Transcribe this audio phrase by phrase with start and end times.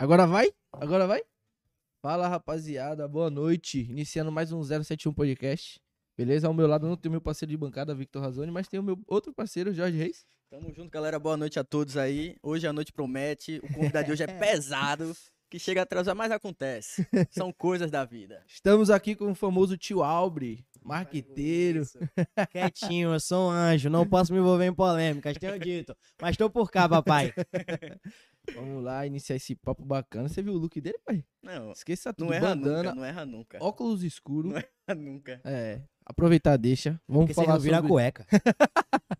[0.00, 0.50] Agora vai?
[0.72, 1.22] Agora vai?
[2.00, 3.06] Fala, rapaziada.
[3.06, 3.80] Boa noite.
[3.80, 5.78] Iniciando mais um 071 Podcast.
[6.16, 6.46] Beleza?
[6.46, 8.98] Ao meu lado não tem meu parceiro de bancada, Victor Razoni, mas tem o meu
[9.06, 10.24] outro parceiro, Jorge Reis.
[10.48, 11.18] Tamo junto, galera.
[11.18, 12.34] Boa noite a todos aí.
[12.42, 13.60] Hoje a noite promete.
[13.62, 15.14] O convidado de hoje é pesado.
[15.50, 17.06] Que chega a atrasar, mas acontece.
[17.30, 18.42] São coisas da vida.
[18.46, 21.82] Estamos aqui com o famoso tio Albre, marqueteiro.
[22.52, 25.94] Quietinho, eu sou um anjo, não posso me envolver em polêmicas, tenho dito.
[26.22, 27.34] Mas tô por cá, papai.
[28.54, 30.28] Vamos lá iniciar esse papo bacana.
[30.28, 31.24] Você viu o look dele, pai?
[31.42, 32.26] Não, Esqueça tudo.
[32.26, 33.58] não erra bandana, nunca, não erra nunca.
[33.60, 34.52] óculos escuros.
[34.52, 35.40] Não erra nunca.
[35.44, 37.00] É, aproveitar deixa.
[37.06, 37.88] Vamos Porque falar sobre...
[37.88, 38.26] cueca.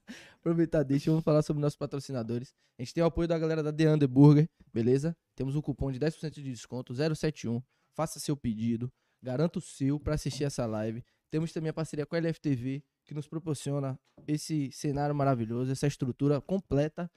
[0.41, 2.55] Aproveitar deixa, vamos falar sobre nossos patrocinadores.
[2.79, 5.15] A gente tem o apoio da galera da The Under Burger, beleza?
[5.37, 7.63] Temos um cupom de 10% de desconto, 071.
[7.95, 8.91] Faça seu pedido,
[9.23, 11.05] garanta o seu para assistir essa live.
[11.31, 16.41] Temos também a parceria com a LFTV, que nos proporciona esse cenário maravilhoso, essa estrutura
[16.41, 17.11] completa.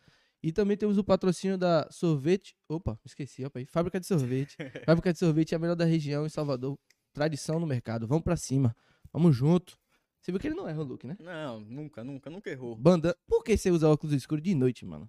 [0.44, 2.54] E também temos o patrocínio da Sorvete.
[2.68, 3.66] Opa, esqueci, opa aí.
[3.66, 4.58] Fábrica de Sorvete.
[4.86, 6.78] Fábrica de Sorvete é a melhor da região em Salvador.
[7.14, 8.06] Tradição no mercado.
[8.08, 8.76] Vamos pra cima.
[9.12, 9.78] Vamos junto.
[10.20, 11.16] Você viu que ele não erra o look, né?
[11.20, 12.76] Não, nunca, nunca, nunca errou.
[12.76, 13.16] Bandana.
[13.28, 15.06] Por que você usa óculos escuros de noite, mano?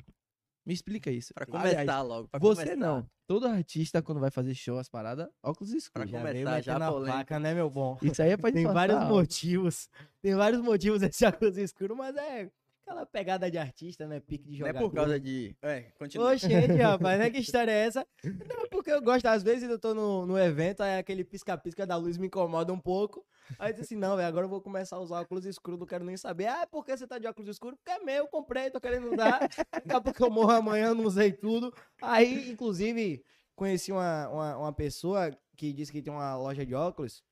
[0.66, 1.34] Me explica isso.
[1.34, 2.28] Pra Aliás, começar logo.
[2.28, 2.76] Pra você começar.
[2.76, 3.06] não.
[3.26, 6.10] Todo artista, quando vai fazer show, as paradas, óculos escuros.
[6.10, 7.18] Pra Já começar, já metendo a polêmica.
[7.18, 7.98] faca, né, meu bom?
[8.02, 9.88] Isso aí é pra Tem disfarçar vários motivos.
[10.20, 12.50] Tem vários motivos esse óculos escuro, mas é
[12.84, 14.20] aquela pegada de artista, né?
[14.20, 14.88] Pique de Não é jogador.
[14.90, 15.56] por causa de.
[15.62, 16.32] É, continua.
[16.32, 17.30] Oxente, rapaz, né?
[17.30, 18.06] Que história é essa?
[18.22, 21.96] Não, porque eu gosto, às vezes eu tô no, no evento, aí aquele pisca-pisca da
[21.96, 23.24] luz me incomoda um pouco.
[23.58, 25.86] Aí eu disse assim, não, velho, agora eu vou começar a usar óculos escuros, não
[25.86, 26.46] quero nem saber.
[26.46, 27.78] Ah, por que você tá de óculos escuros?
[27.78, 29.40] Porque é meu, eu comprei, tô querendo usar.
[29.72, 31.72] Daqui a pouco eu morro amanhã, não usei tudo.
[32.00, 33.22] Aí, inclusive,
[33.54, 37.22] conheci uma, uma, uma pessoa que disse que tem uma loja de óculos.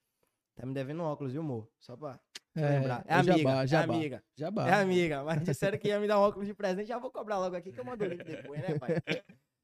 [0.54, 1.68] Tá me devendo um óculos, viu, amor?
[1.78, 2.20] Só pra
[2.54, 3.04] lembrar.
[3.06, 3.94] É o amiga, jabá, é jabá.
[3.94, 4.24] amiga.
[4.36, 4.68] Jabá.
[4.68, 7.38] É amiga, mas disseram que ia me dar um óculos de presente, já vou cobrar
[7.38, 8.96] logo aqui que eu mando o link depois, né, pai?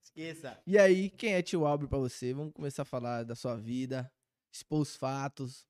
[0.03, 0.59] Esqueça.
[0.67, 2.33] E aí, quem é tio Albre pra você?
[2.33, 4.11] Vamos começar a falar da sua vida,
[4.53, 5.67] expor os fatos.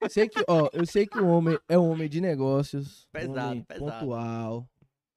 [0.00, 3.06] Eu sei que, ó, eu sei que o homem é um homem de negócios.
[3.12, 3.90] Pesado, homem pesado.
[4.00, 4.68] Pontual.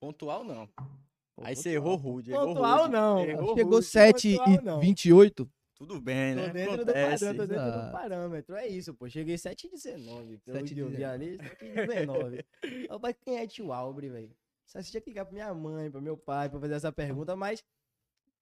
[0.02, 0.68] Pontual não.
[0.68, 1.94] Pô, Aí você pontual.
[1.94, 2.32] errou rude.
[2.34, 2.92] errou Pontual rude.
[2.92, 3.20] não.
[3.26, 3.86] Errou Chegou rude.
[3.86, 4.80] 7 pontual e não.
[4.82, 5.50] 28.
[5.88, 6.48] Tudo bem, né?
[6.48, 8.56] Tô dentro do padrão, tô dentro do parâmetro.
[8.56, 9.10] É isso, pô.
[9.10, 10.40] Cheguei 7h19.
[10.40, 12.46] Pelo 7 que eu vi ali, 7h19.
[12.90, 14.34] Rapaz, quem é tio Albre, velho?
[14.66, 17.62] Só tinha que ligar pra minha mãe, pra meu pai, pra fazer essa pergunta, mas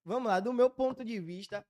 [0.05, 1.65] vamos lá, do meu ponto de vista,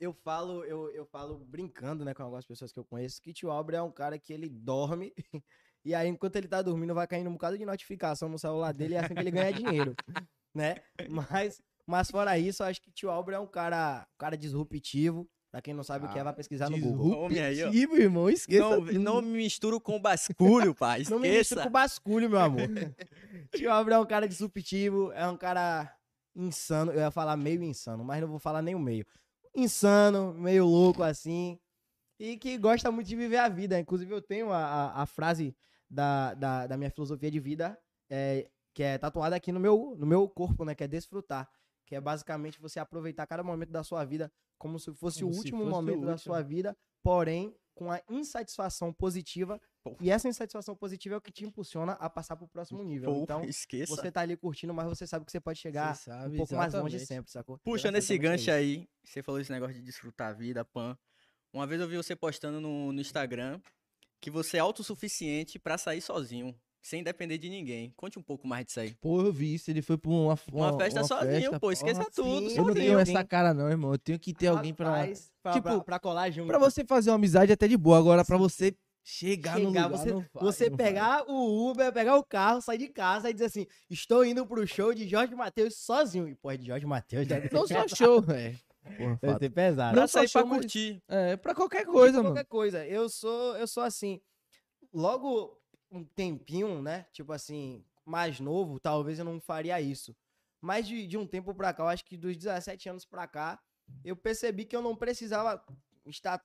[0.00, 3.50] eu falo, eu, eu falo brincando, né, com algumas pessoas que eu conheço, que tio
[3.50, 5.12] Albre é um cara que ele dorme.
[5.84, 8.94] E aí, enquanto ele tá dormindo, vai caindo um bocado de notificação no celular dele
[8.94, 9.94] e é assim que ele ganha dinheiro,
[10.52, 10.74] né?
[11.08, 15.28] Mas, mas fora isso, eu acho que tio Albre é um cara, um cara disruptivo.
[15.50, 17.20] Pra quem não sabe o que é, vai pesquisar no Google.
[17.20, 17.72] Homem aí, ó.
[17.72, 18.28] Irmão.
[18.28, 21.04] Esqueça Não, não me misturo com basculho, pai.
[21.08, 21.62] Não me misturo Esqueça.
[21.62, 22.60] com basculho, meu amor.
[23.56, 25.90] Tio Albre é um cara disruptivo, é um cara
[26.36, 26.92] insano.
[26.92, 29.06] Eu ia falar meio insano, mas não vou falar nem o meio.
[29.56, 31.58] Insano, meio louco assim.
[32.20, 33.80] E que gosta muito de viver a vida.
[33.80, 35.56] Inclusive, eu tenho a, a, a frase
[35.88, 37.78] da, da, da minha filosofia de vida,
[38.10, 40.74] é, que é tatuada aqui no meu, no meu corpo, né?
[40.74, 41.48] Que é desfrutar.
[41.88, 45.36] Que é basicamente você aproveitar cada momento da sua vida como se fosse Como o
[45.38, 46.18] último fosse o momento da último.
[46.18, 49.58] sua vida, porém com a insatisfação positiva.
[49.82, 49.96] Pô.
[50.00, 53.10] E essa insatisfação positiva é o que te impulsiona a passar pro próximo nível.
[53.14, 53.94] Pô, Então, esqueça.
[53.96, 56.54] você tá ali curtindo, mas você sabe que você pode chegar Você sabe, um pouco
[56.56, 57.06] mais longe exatamente.
[57.06, 57.58] sempre, sacou?
[57.60, 58.80] Puxando esse gancho é isso.
[58.80, 60.98] aí, você falou esse negócio de desfrutar a vida, pan.
[61.54, 63.58] Uma vez eu vi você postando no, no Instagram
[64.20, 67.92] que você é autossuficiente pra sair sozinho, sem depender de ninguém.
[67.96, 68.94] Conte um pouco mais disso aí.
[69.00, 69.70] Pô, eu vi isso.
[69.70, 71.60] Ele foi pra uma, Uma, festa sozinho, festa.
[71.60, 71.72] pô.
[71.72, 72.58] Esqueça Porra, tudo, sim.
[72.58, 73.92] Eu não tenho essa cara, não, irmão.
[73.92, 74.90] Eu tenho que ter alguém pra.
[74.90, 76.46] Rapaz, pra, Tipo, pra, pra colar junto.
[76.48, 77.98] Pra você fazer uma amizade até de boa.
[77.98, 81.90] Agora, pra você chegar, no Chegar, lugar, você, não vai, você não pegar o Uber,
[81.92, 85.34] pegar o carro, sair de casa e dizer assim: estou indo pro show de Jorge
[85.34, 86.28] Matheus sozinho.
[86.28, 87.26] E, pô, de Jorge Matheus.
[87.52, 88.58] Não só show, velho.
[88.98, 89.92] Porra, Deve ser pesado.
[89.92, 91.02] Pra Não sair pra mas- curtir.
[91.08, 92.30] É, pra qualquer coisa, mano.
[92.30, 92.86] qualquer coisa.
[92.86, 94.18] Eu sou, eu sou assim.
[94.94, 95.57] Logo
[95.90, 97.06] um tempinho, né?
[97.12, 100.16] Tipo assim, mais novo, talvez eu não faria isso.
[100.60, 103.60] Mas de, de um tempo pra cá, eu acho que dos 17 anos pra cá,
[104.04, 105.64] eu percebi que eu não precisava
[106.06, 106.42] estar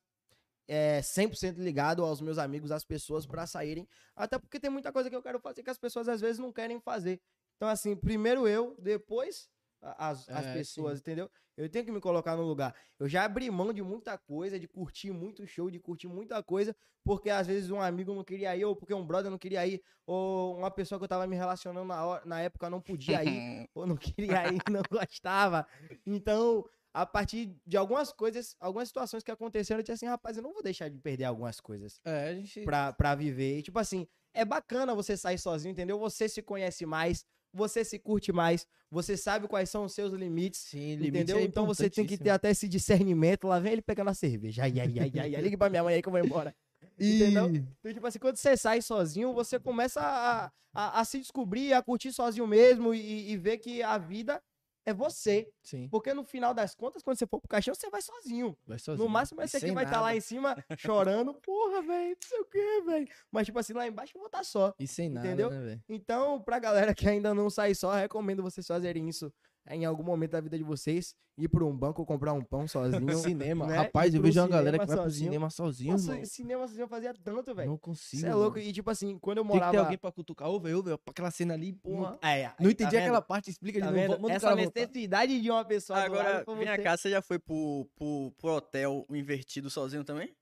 [0.68, 3.88] é, 100% ligado aos meus amigos, às pessoas pra saírem.
[4.16, 6.52] Até porque tem muita coisa que eu quero fazer que as pessoas às vezes não
[6.52, 7.22] querem fazer.
[7.56, 9.50] Então, assim, primeiro eu, depois
[9.98, 11.30] as, as É, pessoas, entendeu?
[11.56, 12.76] Eu tenho que me colocar no lugar.
[13.00, 16.76] Eu já abri mão de muita coisa, de curtir muito show, de curtir muita coisa,
[17.04, 19.82] porque às vezes um amigo não queria ir, ou porque um brother não queria ir,
[20.06, 23.46] ou uma pessoa que eu tava me relacionando na, hora, na época não podia ir,
[23.76, 25.68] ou não queria ir, não gostava.
[26.06, 30.44] Então, a partir de algumas coisas, algumas situações que aconteceram, eu disse assim, rapaz, eu
[30.44, 32.64] não vou deixar de perder algumas coisas É, a gente.
[32.64, 33.60] pra, pra viver.
[33.60, 36.00] E, tipo assim, é bacana você sair sozinho, entendeu?
[36.00, 40.60] Você se conhece mais, você se curte mais, você sabe quais são os seus limites,
[40.62, 41.38] Sim, entendeu?
[41.38, 43.48] é então você tem que ter até esse discernimento.
[43.48, 44.64] Lá vem ele pegando a cerveja.
[44.64, 45.42] Ai, ai, ai, ai, ai.
[45.42, 46.56] Liga pra minha mãe aí que eu vou embora.
[47.00, 47.50] entendeu?
[47.54, 51.74] E- Então, tipo assim, quando você sai sozinho, você começa a, a, a se descobrir,
[51.74, 54.42] a curtir sozinho mesmo e, e ver que a vida
[54.86, 55.50] é você.
[55.62, 58.58] Sim, Porque no final das contas, quando você for pro caixão, você vai sozinho.
[58.68, 59.06] vai sozinho.
[59.08, 60.18] No máximo, esse aqui vai estar lá nada.
[60.18, 61.34] em cima chorando.
[61.36, 63.08] Porra, velho, não sei o que, velho.
[63.32, 64.74] Mas, tipo assim, lá embaixo eu vou estar só.
[64.80, 65.50] E sem nada, Entendeu?
[65.50, 65.84] né, velho?
[65.88, 69.32] Então, pra galera que ainda não sai só, recomendo vocês fazerem isso
[69.70, 71.16] em algum momento da vida de vocês.
[71.36, 73.08] Ir pra um banco comprar um pão sozinho.
[73.18, 73.66] Cinema.
[73.66, 73.78] né?
[73.78, 76.26] Rapaz, eu vejo uma galera que vai pro cinema sozinho, Nossa, irmão.
[76.26, 77.70] cinema sozinho eu fazia tanto, velho.
[77.72, 78.22] Não consigo.
[78.22, 78.58] Você é louco.
[78.58, 78.70] mano.
[78.70, 79.72] E, tipo assim, quando eu Tem que morava...
[79.72, 80.48] ter alguém pra cutucar.
[80.50, 82.20] Ô, velho, ô, velho, aquela cena ali, porra.
[82.22, 83.00] É, aí, Não tá entendi vendo?
[83.02, 84.00] aquela parte, explica de Tá novo.
[84.00, 84.20] vendo?
[84.22, 87.40] manda o Essa necessidade de uma pessoa Agora, pra vem você- cá, você já foi
[87.40, 90.36] pro, pro, pro hotel invertido sozinho também?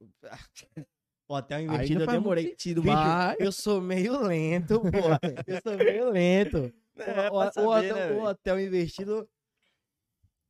[1.28, 2.48] Hotel invertido, eu demorei.
[2.50, 3.36] sentido, mas...
[3.40, 5.20] Eu sou meio lento, porra.
[5.46, 6.72] Eu sou meio lento.
[6.98, 9.28] É, o, saber, o hotel, né, o hotel invertido,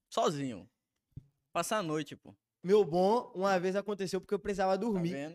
[0.09, 0.69] Sozinho.
[1.53, 2.33] Passar a noite, pô.
[2.33, 5.11] Tá meu bom, uma vez aconteceu porque eu precisava Tá dormir.
[5.13, 5.35] vendo?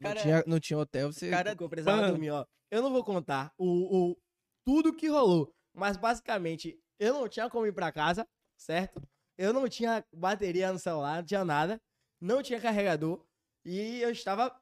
[0.00, 1.30] Não Cara, tinha, não tinha hotel, você...
[1.30, 2.10] cara- eu precisava Pan.
[2.10, 2.46] dormir, ó.
[2.70, 4.16] Eu não vou contar o, o,
[4.64, 8.26] tudo que rolou, mas basicamente, eu não tinha como ir pra casa,
[8.56, 9.02] certo?
[9.36, 11.80] Eu não tinha bateria no celular, não tinha nada,
[12.20, 13.24] não tinha carregador,
[13.64, 14.54] e eu estava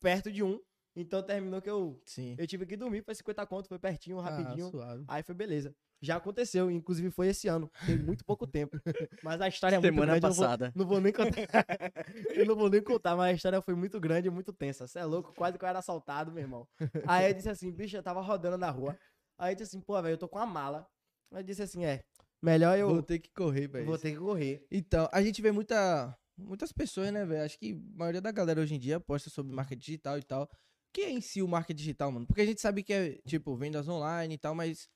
[0.00, 0.60] perto de um,
[0.94, 2.34] então terminou que eu, Sim.
[2.38, 4.66] eu tive que dormir, foi 50 conto, foi pertinho, rapidinho.
[4.66, 5.04] Ah, suave.
[5.08, 5.74] Aí foi beleza.
[6.00, 7.70] Já aconteceu, inclusive foi esse ano.
[7.86, 8.76] Tem muito pouco tempo.
[9.22, 10.26] Mas a história é muito semana grande.
[10.26, 10.72] eu vou- passada.
[10.74, 11.30] não vou nem contar.
[12.34, 14.86] eu não vou nem contar, mas a história foi muito grande e muito tensa.
[14.86, 16.66] Você é louco, quase que eu era assaltado, meu irmão.
[17.06, 18.98] Aí eu disse assim, bicho, eu tava rodando na rua.
[19.38, 20.86] Aí eu disse assim, pô, velho, eu tô com a mala.
[21.32, 22.02] Aí eu disse assim, é,
[22.42, 23.86] melhor eu Vou ter que correr, velho.
[23.86, 24.66] vou ter que correr.
[24.72, 27.44] Então, a gente vê muita, muitas pessoas, né, velho?
[27.44, 30.50] Acho que a maioria da galera hoje em dia posta sobre marketing digital e tal.
[30.92, 32.26] Que é em si o marketing digital, mano?
[32.26, 34.88] Porque a gente sabe que é, tipo, vendas online e tal, mas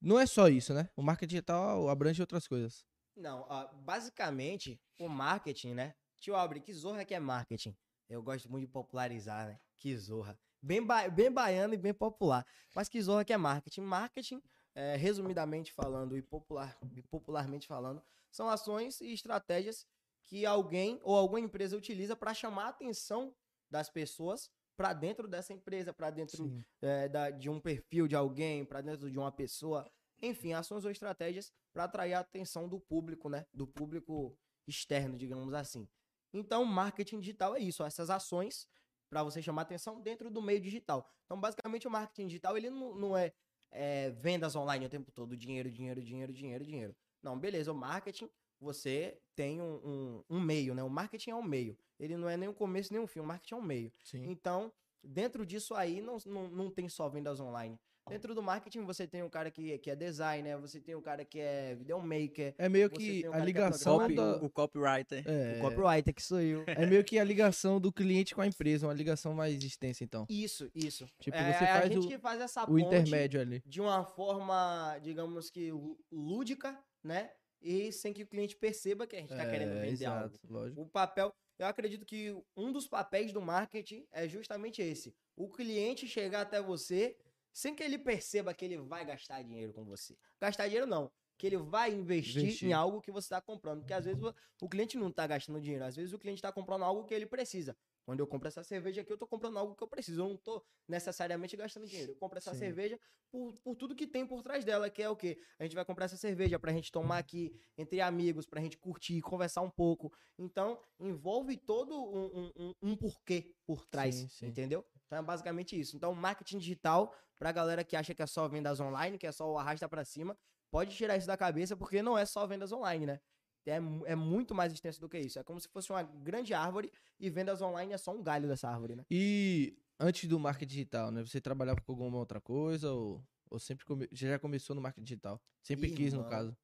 [0.00, 0.88] não é só isso, né?
[0.96, 2.86] O marketing digital abrange outras coisas.
[3.14, 5.94] Não, ó, basicamente, o marketing, né?
[6.18, 7.76] Tio Albre, que zorra que é marketing?
[8.08, 9.60] Eu gosto muito de popularizar, né?
[9.76, 10.38] Que zorra.
[10.62, 12.46] Bem, ba- bem baiano e bem popular.
[12.74, 13.82] Mas que zorra que é marketing?
[13.82, 14.42] Marketing,
[14.74, 19.86] é, resumidamente falando e, popular, e popularmente falando, são ações e estratégias
[20.22, 23.34] que alguém ou alguma empresa utiliza para chamar a atenção
[23.70, 26.44] das pessoas para dentro dessa empresa, para dentro
[26.82, 29.90] é, da- de um perfil de alguém, para dentro de uma pessoa.
[30.22, 33.44] Enfim, ações ou estratégias para atrair a atenção do público, né?
[33.52, 35.88] Do público externo, digamos assim.
[36.32, 38.66] Então, marketing digital é isso, essas ações
[39.08, 41.08] para você chamar atenção dentro do meio digital.
[41.24, 43.32] Então, basicamente, o marketing digital ele não, não é,
[43.70, 46.96] é, vendas online o tempo todo, dinheiro, dinheiro, dinheiro, dinheiro, dinheiro.
[47.22, 48.28] Não, beleza, o marketing
[48.58, 50.82] você tem um, um, um meio, né?
[50.82, 51.78] O marketing é um meio.
[51.98, 53.92] Ele não é nem o começo nem o fim, o marketing é um meio.
[54.04, 54.24] Sim.
[54.30, 54.72] Então,
[55.02, 57.78] dentro disso aí, não, não, não tem só vendas online.
[58.08, 61.24] Dentro do marketing, você tem um cara que, que é designer, você tem um cara
[61.24, 64.36] que é videomaker, É meio que um a cara que é ligação da...
[64.36, 65.24] O copywriter.
[65.26, 66.62] É, o copywriter, que sou eu.
[66.68, 70.24] é meio que a ligação do cliente com a empresa, uma ligação mais extensa, então.
[70.28, 71.04] Isso, isso.
[71.18, 73.60] Tipo, é, você é a faz gente o- que faz essa O ponte intermédio ali.
[73.66, 77.32] de uma forma, digamos que lú- lúdica, né?
[77.60, 80.38] E sem que o cliente perceba que a gente está querendo É, vender exato, algo.
[80.48, 80.80] lógico.
[80.82, 85.14] O papel, eu acredito que um dos papéis do marketing é justamente esse.
[85.36, 87.16] O cliente chegar até você
[87.52, 90.16] sem que ele perceba que ele vai gastar dinheiro com você.
[90.40, 92.68] Gastar dinheiro não, que ele vai investir, Investir.
[92.68, 93.80] em algo que você está comprando.
[93.80, 96.52] Porque às vezes o- o cliente não está gastando dinheiro, às vezes o cliente está
[96.52, 97.74] comprando algo que ele precisa.
[98.06, 100.20] Quando eu compro essa cerveja aqui, eu tô comprando algo que eu preciso.
[100.22, 102.12] Eu não tô necessariamente gastando dinheiro.
[102.12, 102.60] Eu compro essa Sim.
[102.60, 103.00] cerveja
[103.32, 105.36] por, por tudo que tem por trás dela, que é o quê?
[105.58, 109.20] A gente vai comprar essa cerveja pra gente tomar aqui entre amigos, pra gente curtir,
[109.22, 110.12] conversar um pouco.
[110.38, 114.46] Então, envolve todo um, um- um- porquê por trás, Sim, sim.
[114.46, 114.86] entendeu?
[115.06, 115.96] Então é basicamente isso.
[115.96, 119.50] Então, marketing digital, pra galera que acha que é só vendas online, que é só
[119.50, 120.38] o arrasta pra cima,
[120.70, 123.20] pode tirar isso da cabeça, porque não é só vendas online, né?
[123.66, 123.76] É,
[124.12, 125.38] é muito mais extenso do que isso.
[125.38, 128.68] É como se fosse uma grande árvore e vendas online é só um galho dessa
[128.68, 129.04] árvore, né?
[129.10, 131.22] E antes do marketing digital, né?
[131.24, 134.08] Você trabalhava com alguma outra coisa ou, ou sempre come...
[134.12, 135.42] já começou no marketing digital?
[135.62, 136.56] Sempre quis, no caso.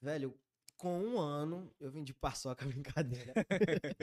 [0.00, 0.38] Velho,
[0.76, 3.34] com um ano eu vendi paçoca, brincadeira.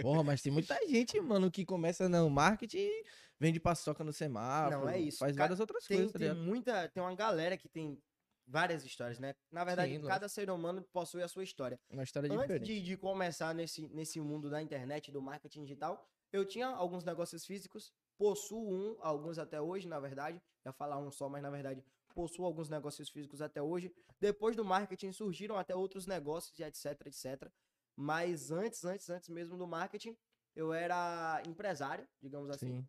[0.01, 3.05] Porra, mas tem muita gente, mano, que começa no marketing e
[3.39, 4.81] vende paçoca no semáforo.
[4.81, 5.19] Não, é isso.
[5.19, 6.45] Faz várias outras tem, coisas, tá tem ligado?
[6.45, 6.87] muita.
[6.89, 7.99] Tem uma galera que tem
[8.47, 9.35] várias histórias, né?
[9.51, 11.79] Na verdade, Sim, cada ser humano possui a sua história.
[11.89, 12.65] Uma história Antes diferente.
[12.65, 17.45] de, de começar nesse, nesse mundo da internet, do marketing digital, eu tinha alguns negócios
[17.45, 20.41] físicos, possuo um, alguns até hoje, na verdade.
[20.63, 21.83] Eu ia falar um só, mas na verdade
[22.17, 23.93] possuo alguns negócios físicos até hoje.
[24.19, 27.47] Depois do marketing surgiram até outros negócios e etc, etc.
[27.95, 30.17] Mas antes, antes, antes mesmo do marketing,
[30.55, 32.81] eu era empresário, digamos assim.
[32.81, 32.87] Sim.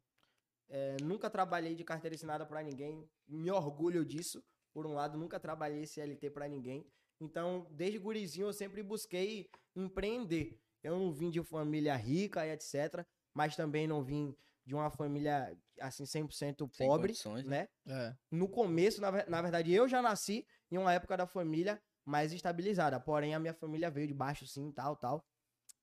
[0.70, 3.06] É, nunca trabalhei de carteira assinada pra ninguém.
[3.26, 4.42] Me orgulho disso.
[4.72, 6.86] Por um lado, nunca trabalhei CLT pra ninguém.
[7.20, 10.60] Então, desde gurizinho, eu sempre busquei empreender.
[10.82, 13.04] Eu não vim de família rica e etc.
[13.34, 17.68] Mas também não vim de uma família, assim, 100% Sem pobre, condições, né?
[17.86, 18.08] né?
[18.10, 18.16] É.
[18.30, 23.00] No começo, na, na verdade, eu já nasci em uma época da família mais estabilizada.
[23.00, 25.24] Porém, a minha família veio de baixo, sim, tal, tal.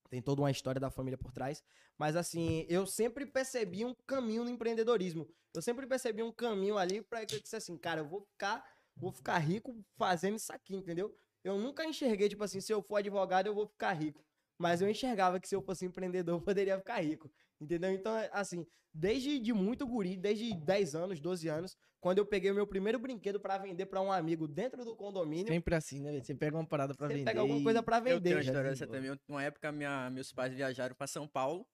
[0.10, 1.63] Tem toda uma história da família por trás.
[1.98, 5.27] Mas, assim, eu sempre percebi um caminho no empreendedorismo.
[5.54, 8.63] Eu sempre percebi um caminho ali pra que eu disse assim, cara, eu vou ficar,
[8.96, 11.16] vou ficar rico fazendo isso aqui, entendeu?
[11.44, 14.24] Eu nunca enxerguei, tipo assim, se eu for advogado, eu vou ficar rico.
[14.58, 17.32] Mas eu enxergava que se eu fosse empreendedor, eu poderia ficar rico.
[17.60, 17.92] Entendeu?
[17.92, 22.56] Então, assim, desde de muito guri, desde 10 anos, 12 anos, quando eu peguei o
[22.56, 26.20] meu primeiro brinquedo pra vender pra um amigo dentro do condomínio, Sempre assim, né?
[26.22, 27.25] Você pega uma parada pra você vender.
[27.25, 28.36] pega alguma coisa pra Eu tenho vender.
[28.36, 29.20] uma história assim, também.
[29.28, 31.68] Uma época, minha, meus pais viajaram pra São Paulo.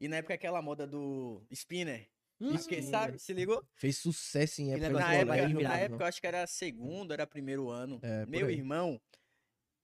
[0.00, 2.08] E na época, aquela moda do spinner.
[2.40, 3.18] Hum, Porque, sabe?
[3.18, 3.64] Se ligou?
[3.74, 7.26] Fez sucesso em época Na época, colégio, na época, eu acho que era segundo, era
[7.26, 8.00] primeiro ano.
[8.02, 8.54] É, Meu aí.
[8.54, 9.00] irmão,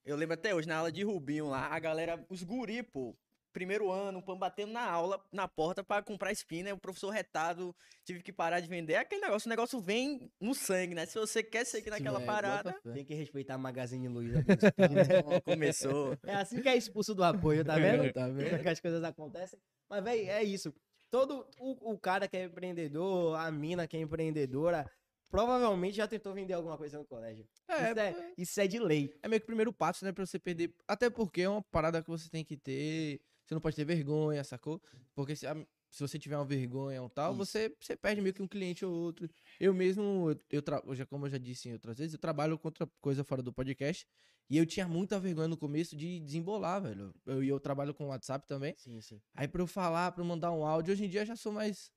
[0.04, 3.16] eu lembro até hoje, na aula de Rubinho lá, a galera, os guri, pô,
[3.52, 8.22] primeiro ano, pô, batendo na aula, na porta pra comprar spinner, o professor retado, tive
[8.22, 8.94] que parar de vender.
[8.94, 11.06] É aquele negócio, o negócio vem no sangue, né?
[11.06, 12.92] Se você quer seguir naquela é, parada, fé.
[12.92, 14.44] Tem que respeitar a Magazine Luiza.
[15.44, 16.16] começou.
[16.24, 18.10] é assim que é expulso do apoio, tá vendo?
[18.12, 18.62] Tá vendo?
[18.62, 19.58] que as coisas acontecem.
[19.88, 20.74] Mas, velho, é isso.
[21.10, 24.88] Todo o, o cara que é empreendedor, a mina que é empreendedora,
[25.30, 27.46] provavelmente já tentou vender alguma coisa no colégio.
[27.68, 29.18] É, isso, é, isso é de lei.
[29.22, 30.74] é meio que o primeiro passo, né, pra você perder.
[30.86, 33.20] Até porque é uma parada que você tem que ter.
[33.44, 34.80] Você não pode ter vergonha, sacou?
[35.14, 35.56] Porque se, a-
[35.90, 37.38] se você tiver uma vergonha ou tal, Isso.
[37.38, 39.28] você, você perde meio que um cliente ou outro.
[39.58, 42.56] Eu mesmo, eu, eu eu já, como eu já disse em outras vezes, eu trabalho
[42.58, 44.06] com outra coisa fora do podcast.
[44.48, 47.14] E eu tinha muita vergonha no começo de desembolar, velho.
[47.24, 48.74] Eu, e eu trabalho com WhatsApp também.
[48.76, 49.20] Sim, sim.
[49.34, 51.52] Aí pra eu falar, pra eu mandar um áudio, hoje em dia eu já sou
[51.52, 51.92] mais.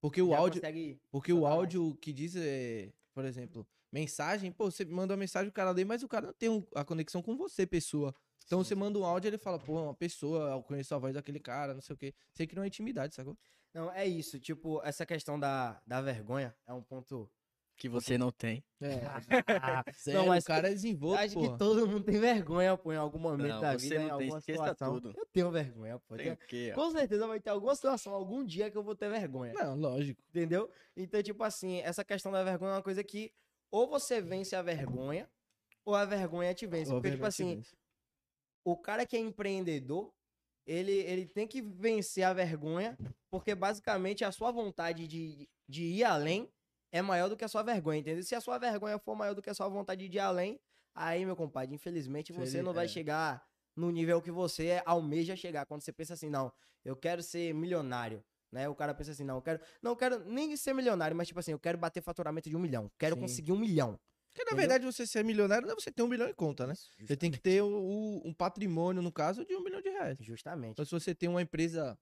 [0.00, 0.60] Porque o Já áudio.
[1.10, 1.58] Porque o Falar mais.
[1.60, 5.84] áudio que diz, é, por exemplo, mensagem, pô, você manda uma mensagem, o cara lê,
[5.84, 8.12] mas o cara não tem um- a conexão com você, pessoa.
[8.46, 10.98] Então Sim, você manda um áudio, ele fala, pô, é uma pessoa, eu conheço a
[10.98, 12.14] voz daquele cara, não sei o quê.
[12.32, 13.36] Você cria uma intimidade, sacou?
[13.72, 14.38] Não, é isso.
[14.38, 17.30] Tipo, essa questão da, da vergonha é um ponto.
[17.76, 18.62] Que você não tem.
[18.80, 19.00] É.
[19.94, 21.40] Sério, Não, mas o cara é desenvolto, Acho pô.
[21.52, 24.06] que todo mundo tem vergonha, pô, em algum momento Não, da você vida, não em
[24.06, 24.94] tem, alguma esqueça situação.
[24.94, 25.12] tudo.
[25.16, 26.16] Eu tenho vergonha, pô.
[26.16, 26.74] Tem o quê, ó?
[26.76, 29.52] Com certeza vai ter alguma situação, algum dia que eu vou ter vergonha.
[29.54, 30.22] Não, lógico.
[30.28, 30.70] Entendeu?
[30.96, 33.32] Então, tipo assim, essa questão da vergonha é uma coisa que
[33.72, 35.28] ou você vence a vergonha,
[35.84, 36.92] ou a vergonha te vence.
[36.92, 37.76] Ó, Porque, tipo assim, Silêncio.
[38.64, 40.12] O cara que é empreendedor,
[40.66, 42.96] ele, ele tem que vencer a vergonha,
[43.30, 46.50] porque basicamente a sua vontade de, de ir além
[46.90, 48.22] é maior do que a sua vergonha, entendeu?
[48.22, 50.58] Se a sua vergonha for maior do que a sua vontade de ir além,
[50.94, 52.88] aí, meu compadre, infelizmente você Feliz- não vai é.
[52.88, 53.44] chegar
[53.76, 55.66] no nível que você almeja chegar.
[55.66, 56.52] Quando você pensa assim, não,
[56.84, 58.24] eu quero ser milionário.
[58.52, 58.68] Né?
[58.68, 59.60] O cara pensa assim, não, eu quero.
[59.82, 62.60] Não, eu quero nem ser milionário, mas tipo assim, eu quero bater faturamento de um
[62.60, 62.88] milhão.
[62.96, 63.20] Quero Sim.
[63.22, 63.98] conseguir um milhão.
[64.34, 64.56] Porque, na entendeu?
[64.56, 66.74] verdade, você ser milionário não é você ter um milhão em conta, né?
[67.00, 70.18] Você tem que ter o- o- um patrimônio, no caso, de um milhão de reais.
[70.20, 70.72] Justamente.
[70.72, 71.96] Então, se você tem uma empresa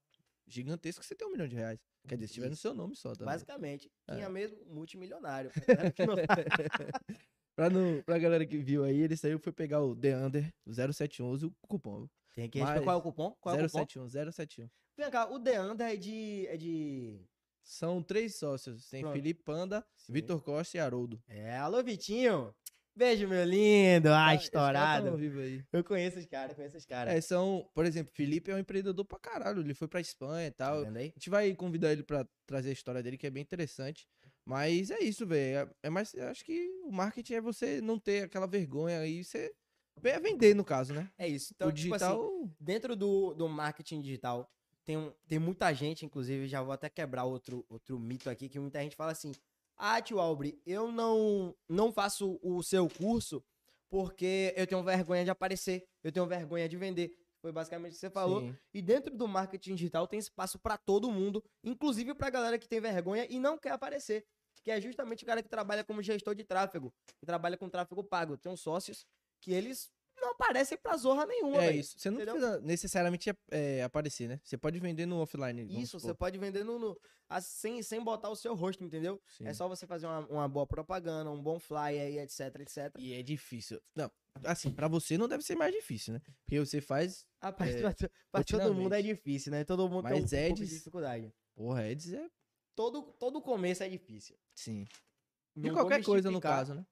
[0.47, 1.79] gigantesca, você tem um milhão de reais.
[2.09, 3.25] Quer dizer, se tiver no seu nome só, tá?
[3.25, 3.91] Basicamente.
[4.09, 4.15] É.
[4.17, 5.51] Tinha mesmo multimilionário.
[5.99, 6.17] Não.
[7.55, 10.73] Pra, não, pra galera que viu aí, ele saiu foi pegar o The Under, o
[10.73, 12.09] 0711, o cupom.
[12.35, 13.37] Tem que Mas- qual é o cupom?
[13.43, 13.79] Qual é o cupom?
[13.87, 14.71] 071, 071.
[14.97, 16.47] Vem cá, o Deandra é de.
[16.49, 17.21] É de.
[17.63, 18.89] São três sócios.
[18.89, 19.15] Tem Pronto.
[19.15, 20.13] Felipe Panda, Sim.
[20.13, 21.23] Vitor Costa e Haroldo.
[21.29, 22.55] É, alô, Vitinho.
[22.95, 24.11] Beijo, meu lindo.
[24.11, 25.17] Ah, tá estourado.
[25.17, 25.65] vivo aí.
[25.73, 27.15] Eu conheço os caras, conheço os caras.
[27.15, 29.61] É, são, por exemplo, Felipe é um empreendedor pra caralho.
[29.61, 30.81] Ele foi pra Espanha e Tá tal.
[30.85, 30.97] aí?
[30.97, 34.07] A gente vai convidar ele pra trazer a história dele, que é bem interessante.
[34.45, 35.71] Mas é isso, velho.
[35.83, 36.15] É, é mais.
[36.17, 39.25] Acho que o marketing é você não ter aquela vergonha aí.
[39.25, 39.55] Você.
[40.21, 41.11] Vender, no caso, né?
[41.17, 41.53] É isso.
[41.55, 42.23] Então, o tipo digital.
[42.27, 44.51] assim, dentro do, do marketing digital,
[44.85, 48.59] tem, um- tem muita gente, inclusive, já vou até quebrar outro, outro mito aqui, que
[48.59, 49.33] muita gente fala assim:
[49.77, 53.43] Ah, tio Albre, eu não, não faço o seu curso
[53.89, 57.17] porque eu tenho vergonha de aparecer, eu tenho vergonha de vender.
[57.41, 58.41] Foi basicamente o que você falou.
[58.41, 58.57] Sim.
[58.73, 62.81] E dentro do marketing digital tem espaço pra todo mundo, inclusive pra galera que tem
[62.81, 64.25] vergonha e não quer aparecer.
[64.63, 68.05] Que é justamente o cara que trabalha como gestor de tráfego, que trabalha com tráfego
[68.05, 68.37] pago.
[68.37, 69.05] Tem uns sócios
[69.41, 69.91] que eles
[70.23, 71.81] não aparecem pra zorra nenhuma, É velho.
[71.81, 71.99] isso.
[71.99, 72.35] Você não Entendeu?
[72.37, 74.41] precisa necessariamente é, aparecer, né?
[74.45, 75.67] Você pode vender no offline.
[75.83, 76.99] Isso, você pode vender no, no-
[77.29, 79.21] a- sem, botar o seu rosto, entendeu?
[79.27, 79.47] Sim.
[79.47, 82.95] É só você fazer uma, uma boa propaganda, um bom flyer e etc, etc.
[82.99, 83.81] E é difícil.
[83.97, 84.11] Não,
[84.45, 86.21] assim, pra você não deve ser mais difícil, né?
[86.45, 87.27] Porque você faz.
[87.43, 89.65] É, pra, to- pra todo mundo é difícil, né?
[89.65, 91.35] Todo mundo tem um, Mas um pouco de dificuldade.
[91.55, 92.31] Porra, Eds é.
[92.75, 94.37] Todo, todo começo é difícil.
[94.55, 94.87] Sim.
[95.55, 96.87] De qualquer coisa, no caso, né?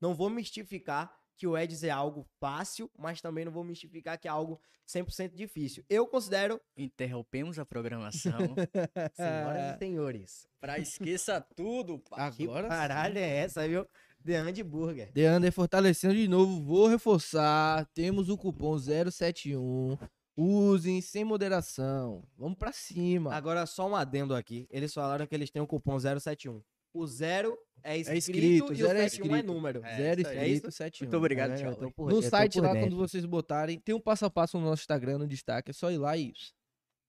[0.00, 4.28] Não vou mistificar que o Eds é algo fácil, mas também não vou mistificar que
[4.28, 5.84] é algo 100% difícil.
[5.90, 8.30] Eu considero, Interrompemos a programação
[9.12, 12.30] senhoras e senhores, pra esqueça tudo, pá.
[12.30, 12.68] que Agora sim.
[12.68, 13.84] parada é essa, viu?
[14.24, 15.10] The Andy Burger.
[15.12, 17.86] Deander fortalecendo de novo, vou reforçar.
[17.92, 19.98] Temos o cupom 071.
[20.36, 22.22] Usem sem moderação.
[22.38, 23.34] Vamos pra cima.
[23.34, 24.68] Agora, só um adendo aqui.
[24.70, 26.62] Eles falaram que eles têm o cupom 071.
[26.94, 29.52] O zero é escrito, escrito, e zero o é 71 é escrito.
[29.54, 29.84] número.
[29.84, 30.52] É, Zero aí.
[30.52, 31.06] escrito, 71.
[31.06, 31.90] Muito obrigado, É, eu tchau.
[31.92, 32.88] por- No site lá, dentro.
[32.90, 35.70] quando vocês botarem, tem um passo a passo no nosso Instagram, no destaque.
[35.70, 36.32] É só ir lá e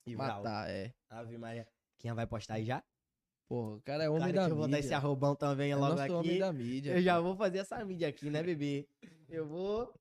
[0.06, 0.93] E matar, é.
[1.10, 1.67] Ave Maria.
[2.00, 2.84] Quem vai postar aí já?
[3.48, 4.80] Porra, o cara é homem Cara, da deixa eu botar mídia.
[4.80, 6.39] esse arrobão também é logo nosso homem aqui.
[6.39, 6.91] da mídia.
[6.93, 8.88] Eu já vou fazer essa mídia aqui, né, bebê?
[9.30, 9.93] Eu vou.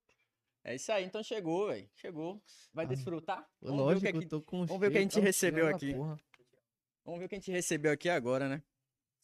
[0.64, 1.88] É isso aí, então chegou, velho.
[1.96, 2.40] Chegou.
[2.72, 2.88] Vai Ah.
[2.88, 3.46] desfrutar?
[3.60, 5.20] Vamos ver o Lógico, que é eu tô com vamos ver o que a gente
[5.20, 5.92] recebeu aqui.
[5.92, 6.16] porra.
[7.04, 8.62] Vamos ver o que a gente recebeu aqui agora, né?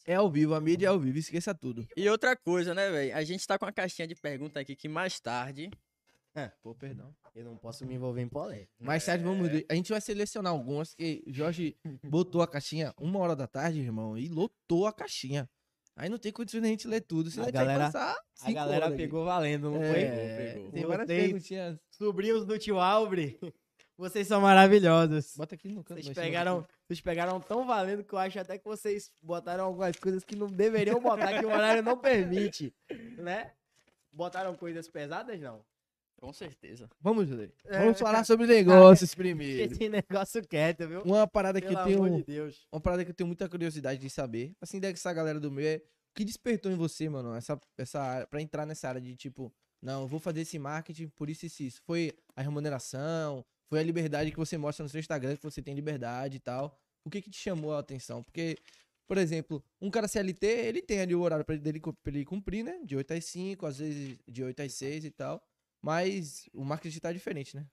[0.09, 1.87] É ao vivo, a mídia é ao vivo, esqueça tudo.
[1.95, 3.15] E outra coisa, né, velho?
[3.15, 5.69] A gente tá com uma caixinha de pergunta aqui que mais tarde.
[6.63, 7.13] Pô, perdão.
[7.35, 8.71] Eu não posso me envolver em polêmica.
[8.79, 9.67] Mais tarde vamos ver.
[9.69, 14.17] A gente vai selecionar algumas que Jorge botou a caixinha uma hora da tarde, irmão,
[14.17, 15.47] e lotou a caixinha.
[15.95, 18.51] Aí não tem condições de a gente ler tudo, senão A a, galera- passar A
[18.51, 20.53] galera pegou valendo, não É, foi?
[20.53, 20.71] Pegou.
[20.71, 21.77] Tem várias perguntinhas.
[21.91, 23.37] Sobrinhos do tio Albre,
[23.99, 25.35] vocês são maravilhosos.
[25.35, 26.01] Bota aqui no canto.
[26.01, 30.23] Vocês pegaram, vocês pegaram tão valendo que eu acho até que vocês botaram algumas coisas
[30.23, 32.73] que não deveriam botar, que o horário não permite,
[33.17, 33.51] né?
[34.11, 35.63] Botaram coisas pesadas, não?
[36.17, 36.89] Com certeza.
[36.99, 37.53] Vamos ler.
[37.65, 38.23] É, Vamos falar cara.
[38.25, 39.71] sobre negócios primeiro.
[39.73, 41.01] Esse negócio quieto, viu?
[41.03, 42.03] Uma parada que Pelo eu tenho.
[42.03, 42.67] amor de Deus.
[42.71, 44.53] Uma parada que eu tenho muita curiosidade de saber.
[44.61, 45.77] Assim, dessa galera do meu é.
[45.77, 49.53] O que despertou em você, mano, essa, essa área, pra entrar nessa área de tipo,
[49.81, 51.81] não, eu vou fazer esse marketing por isso e isso.
[51.85, 55.75] Foi a remuneração, foi a liberdade que você mostra no seu Instagram, que você tem
[55.75, 56.75] liberdade e tal.
[57.05, 58.23] O que que te chamou a atenção?
[58.23, 58.57] Porque,
[59.07, 62.63] por exemplo, um cara CLT, ele tem ali o horário pra ele, pra ele cumprir,
[62.63, 62.81] né?
[62.83, 65.41] De 8 às 5, às vezes de 8 às 6 e tal.
[65.81, 67.65] Mas o marketing tá diferente, né?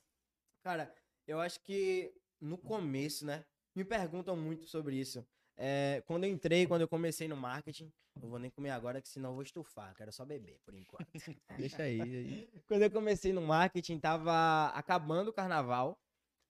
[0.62, 0.94] Cara,
[1.26, 3.44] eu acho que no começo, né?
[3.74, 5.26] Me perguntam muito sobre isso.
[5.56, 9.08] É, quando eu entrei, quando eu comecei no marketing, não vou nem comer agora, que
[9.08, 9.94] senão eu vou estufar.
[9.94, 11.06] Quero só beber, por enquanto.
[11.58, 12.00] Deixa aí.
[12.00, 12.62] aí.
[12.66, 15.98] quando eu comecei no marketing, tava acabando o carnaval,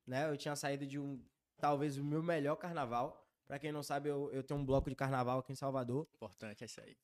[0.06, 0.30] né?
[0.30, 1.22] Eu tinha saído de um,
[1.58, 3.22] talvez o meu melhor carnaval.
[3.46, 6.06] Pra quem não sabe, eu, eu tenho um bloco de carnaval aqui em Salvador.
[6.14, 6.96] Importante é isso aí.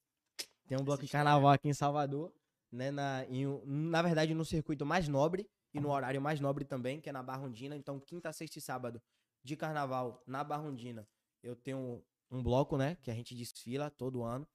[0.67, 2.33] Tem um bloco de carnaval aqui em Salvador,
[2.71, 2.91] né?
[2.91, 7.09] Na, em na verdade, no circuito mais nobre e no horário mais nobre também, que
[7.09, 7.77] é na Barrondina.
[7.77, 9.03] Então, quinta, sexta e sábado
[9.43, 11.07] de carnaval na Barrondina,
[11.43, 12.97] eu tenho um bloco, né?
[13.03, 14.47] Que a gente desfila todo ano.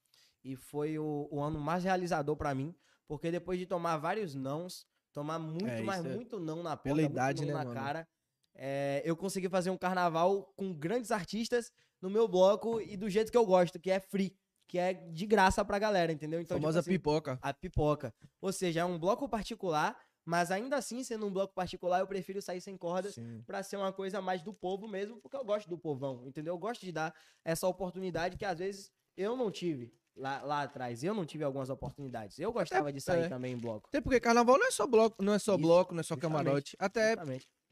[0.43, 2.75] E foi o, o ano mais realizador pra mim,
[3.07, 6.83] porque depois de tomar vários nãos, tomar muito, É, mas é- muito não na porta,
[6.83, 7.73] Pela idade, né, na mano?
[7.73, 8.07] cara,
[8.55, 13.31] é, eu consegui fazer um carnaval com grandes artistas no meu bloco e do jeito
[13.31, 14.35] que eu gosto, que é free,
[14.67, 16.39] que é de graça pra galera, entendeu?
[16.39, 17.39] Então, tipo Famosa assim, pipoca.
[17.41, 18.13] a pipoca.
[18.41, 22.41] Ou seja, é um bloco particular, mas ainda assim, sendo um bloco particular, eu prefiro
[22.41, 25.77] sair sem cordas pra ser uma coisa mais do povo mesmo, porque eu gosto do
[25.77, 26.53] povão, entendeu?
[26.53, 31.01] Eu gosto de dar essa oportunidade que às vezes eu não tive lá, lá atrás.
[31.01, 32.37] Eu não tive algumas oportunidades.
[32.39, 33.29] Eu gostava de sair é.
[33.29, 33.87] também em bloco.
[33.87, 36.15] Até porque carnaval não é só bloco, não é só Isso, bloco, não é só
[36.15, 36.75] justamente, camarote.
[36.77, 37.15] Até,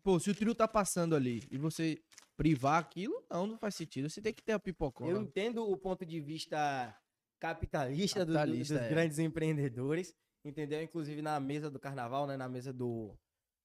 [0.01, 1.99] pô, se o trio tá passando ali e você
[2.37, 4.09] privar aquilo, não, não faz sentido.
[4.09, 5.11] Você tem que ter a pipocona.
[5.11, 6.97] Eu entendo o ponto de vista
[7.37, 8.89] capitalista, dos- Capitalista, dos, é.
[8.89, 10.81] grandes empreendedores, entendeu?
[10.81, 12.37] Inclusive na mesa do carnaval, né?
[12.37, 13.13] Na mesa do.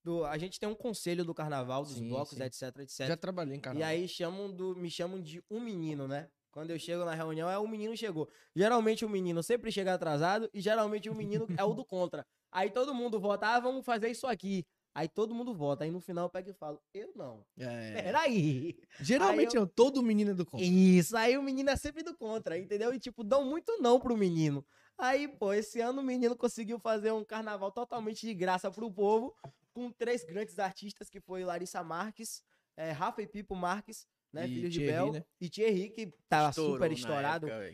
[0.03, 2.43] do a gente tem um conselho do carnaval, dos Sim, blocos, sim.
[2.43, 3.07] etc, etc.
[3.07, 3.87] Já trabalhei em E carnaval.
[3.89, 6.27] aí chamam do, me chamam de um menino, né?
[6.51, 8.27] Quando eu chego na reunião, é o menino chegou.
[8.53, 12.25] Geralmente o menino sempre chega atrasado e geralmente o menino é o do contra.
[12.51, 14.65] Aí todo mundo vota, ah, vamos fazer isso aqui.
[14.93, 15.85] Aí todo mundo vota.
[15.85, 17.45] Aí no final eu pego e falo, eu não.
[17.57, 18.01] É.
[18.01, 18.75] Peraí.
[18.99, 20.61] Geralmente Aí é todo menino do conto.
[20.61, 22.93] Isso, aí o menino é sempre do contra, entendeu?
[22.93, 24.65] E tipo, dão muito não pro menino.
[25.01, 29.35] Aí, pô, esse ano o menino conseguiu fazer um carnaval totalmente de graça pro povo,
[29.73, 32.43] com três grandes artistas, que foi Larissa Marques,
[32.77, 35.23] eh, Rafa e Pipo Marques, né, E filho de Thierry, Bel, né?
[35.41, 37.65] e Thierry, que tava Estourou super estourado, época,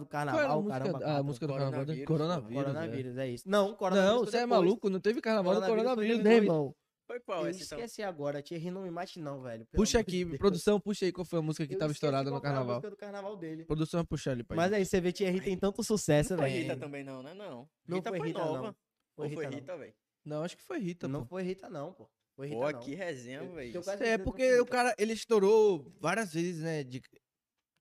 [0.00, 1.24] do Qual era carnaval, a música, caramba, a quatro.
[1.24, 1.80] música do carnaval?
[1.80, 2.60] Coronavírus, Coronavírus.
[2.60, 2.64] é.
[2.64, 3.44] Coronavírus, é isso.
[3.46, 6.74] Não, coronavírus Não, você é maluco, não teve carnaval do Coronavírus né, irmão?
[7.10, 7.76] Foi qual Eu esse, então?
[7.76, 9.66] esqueci agora, Thierry não me mate não, velho.
[9.72, 10.38] Puxa de aqui, Deus.
[10.38, 12.74] produção, puxa aí qual foi a música que Eu tava estourada no foi a carnaval.
[12.76, 13.64] música do carnaval dele.
[13.64, 14.56] Produção, puxa ali, pai.
[14.56, 16.62] Mas aí, você vê, Thierry tem tanto sucesso, Não foi velho.
[16.62, 17.34] Rita também, não, né?
[17.34, 17.68] Não.
[17.84, 18.52] Não Rita foi foi, Rita, não.
[18.54, 18.76] nova.
[19.16, 19.58] Foi Ou foi Rita, não.
[19.60, 19.94] Rita, velho?
[20.24, 21.26] Não, acho que foi Rita, Não pô.
[21.30, 22.08] foi Rita, não, pô.
[22.36, 22.78] Foi Rita, Pô, não.
[22.80, 23.82] que resenha, velho.
[24.02, 26.84] É, porque foi o cara, ele estourou várias vezes, né?
[26.84, 27.02] De...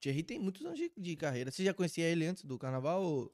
[0.02, 1.52] Thierry tem muitos anos de, de carreira.
[1.52, 3.04] Você já conhecia ele antes do carnaval?
[3.04, 3.32] ou-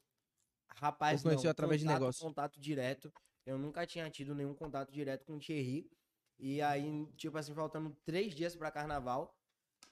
[0.75, 2.21] Rapaz, Ou conheceu não, através de contato- negócio?
[2.25, 3.13] Contato direto.
[3.45, 5.89] Eu nunca tinha tido nenhum contato direto com o Thierry.
[6.39, 9.38] E aí, tipo assim, faltando três dias pra carnaval.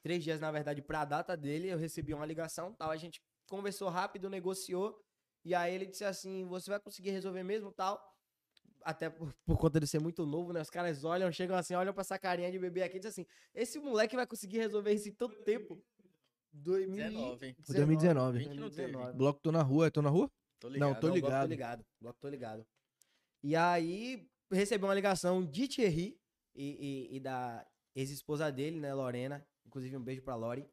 [0.01, 2.91] Três dias, na verdade, pra data dele, eu recebi uma ligação tal.
[2.91, 4.99] A gente conversou rápido, negociou.
[5.45, 8.11] E aí ele disse assim: você vai conseguir resolver mesmo tal?
[8.85, 10.61] até por, por conta de ser muito novo, né?
[10.61, 13.25] Os caras olham, chegam assim, olham pra essa carinha de bebê aqui e dizem assim:
[13.53, 15.81] esse moleque vai conseguir resolver isso em tanto tempo.
[16.51, 17.55] 19.
[17.65, 18.39] 2019.
[18.39, 19.13] 20 não teve.
[19.13, 20.29] Bloco Tô na Rua, é Tô na Rua?
[20.59, 20.99] Tô Não, ligado.
[20.99, 21.29] tô Não, ligado.
[21.29, 21.85] Bloco tô ligado.
[22.01, 22.67] Bloco tô ligado.
[23.43, 26.17] E aí, recebi uma ligação de Thierry
[26.55, 29.45] e, e- e da ex-esposa dele, né, Lorena.
[29.65, 30.67] Inclusive, um beijo pra Lori.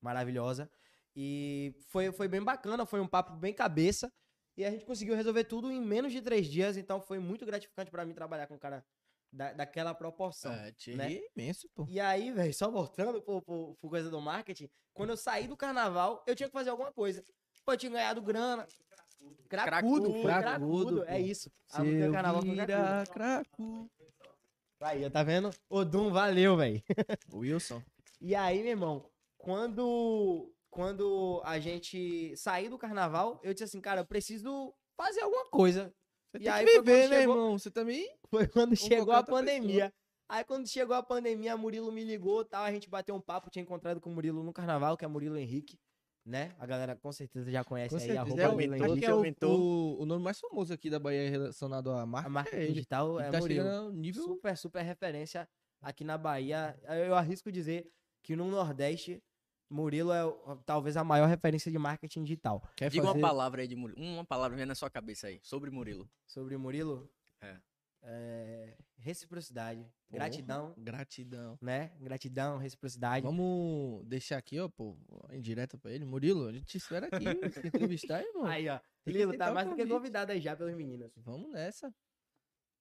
[0.00, 0.70] Maravilhosa.
[1.14, 4.12] E foi, foi bem bacana, foi um papo bem cabeça.
[4.56, 6.76] E a gente conseguiu resolver tudo em menos de três dias.
[6.76, 8.84] Então, foi muito gratificante pra mim trabalhar com um cara
[9.32, 10.52] da, daquela proporção.
[10.52, 11.12] É, Thierry né?
[11.14, 11.86] é imenso, pô.
[11.88, 15.56] E aí, velho, só voltando pro, pro, pro coisa do marketing, quando eu saí do
[15.56, 17.24] carnaval, eu tinha que fazer alguma coisa.
[17.64, 18.66] Pô, eu tinha ganhado grana.
[19.48, 21.50] Cracudo, Cracudo, cracudo, cracudo, é isso.
[21.72, 23.10] A música do carnaval foi vira cracudo.
[23.12, 23.90] cracu.
[24.80, 25.50] Aí, tá vendo?
[25.68, 26.82] Odum, valeu, velho.
[27.32, 27.82] Wilson.
[28.22, 34.02] E aí, meu irmão, quando, quando a gente saiu do carnaval, eu disse assim, cara,
[34.02, 35.90] eu preciso fazer alguma coisa.
[36.30, 37.58] Você E tem aí que foi viver, quando né, chegou- irmão?
[37.58, 38.16] Você também...
[38.28, 39.90] Foi quando chegou a pandemia.
[40.28, 43.62] Aí quando chegou a pandemia, Murilo me ligou, tal, a gente bateu um papo, tinha
[43.62, 45.78] encontrado com o Murilo no carnaval, que é Murilo Henrique,
[46.24, 46.54] né?
[46.58, 48.20] A galera com certeza já conhece Com aí, certeza.
[48.20, 48.98] arroba É, acho Henrique.
[49.00, 49.60] que é o, aumentou.
[49.60, 52.28] o, o nome mais famoso aqui da Bahia relacionado à marca.
[52.28, 53.92] A marca é digital Ele é tá Murilo.
[53.92, 54.22] nível...
[54.24, 55.48] Super, super referência
[55.80, 56.78] aqui na Bahia.
[57.06, 57.90] Eu arrisco dizer
[58.22, 59.22] que no Nordeste,
[59.70, 60.22] Murilo é
[60.66, 62.62] talvez a maior referência de marketing digital.
[62.76, 63.18] Quer Diga fazer...
[63.18, 64.00] uma palavra aí de Murilo.
[64.02, 66.08] Uma palavra vem na sua cabeça aí, sobre Murilo.
[66.26, 67.08] Sobre Murilo,
[67.40, 67.56] É.
[68.02, 71.58] é, reciprocidade, Porra, gratidão, Gratidão.
[71.60, 71.92] né?
[72.00, 73.24] Gratidão, reciprocidade.
[73.24, 74.96] Vamos deixar aqui, ó, pô,
[75.30, 76.04] em direto pra ele.
[76.04, 78.46] Murilo, a gente te espera aqui, pra entrevistar, irmão.
[78.46, 78.80] Aí, ó.
[79.06, 81.12] Aceitar tá mais do que convidado aí já pelas meninas.
[81.16, 81.92] Vamos nessa.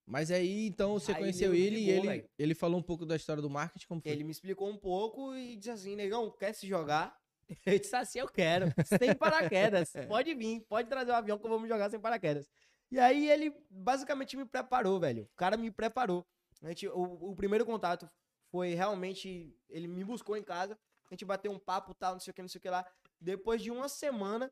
[0.06, 3.44] Mas aí, então, você Aí conheceu ele e ele, ele falou um pouco da história
[3.44, 4.12] do marketing, como foi?
[4.12, 7.16] Ele me explicou um pouco e disse assim, negão, quer se jogar?
[7.66, 8.68] Eu disse assim, eu quero.
[8.86, 9.92] Sem paraquedas.
[10.08, 12.48] Pode vir, pode trazer o avião que eu vou me jogar sem paraquedas.
[12.92, 15.24] E aí ele basicamente me preparou, velho.
[15.32, 16.26] O cara me preparou.
[16.62, 18.08] A gente, o, o primeiro contato
[18.52, 19.56] foi realmente.
[19.70, 20.78] Ele me buscou em casa.
[21.10, 22.86] A gente bateu um papo tal, não sei o que, não sei o que lá.
[23.20, 24.52] Depois de uma semana,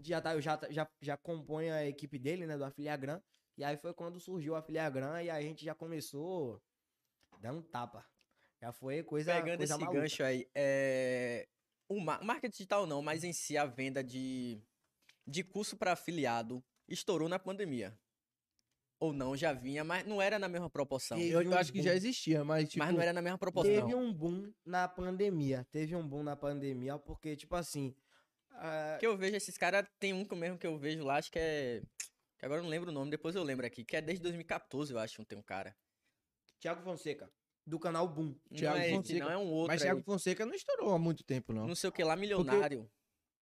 [0.00, 2.56] já tá, eu já, tá- já, já componho a equipe dele, né?
[2.56, 3.20] Do Afiliagran.
[3.58, 6.60] E aí foi quando surgiu o Afiliagran e aí a gente já começou
[7.40, 8.06] dando tapa.
[8.60, 10.00] Já foi coisa, Pegando coisa esse maluca.
[10.00, 11.46] gancho aí, é...
[11.88, 14.58] o ma- marketing digital não, mas em si a venda de,
[15.26, 17.98] de curso para afiliado estourou na pandemia.
[18.98, 21.18] Ou não, já vinha, mas não era na mesma proporção.
[21.18, 21.96] Teve Eu, um acho que já boom.
[21.96, 22.82] existia, mas tipo...
[22.84, 23.74] mas não era na mesma proporção.
[23.74, 25.66] Teve um boom na pandemia.
[25.70, 27.94] Teve um boom na pandemia, porque, tipo assim.
[28.52, 31.16] ah, Que eu vejo esses caras, tem um que eu mesmo que eu vejo lá,
[31.16, 31.82] acho que é.
[32.38, 33.84] Que agora eu não lembro o nome, depois eu lembro aqui.
[33.84, 35.76] Que é desde 2014, eu acho, tem um cara.
[36.58, 37.30] Thiago Fonseca,
[37.66, 38.34] do canal Boom.
[38.54, 39.24] Thiago não é esse, Fonseca.
[39.26, 39.74] não é um outro.
[39.74, 39.88] Mas aí.
[39.88, 41.66] Thiago Fonseca não estourou há muito tempo, não.
[41.66, 42.90] Não sei o que lá, milionário.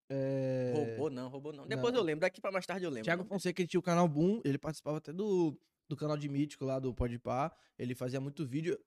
[0.08, 0.72] É...
[0.76, 1.66] Roubou, não, roubou não.
[1.66, 2.00] Depois Não.
[2.00, 3.04] eu lembro, daqui pra mais tarde eu lembro.
[3.04, 6.64] Thiago Fonseca ele tinha o canal Boom, ele participava até do, do canal de Mítico
[6.64, 8.78] lá do Podpah, ele fazia muito vídeo.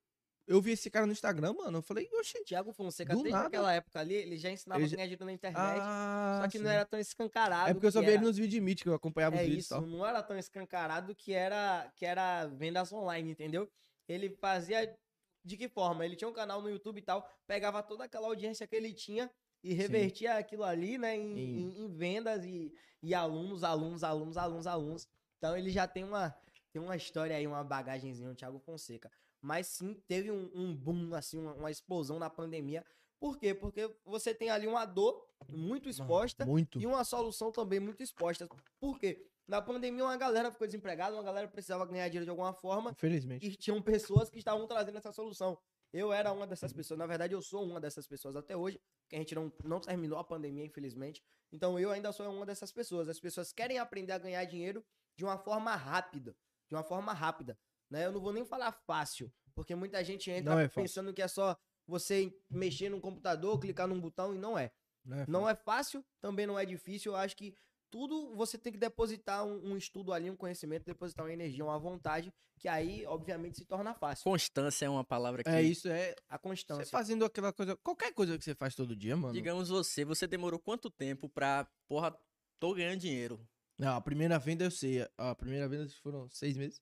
[0.46, 2.42] Eu vi esse cara no Instagram, mano, eu falei, oxi.
[2.46, 3.48] Thiago Fonseca, Do desde nada.
[3.48, 5.60] aquela época ali, ele já ensinava Ele já- quem ajuda na internet.
[5.82, 6.74] Ah, só que não sim.
[6.76, 7.70] era tão escancarado.
[7.70, 9.44] É porque eu só vi ele era- nos vídeos de Mítico, eu acompanhava os É
[9.44, 9.82] vídeos e isso, tal.
[9.86, 13.70] não era tão escancarado que era, que era vendas online, entendeu?
[14.08, 14.96] Ele fazia
[15.44, 16.06] de que forma?
[16.06, 19.30] Ele tinha um canal no YouTube e tal, pegava toda aquela audiência que ele tinha
[19.64, 24.38] e revertia aquilo ali, né, em, Em- em- em vendas e, e alunos, alunos, alunos,
[24.38, 25.08] alunos, alunos.
[25.38, 26.36] Então ele já tem uma,
[26.72, 29.12] tem uma história aí, uma bagagenzinha, o Thiago Fonseca.
[29.42, 32.84] Mas sim, teve um, um boom, assim, uma, uma explosão na pandemia.
[33.20, 33.54] Por quê?
[33.54, 36.80] Porque você tem ali uma dor muito exposta Muito.
[36.80, 38.48] e uma solução também muito exposta.
[38.80, 39.26] Por quê?
[39.48, 43.46] Na pandemia, uma galera ficou desempregada, uma galera precisava ganhar dinheiro de alguma forma Infelizmente.
[43.48, 45.58] e tinham pessoas que estavam trazendo essa solução.
[45.94, 46.98] Eu era uma dessas pessoas.
[46.98, 50.20] Na verdade, eu sou uma dessas pessoas até hoje, que a gente não, não terminou
[50.20, 51.24] a pandemia, infelizmente.
[51.52, 53.08] Então, eu ainda sou uma dessas pessoas.
[53.08, 56.36] As pessoas querem aprender a ganhar dinheiro de uma forma rápida.
[56.68, 57.58] De uma forma rápida.
[57.90, 58.06] Né?
[58.06, 61.58] Eu não vou nem falar fácil, porque muita gente entra é pensando que é só
[61.88, 64.72] você mexer no computador, clicar num botão e não é.
[65.06, 67.14] Não é Não é fácil, também não é difícil.
[67.14, 67.56] Eu acho que
[67.90, 71.80] tudo você tem que depositar um, um estudo ali, um conhecimento, depositar uma energia, uma
[71.80, 74.24] vontade, que aí, obviamente, se torna fácil.
[74.24, 75.50] Constância é uma palavra que.
[75.50, 76.16] É isso, é.
[76.28, 76.86] A Você constância.
[76.86, 77.76] fazendo aquela coisa.
[77.78, 79.34] Qualquer coisa que você faz todo dia, mano.
[79.34, 81.68] Digamos você, você demorou quanto tempo pra.
[81.88, 82.18] Porra,
[82.60, 83.40] tô ganhando dinheiro.
[83.78, 85.08] Não, a primeira venda eu sei.
[85.18, 86.82] A primeira venda foram seis meses.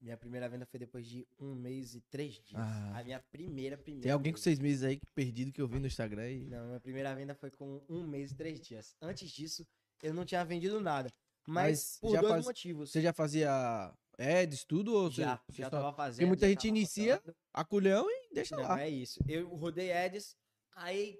[0.00, 2.54] Minha primeira venda foi depois de um mês e três dias.
[2.54, 3.00] Ah.
[3.00, 4.04] A minha primeira, primeira.
[4.04, 4.44] Tem alguém com venda.
[4.44, 6.44] seis meses aí perdido que eu vi no Instagram e.
[6.44, 8.94] Não, minha primeira venda foi com um mês e três dias.
[9.02, 9.66] Antes disso,
[10.02, 11.10] eu não tinha vendido nada.
[11.46, 12.90] Mas, Mas por dois faz- motivos.
[12.90, 14.94] Você já fazia ads, tudo?
[14.94, 16.26] Ou você, já, você já só tava fazendo.
[16.26, 17.36] muita já gente inicia, rodando.
[17.54, 18.80] aculhão e deixa Não, lá.
[18.82, 19.20] é isso.
[19.26, 20.36] Eu rodei ads,
[20.76, 21.18] aí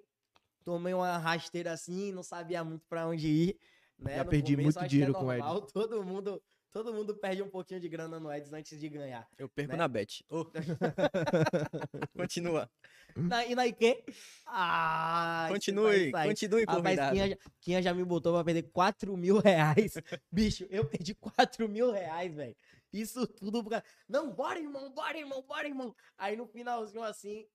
[0.65, 3.59] tomei uma rasteira assim, não sabia muito pra onde ir.
[3.99, 4.17] Né?
[4.17, 7.49] Já No perdi começo, muito dinheiro é com normal, Todo mundo, Todo mundo perde um
[7.49, 9.27] pouquinho de grana no Eds antes de ganhar.
[9.39, 9.79] Eu perco Né?
[9.79, 10.25] na bet.
[10.29, 10.45] Ô.
[12.17, 12.71] Continua.
[13.17, 14.05] Na, e na Ike?
[14.47, 17.13] Ah, Continue, continue, Rapaz, convidado.
[17.15, 19.95] Quinha, já- Quinha já me botou pra perder 4 mil reais.
[20.31, 22.55] Bicho, eu perdi 4 mil reais, velho.
[22.93, 23.85] Isso tudo por causa...
[24.09, 25.95] Não, bora, irmão, bora, irmão, bora, irmão.
[26.17, 27.47] Aí no finalzinho, assim,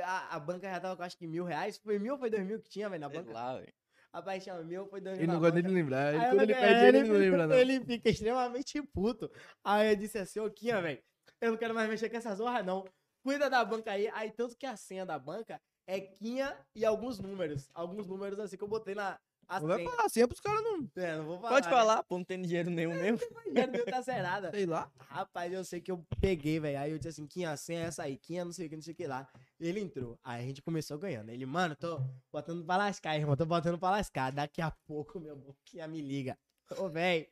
[0.00, 1.78] a, a banca já tava com acho que mil reais.
[1.78, 3.32] Foi mil ou foi dois mil que tinha, velho, na Sei banca?
[3.32, 3.72] lá, velho.
[4.12, 6.12] Rapaz, tinha mil, foi mil Ele não gosta nem de lembrar.
[6.14, 7.56] Ele, Aí quando ele perde, ele não fica- lembra, não.
[7.56, 9.30] Ele fica extremamente puto.
[9.64, 11.02] Aí eu disse assim, ô Quinha, velho,
[11.40, 12.84] eu não quero mais mexer com essa zorra, não.
[13.24, 14.08] Cuida da banca aí.
[14.12, 17.68] Aí tanto que a senha da banca é Quinha e alguns números.
[17.72, 19.18] Alguns números assim que eu botei na
[19.52, 20.90] a Não vai falar assim, é pros caras não.
[20.96, 21.50] É, não vou falar.
[21.50, 21.72] Pode né?
[21.72, 23.18] falar, pô, não tem dinheiro nenhum mesmo.
[23.36, 24.50] O dinheiro meu tá zerada.
[24.50, 24.90] Sei lá.
[24.96, 26.78] Rapaz, eu sei que eu peguei, velho.
[26.78, 28.16] Aí eu disse assim, Quinha, a senha é essa aí.
[28.16, 29.28] Quinha, não sei o que, não sei o que lá.
[29.60, 30.18] Ele entrou.
[30.24, 31.28] Aí a gente começou ganhando.
[31.28, 32.00] Ele, mano, tô
[32.32, 33.36] botando pra lascar, irmão.
[33.36, 34.32] Tô botando pra lascar.
[34.32, 36.38] Daqui a pouco, meu irmão, Quinha me liga.
[36.78, 37.26] Ô, velho,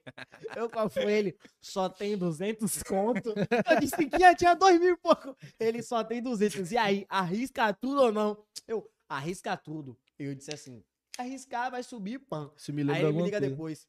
[0.55, 1.39] eu qual foi ele?
[1.59, 3.31] Só tem 200 conto.
[3.31, 5.35] Eu disse que tinha 2 mil e pouco.
[5.59, 6.71] Ele só tem 200.
[6.71, 8.45] E aí, arrisca tudo ou não?
[8.69, 9.99] Eu, arrisca tudo.
[10.19, 10.85] Eu disse assim,
[11.21, 12.53] arriscar vai subir, pão.
[12.57, 13.51] Se me Aí lembra ele me liga coisa.
[13.51, 13.89] depois.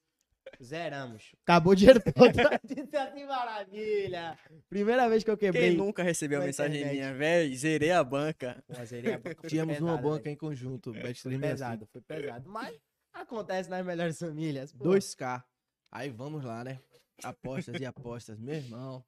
[0.61, 1.35] Zeramos.
[1.43, 2.33] Acabou o dinheiro todo.
[2.39, 4.37] Eu disse assim, maravilha.
[4.67, 5.75] Primeira vez que eu Quem quebrei.
[5.77, 6.95] nunca recebeu a mensagem internet.
[6.99, 7.55] minha, velho?
[7.55, 8.63] Zerei a banca.
[8.67, 10.33] Pô, zerei a banca, Tínhamos uma pesado, banca velho.
[10.33, 10.91] em conjunto.
[10.91, 11.41] Bet Foi 365.
[11.41, 12.49] pesado, foi pesado.
[12.49, 12.75] Mas
[13.13, 14.73] acontece nas melhores famílias.
[14.73, 14.83] pô.
[14.83, 15.43] 2K.
[15.91, 16.79] Aí vamos lá, né?
[17.23, 18.39] Apostas e apostas.
[18.39, 19.05] Meu irmão.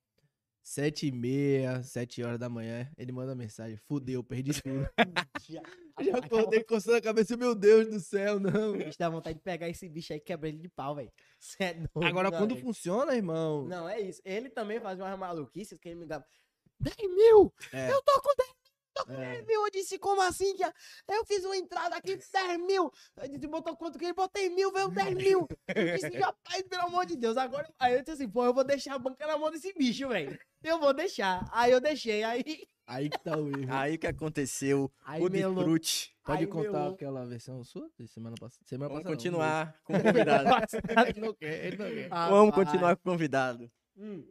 [0.64, 3.78] 7 e meia, 7 horas da manhã, ele manda mensagem.
[3.78, 4.88] Fudeu, perdi tudo.
[5.42, 5.62] Já
[6.18, 8.78] acordei coçando a cabeça, meu Deus do céu, não.
[8.78, 11.12] bicho dá vontade de pegar esse bicho aí e quebrar ele de pau, velho.
[11.60, 12.66] É doido, Agora, meu quando amigo.
[12.66, 13.66] funciona, irmão.
[13.68, 14.22] Não, é isso.
[14.24, 16.24] Ele também faz umas maluquices que ele me dá.
[16.80, 17.54] 10 mil!
[17.74, 17.92] É.
[17.92, 18.54] Eu tô com 10 mil!
[18.54, 18.63] Tô com
[19.08, 19.16] É.
[19.16, 19.66] 10 mil!
[19.66, 20.56] Eu disse, como assim?
[20.56, 20.74] tia?
[21.08, 22.92] Eu fiz uma entrada aqui, 10 mil!
[23.18, 24.14] Eu disse, botou quanto que ele?
[24.14, 25.48] Botei mil, veio 10 mil!
[25.68, 27.38] Eu disse, rapaz, pelo amor de Deus.
[27.38, 30.08] Agora, aí eu disse assim, pô, eu vou deixar a banca na mão desse bicho,
[30.08, 30.38] velho.
[30.64, 31.50] Eu vou deixar.
[31.52, 32.44] Aí eu deixei, aí...
[32.86, 33.74] Aí que tá o erro.
[33.74, 34.92] Aí que aconteceu?
[35.06, 36.14] Aí o desfrute.
[36.24, 36.94] Pode aí contar melou.
[36.94, 38.66] aquela versão sua de semana passada?
[38.66, 40.50] Semana Vamos passada não, continuar com o convidado.
[41.08, 42.10] Ele não quer, ele não quer.
[42.10, 42.68] Vamos Rapaz.
[42.68, 43.72] continuar com o convidado.
[43.98, 44.26] Hum.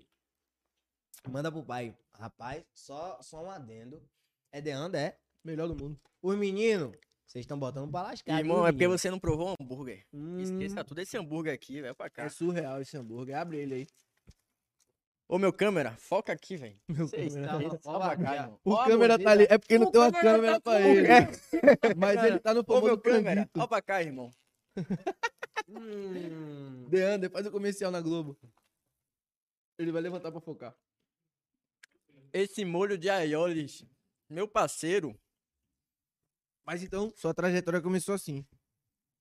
[1.29, 1.97] Manda pro pai.
[2.15, 4.03] Rapaz, só, só um adendo.
[4.53, 5.19] É Deanda, é?
[5.43, 5.99] Melhor do mundo.
[6.23, 6.93] Os meninos,
[7.27, 8.39] vocês estão botando pra lascar.
[8.39, 10.07] Irmão, viu, é porque você não provou um hambúrguer.
[10.13, 12.29] Hum, Esqueça tudo esse hambúrguer aqui, vai pra É cá.
[12.29, 13.37] surreal esse hambúrguer.
[13.37, 13.87] Abre ele aí.
[15.29, 16.79] Ô, meu câmera, foca aqui, velho.
[16.89, 17.81] Meu Cê está câmera.
[17.87, 18.61] Ó pra cá, irmão.
[18.65, 19.47] O Ó câmera tá ali.
[19.49, 21.07] É porque não O tem uma câmera tá pra ele.
[21.07, 21.29] É.
[21.97, 24.31] Mas ele tá no famoso meu câmera, ó pra cá, irmão.
[25.69, 26.87] hum.
[26.91, 28.37] Deander, faz o comercial na Globo.
[29.79, 30.77] Ele vai levantar pra focar.
[32.33, 33.85] Esse molho de aiolis,
[34.33, 35.19] meu parceiro,
[36.65, 38.47] Mas então, sua trajetória começou assim.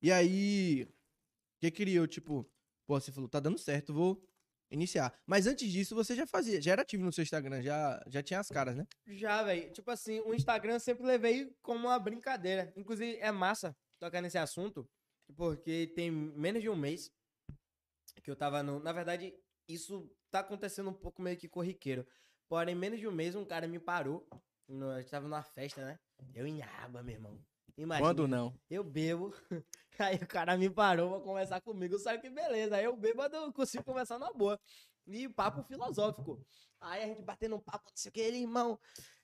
[0.01, 2.07] E aí, o que criou?
[2.07, 2.49] Tipo,
[2.85, 4.23] pô, você falou, tá dando certo, vou
[4.69, 5.13] iniciar.
[5.25, 8.39] Mas antes disso, você já fazia, já era ativo no seu Instagram, já, já tinha
[8.39, 8.87] as caras, né?
[9.07, 9.71] Já, velho.
[9.71, 12.71] Tipo assim, o Instagram eu sempre levei como uma brincadeira.
[12.75, 14.87] Inclusive, é massa tocar nesse assunto,
[15.35, 17.11] porque tem menos de um mês
[18.23, 18.79] que eu tava no.
[18.79, 19.33] Na verdade,
[19.67, 22.07] isso tá acontecendo um pouco meio que corriqueiro.
[22.47, 24.27] Porém, menos de um mês, um cara me parou.
[24.71, 25.99] No, a gente tava numa festa, né?
[26.33, 27.37] Eu em água, meu irmão.
[27.77, 28.07] Imagina.
[28.07, 28.53] quando não?
[28.69, 29.33] Eu bebo.
[29.99, 31.99] Aí o cara me parou pra conversar comigo.
[31.99, 32.77] Sabe que beleza.
[32.77, 34.59] Aí eu bebo, eu consigo conversar na boa.
[35.07, 36.43] E papo filosófico.
[36.79, 38.79] Aí a gente batendo um papo, não sei o que, ele, irmão.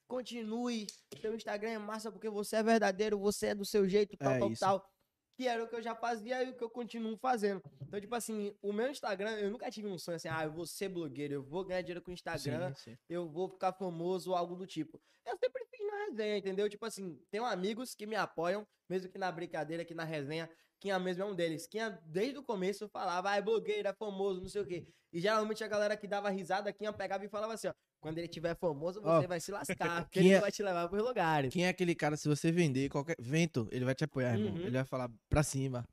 [0.07, 0.87] Continue.
[1.21, 4.39] Seu Instagram é massa porque você é verdadeiro, você é do seu jeito, tal, É
[4.39, 4.59] tal, isso.
[4.59, 4.89] tal.
[5.37, 7.61] Que era o que eu já fazia e o que eu continuo fazendo.
[7.81, 10.65] Então, tipo assim, o meu Instagram, eu nunca tive um sonho assim, ah, eu vou
[10.65, 12.97] ser blogueiro, eu vou ganhar dinheiro com o Instagram Sim, sim.
[13.07, 14.99] eu vou ficar famoso ou algo do tipo.
[15.23, 16.67] Eu sempre fiz na resenha, entendeu?
[16.67, 20.49] Tipo assim, tenho amigos que me apoiam, mesmo que na brincadeira, que na resenha.
[20.79, 21.67] Quinha mesmo é um deles.
[21.67, 24.87] Quinha, desde o começo, falava, ah, é blogueiro, é famoso, não sei o quê.
[25.11, 27.73] E geralmente a galera que dava risada, Quinha pegava e falava assim, ó,
[28.07, 31.03] quando ele tiver famoso, você Ó, vai se lascar, porque ele vai te levar pros
[31.03, 31.53] lugares.
[31.53, 34.53] Quem é aquele cara, se você vender qualquer vento, ele vai te apoiar, irmão.
[34.53, 34.61] Uhum.
[34.61, 35.83] Ele vai falar pra cima.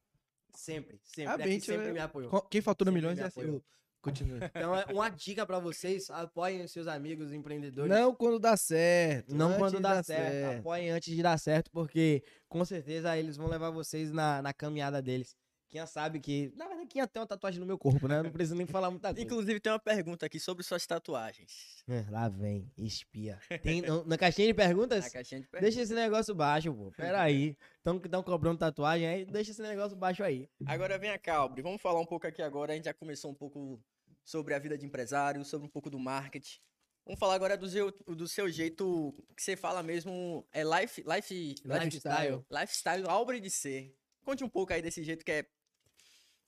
[0.54, 1.44] Sempre, Ah, sempre.
[1.44, 2.30] bem, sempre eu- me apoiou.
[2.42, 3.60] Quem fatura Sempre milhões me é assim.
[4.00, 4.38] Continue.
[4.54, 7.90] Então é uma dica pra vocês, apoiem os seus amigos empreendedores.
[7.90, 9.34] Não quando dá certo.
[9.34, 10.60] Não quando de dá dar certo.
[10.60, 15.00] Apoiem antes de dar certo, porque com certeza eles vão levar vocês na, na caminhada
[15.02, 15.34] deles.
[15.74, 16.52] Quem sabe que.
[16.54, 18.20] Na verdade, quem tem uma tatuagem no meu corpo, né?
[18.20, 19.20] Eu Não preciso nem falar muita coisa.
[19.20, 21.82] Inclusive, tem uma pergunta aqui sobre suas tatuagens.
[21.88, 23.40] É, Lá vem, espia.
[23.60, 25.06] Tem, na caixinha de perguntas?
[25.06, 25.74] Na caixinha de perguntas.
[25.74, 26.92] Deixa esse negócio baixo, pô.
[26.92, 27.56] Pera aí.
[27.82, 30.48] Tão que estão cobrando tatuagem aí, deixa esse negócio baixo aí.
[30.64, 31.60] Agora vem cá, Albri.
[31.60, 32.72] Vamos falar um pouco aqui agora.
[32.72, 33.82] A gente já começou um pouco
[34.24, 36.60] sobre a vida de empresário, sobre um pouco do marketing.
[37.04, 40.46] Vamos falar agora do seu, do seu jeito que você fala mesmo.
[40.52, 42.44] É life, life, Lifestyle.
[42.48, 43.92] lifestyle Albri de ser.
[44.24, 45.46] Conte um pouco aí desse jeito que é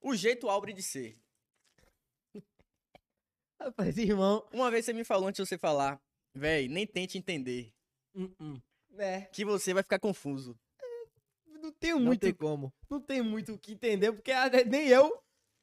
[0.09, 1.19] o jeito Albri de ser.
[3.77, 4.47] Assim, irmão.
[4.53, 6.01] Uma vez você me falou antes de você falar,
[6.35, 7.73] véi, nem tente entender.
[8.14, 8.61] hum, hum.
[8.99, 10.59] É, Que você vai ficar confuso.
[11.62, 12.73] não tenho Não muito tem como.
[12.88, 15.23] não tem muito o que entender, porque ah, nem eu,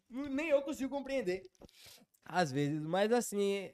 [0.10, 1.41] nem eu consigo compreender.
[2.25, 3.71] Às vezes, mas assim,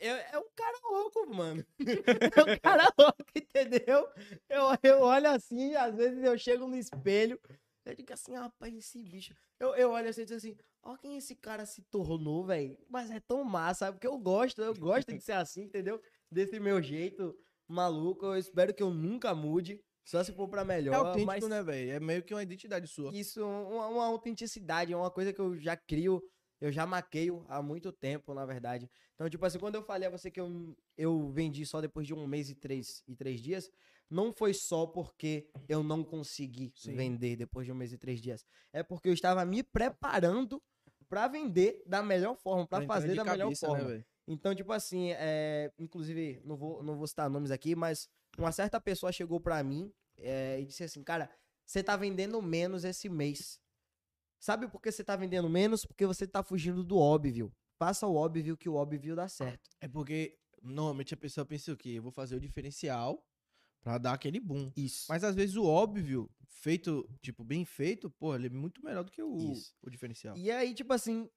[0.00, 1.64] é, é um cara louco, mano.
[2.36, 4.08] É um cara louco, entendeu?
[4.48, 7.40] Eu, eu olho assim, às vezes eu chego no espelho,
[7.90, 9.34] eu digo assim, rapaz, esse bicho.
[9.58, 12.78] Eu, eu olho assim e digo assim, ó quem esse cara se tornou, velho.
[12.88, 16.00] Mas é tão massa, porque eu gosto, eu gosto de ser assim, entendeu?
[16.30, 17.34] Desse meu jeito
[17.66, 18.26] maluco.
[18.26, 20.94] Eu espero que eu nunca mude, só se for pra melhor.
[20.94, 21.48] É autêntico, mas...
[21.48, 21.92] né, velho?
[21.92, 23.14] É meio que uma identidade sua.
[23.14, 26.22] Isso, uma, uma autenticidade, é uma coisa que eu já crio,
[26.60, 28.88] eu já maqueio há muito tempo, na verdade.
[29.14, 32.14] Então, tipo assim, quando eu falei a você que eu, eu vendi só depois de
[32.14, 33.70] um mês e três, e três dias,
[34.10, 36.94] não foi só porque eu não consegui Sim.
[36.94, 38.44] vender depois de um mês e três dias.
[38.72, 40.62] É porque eu estava me preparando
[41.08, 43.84] pra vender da melhor forma, entrar fazer da melhor cabeça, forma.
[43.84, 44.04] né?
[44.26, 48.80] Então, tipo assim, é, inclusive, não vou, não vou citar nomes aqui, mas uma certa
[48.80, 51.30] pessoa chegou pra mim é, e disse assim, cara,
[51.66, 53.58] você tá vendendo menos esse mês.
[54.38, 55.84] Sabe por que você tá vendendo menos?
[55.84, 57.52] Porque você tá fugindo do óbvio.
[57.78, 59.70] Faça o óbvio que o óbvio dá certo.
[59.80, 61.90] É porque, normalmente, a pessoa pensa o quê?
[61.90, 63.24] Eu vou fazer o diferencial
[63.82, 64.70] pra dar aquele boom.
[64.76, 65.06] Isso.
[65.08, 69.10] Mas às vezes o óbvio, feito, tipo, bem feito, pô, ele é muito melhor do
[69.12, 69.74] que o, Isso.
[69.82, 70.36] o diferencial.
[70.36, 71.28] E aí, tipo assim,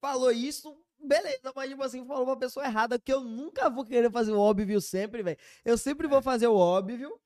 [0.00, 4.10] falou isso, beleza, mas tipo assim, falou pra pessoa errada que eu nunca vou querer
[4.10, 5.38] fazer o óbvio sempre, velho.
[5.64, 6.10] Eu sempre É.
[6.10, 7.18] vou fazer o óbvio,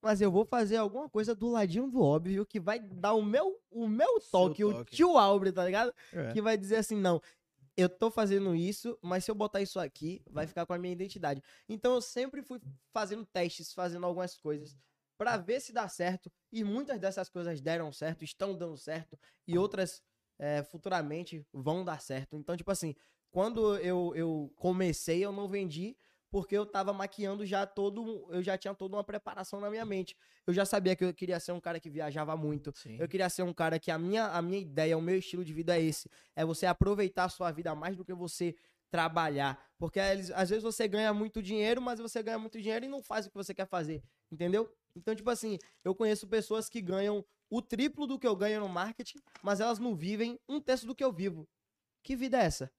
[0.00, 3.58] mas eu vou fazer alguma coisa do ladinho do óbvio que vai dar o meu,
[3.70, 4.96] o meu Seu toque, o toque.
[4.96, 5.92] tio Albre, tá ligado?
[6.12, 6.32] É.
[6.32, 7.20] Que vai dizer assim, não,
[7.76, 10.92] eu tô fazendo isso, mas se eu botar isso aqui, vai ficar com a minha
[10.92, 11.42] identidade.
[11.68, 12.60] Então eu sempre fui
[12.92, 14.76] fazendo testes, fazendo algumas coisas
[15.16, 16.32] pra ver se dá certo.
[16.50, 20.02] E muitas dessas coisas deram certo, estão dando certo, e outras
[20.38, 22.36] é, futuramente vão dar certo.
[22.36, 22.94] Então, tipo assim,
[23.30, 25.96] quando eu, eu comecei, eu não vendi
[26.32, 30.16] porque eu tava maquiando já todo, eu já tinha toda uma preparação na minha mente.
[30.46, 32.72] Eu já sabia que eu queria ser um cara que viajava muito.
[32.74, 32.96] Sim.
[32.98, 35.52] Eu queria ser um cara que a minha, a minha ideia, o meu estilo de
[35.52, 36.08] vida é esse.
[36.34, 38.56] É você aproveitar a sua vida mais do que você
[38.90, 39.62] trabalhar.
[39.78, 43.26] Porque às vezes você ganha muito dinheiro, mas você ganha muito dinheiro e não faz
[43.26, 44.02] o que você quer fazer.
[44.30, 44.72] Entendeu?
[44.96, 48.70] Então, tipo assim, eu conheço pessoas que ganham o triplo do que eu ganho no
[48.70, 51.46] marketing, mas elas não vivem um terço do que eu vivo.
[52.02, 52.72] Que vida é essa?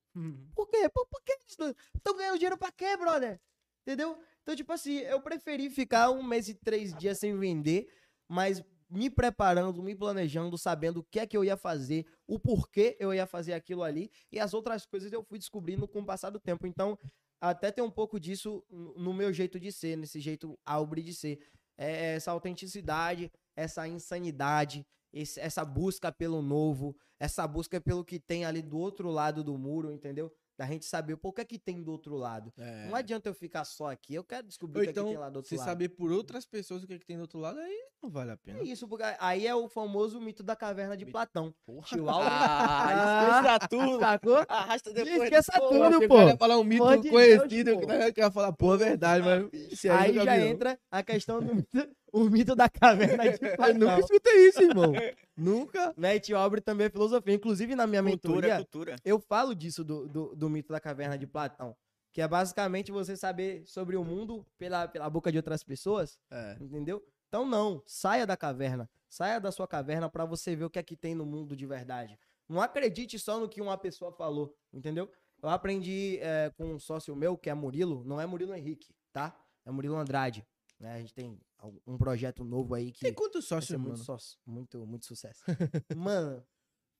[0.55, 0.89] Por quê?
[0.89, 3.39] Por, por que eles estão ganhando dinheiro pra quê, brother?
[3.82, 4.18] Entendeu?
[4.41, 7.88] Então, tipo assim, eu preferi ficar um mês e três dias sem vender,
[8.28, 12.95] mas me preparando, me planejando, sabendo o que é que eu ia fazer, o porquê
[12.99, 16.30] eu ia fazer aquilo ali, e as outras coisas eu fui descobrindo com o passar
[16.30, 16.68] do tempo.
[16.68, 16.97] Então,
[17.41, 21.39] até tem um pouco disso no meu jeito de ser, nesse jeito albre de ser.
[21.78, 28.43] É essa autenticidade, essa insanidade, esse- essa busca pelo novo, essa busca pelo que tem
[28.45, 30.32] ali do outro lado do muro, entendeu?
[30.55, 32.53] Da gente saber pô, o que é que tem do outro lado.
[32.59, 32.86] É.
[32.88, 35.09] Não adianta eu ficar só aqui, eu quero descobrir Ou o que, é que então,
[35.09, 35.66] tem lá do outro você lado.
[35.66, 38.30] saber por outras pessoas o que, é que tem do outro lado, aí não vale
[38.32, 38.59] a pena.
[38.59, 41.11] É isso, porque aí é o famoso mito da caverna de Mito.
[41.14, 41.51] Platão.
[41.66, 41.88] Porra.
[42.07, 42.93] Ah,
[43.57, 43.99] esqueça tudo.
[43.99, 44.45] Sacou?
[44.47, 45.24] Arrasta depois.
[45.24, 46.16] Esqueça tudo, pô.
[46.18, 47.93] cara ia falar um mito conhecido, Deus, que pô.
[47.93, 51.55] eu ia falar, pô, é verdade, mas aí, Aí eu já entra a questão do
[51.55, 53.99] mito, o mito da caverna de Eu nunca Platão.
[53.99, 54.93] escutei isso, irmão.
[55.36, 55.93] nunca.
[55.97, 56.16] Né?
[56.16, 57.34] E Tio Albre também é filosofia.
[57.34, 58.95] Inclusive, na minha Cultura, mentoria, cultura.
[59.03, 61.76] eu falo disso do, do, do mito da caverna de Platão.
[62.14, 66.55] Que é basicamente você saber sobre o mundo pela, pela boca de outras pessoas, É.
[66.61, 67.03] entendeu?
[67.28, 68.88] Então não, saia da caverna.
[69.09, 71.66] Saia da sua caverna pra você ver o que é que tem no mundo de
[71.66, 72.18] verdade.
[72.47, 75.09] Não acredite só no que uma pessoa falou, entendeu?
[75.41, 79.36] Eu aprendi é, com um sócio meu, que é Murilo, não é Murilo Henrique, tá?
[79.66, 80.45] É Murilo Andrade.
[80.80, 80.93] Né?
[80.93, 81.39] A gente tem
[81.86, 84.03] um projeto novo aí que Tem quantos sócios, ser muito, mano?
[84.03, 85.41] sócio, muito, muito sucesso.
[85.95, 86.45] Mano,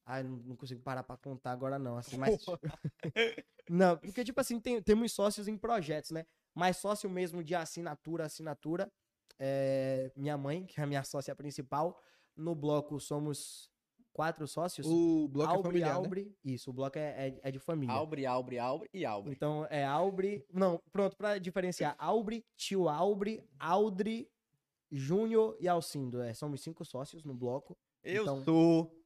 [0.06, 2.38] ai, não, não consigo parar pra contar agora não, assim, mas...
[3.70, 6.26] não, porque tipo assim, tem, temos sócios em projetos, né?
[6.54, 8.92] Mas sócio mesmo de assinatura, assinatura,
[9.40, 12.00] é minha mãe, que é a minha sócia principal.
[12.36, 13.70] No bloco somos
[14.14, 14.86] quatro sócios.
[14.88, 15.96] O bloco é Albre, familiar, né?
[15.96, 17.94] Albre, isso, o bloco é, é, é de família.
[17.94, 19.34] Albre, albre, albre e albre.
[19.34, 20.46] Então é Albre.
[20.54, 21.96] Não, pronto, pra diferenciar.
[21.98, 24.30] Albre, tio Albre, Aldri,
[24.96, 26.22] Júnior e Alcindo.
[26.22, 27.78] É, somos cinco sócios no bloco.
[28.04, 29.00] Eu Então- sou.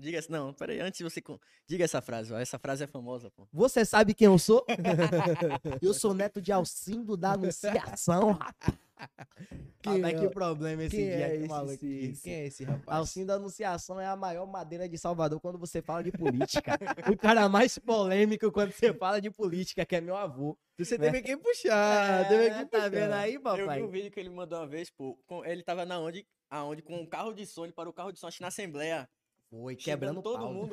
[0.00, 1.20] Diga não, peraí, antes de você.
[1.66, 2.38] Diga essa frase, ó.
[2.38, 3.48] Essa frase é famosa, pô.
[3.52, 4.64] Você sabe quem eu sou?
[5.82, 8.78] eu sou neto de Alcindo da Anunciação, rapaz.
[9.80, 12.22] Quem Olha é- que problema esse Quem dia, é, que esse, maluquice.
[12.24, 12.98] quem é esse rapaz?
[12.98, 16.76] Alcindo da Anunciação é a maior madeira de Salvador quando você fala de política.
[17.10, 20.58] o cara mais polêmico quando você fala de política, que é meu avô.
[20.76, 21.06] Você né?
[21.10, 22.88] teve que puxar, É, teve que tá puxar.
[22.90, 23.82] vendo aí, Eu vi papai?
[23.82, 25.16] um vídeo que ele mandou uma vez, pô.
[25.44, 28.18] ele tava na onde, aonde com um carro de som, ele parou o carro de
[28.18, 29.08] som, acho que na Assembleia.
[29.50, 30.52] Foi, quebrando todo pau.
[30.52, 30.72] mundo.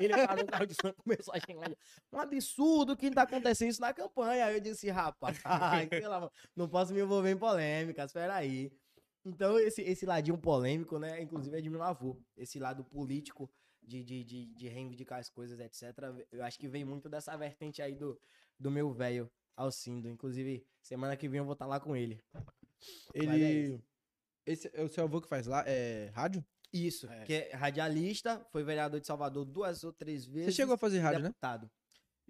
[0.00, 1.70] Ele parou no carro de som e começou a xingar.
[2.12, 4.46] Um absurdo que tá acontecendo isso na campanha.
[4.46, 5.38] Aí eu disse, rapaz,
[6.56, 8.72] não posso me envolver em polêmica, espera aí.
[9.24, 11.22] Então, esse, esse ladinho polêmico, né?
[11.22, 12.20] Inclusive é de meu avô.
[12.36, 13.48] Esse lado político
[13.82, 15.96] de, de, de, de reivindicar as coisas, etc.
[16.32, 18.20] Eu acho que vem muito dessa vertente aí do,
[18.58, 20.08] do meu velho Alcindo.
[20.08, 22.20] Inclusive, semana que vem eu vou estar lá com ele.
[22.32, 23.84] Mas é Ele.
[24.46, 25.62] Esse é o seu avô que faz lá?
[25.66, 26.44] É rádio?
[26.72, 27.24] Isso, É.
[27.24, 30.54] que é radialista, foi vereador de Salvador duas ou três vezes.
[30.54, 31.28] Você chegou a fazer rádio, né?
[31.28, 31.70] deputado.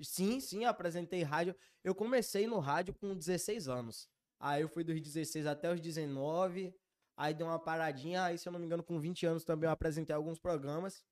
[0.01, 1.57] Sim, sim, apresentei rádio.
[1.83, 4.09] Eu comecei no rádio com 16 anos.
[4.39, 6.73] Aí eu fui dos 16 até os 19.
[7.17, 8.23] Aí dei uma paradinha.
[8.23, 11.03] Aí, se eu não me engano, com 20 anos também eu apresentei alguns programas.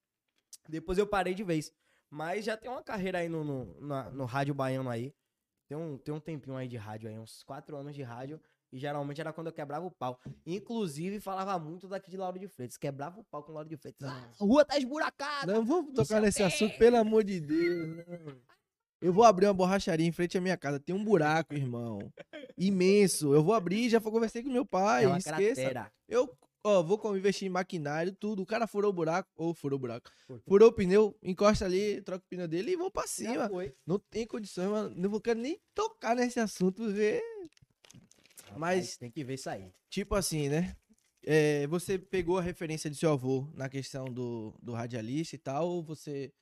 [0.69, 1.73] Depois eu parei de vez.
[2.09, 5.13] Mas já tem uma carreira aí no, no, na- no rádio baiano aí.
[5.69, 8.41] Tem um, tem um tempinho aí de rádio aí, uns 4 anos de rádio.
[8.73, 10.19] E geralmente era quando eu quebrava o pau.
[10.45, 12.77] Inclusive, falava muito daqui de Lauro de Freitas.
[12.77, 14.09] Quebrava o pau com Lauro de Freitas.
[14.09, 15.53] Ah, a rua tá esburacada.
[15.53, 18.07] Não vamos tocar o nesse assunto, pelo amor de Deus.
[18.07, 18.57] não.
[19.01, 20.81] Eu vou abrir uma borracharia em frente à minha casa.
[20.81, 21.99] Tem um buraco, irmão.
[22.57, 23.35] Imenso.
[23.35, 25.05] Eu vou abrir, já conversei com meu pai.
[25.05, 25.63] É esqueça.
[25.63, 25.93] cratera.
[26.09, 28.43] Eu, ó, vou investir em maquinário, tudo.
[28.43, 30.11] O cara furou o buraco, ou furou o buraco.
[30.49, 33.49] Furou o pneu, encosta ali, troca o pneu dele e vou pra cima.
[33.87, 34.95] Não tem condições, mano.
[34.97, 37.23] Não vou quero nem tocar nesse assunto, porque.
[38.59, 39.73] Mas- tem que ver isso aí.
[39.91, 40.77] Tipo assim, né?
[41.25, 45.69] É, você pegou a referência de seu avô na questão do, do radialista e tal,
[45.69, 46.33] ou você.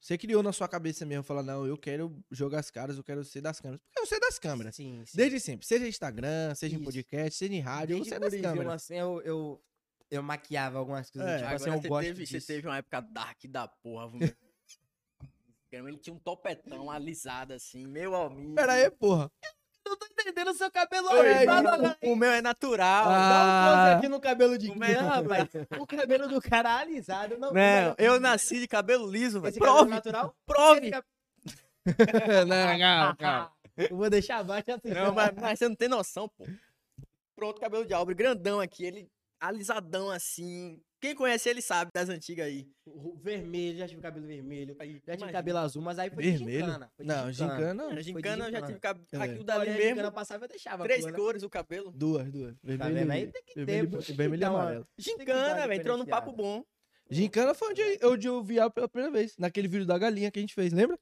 [0.00, 3.24] Você criou na sua cabeça mesmo, falar, não, eu quero jogar as caras, eu quero
[3.24, 3.80] ser das câmeras.
[3.84, 4.74] Porque eu sei das câmeras.
[4.74, 5.16] Sim, sim.
[5.16, 5.64] Desde sempre.
[5.66, 6.84] Seja Instagram, seja em Isso.
[6.84, 8.72] podcast, seja em rádio, Desde você é das câmeras.
[8.74, 9.62] assim, eu, eu,
[10.10, 11.30] eu maquiava algumas coisas.
[11.30, 12.46] É, tipo Agora assim, eu você, gosto teve, você disso.
[12.48, 14.10] teve uma época dark da porra?
[15.70, 18.54] Ele tinha um topetão alisado assim, meu amigo.
[18.54, 19.30] Pera aí, porra.
[19.84, 23.04] Não tô entendendo o seu cabelo Oi, fala, o, o meu é natural.
[23.08, 23.28] Ah.
[23.28, 25.48] Dá um close aqui no cabelo de Guia, é rapaz.
[25.78, 27.36] O cabelo do cara alisado.
[27.38, 29.54] Não, Não, eu nasci de cabelo liso, velho.
[29.56, 30.34] Prove, natural?
[30.46, 30.90] prove.
[30.92, 31.04] Cab-
[32.46, 33.52] não, calma, calma.
[33.76, 34.90] Eu vou deixar abaixo assim.
[34.94, 36.46] Não, mas, mas você não tem noção, pô.
[37.34, 39.10] Pronto, cabelo de albre, grandão aqui, ele
[39.40, 40.80] alisadão assim.
[41.02, 42.70] Quem conhece ele sabe das antigas aí.
[42.86, 44.74] O vermelho, já tive cabelo vermelho.
[44.78, 45.32] Já tive imagina.
[45.32, 46.60] cabelo azul, mas aí foi de Vermelho?
[46.66, 46.92] gincana.
[46.96, 47.84] foi de Não, gincana não.
[47.88, 48.66] Na Foi de gincana eu já gincana.
[48.68, 49.06] tive cabelo.
[49.12, 49.16] É.
[49.18, 49.90] Aquilo Dali dali mesmo.
[49.90, 50.84] gincana passava, eu deixava.
[50.84, 51.18] Três cor, né?
[51.18, 51.90] cores o cabelo.
[51.92, 52.54] Duas, duas.
[52.62, 53.22] Vermelho, Tá vendo aí?
[53.24, 54.86] e- Tem que ter, vermelho, vermelho e amarelo.
[54.96, 55.80] Gincana, velho.
[55.80, 56.64] Entrou no papo bom.
[57.10, 59.36] Gincana foi onde eu, onde eu vi ela pela primeira vez.
[59.36, 60.96] Naquele vídeo da galinha que a gente fez, lembra?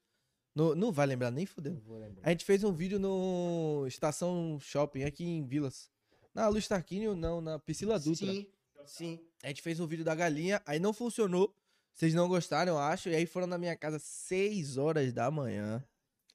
[0.55, 1.73] No- não vai lembrar nem fudeu.
[1.73, 2.27] Não vou lembrar.
[2.27, 5.89] A gente fez um vídeo no Estação Shopping aqui em Vilas.
[6.33, 8.25] Na Luz Tarquínio, não, na Priscila Dutra.
[8.25, 8.47] Sim,
[8.85, 9.19] sim.
[9.43, 11.55] A gente fez um vídeo da galinha, aí não funcionou.
[11.93, 13.09] Vocês não gostaram, eu acho.
[13.09, 15.83] E aí foram na minha casa 6 horas da manhã.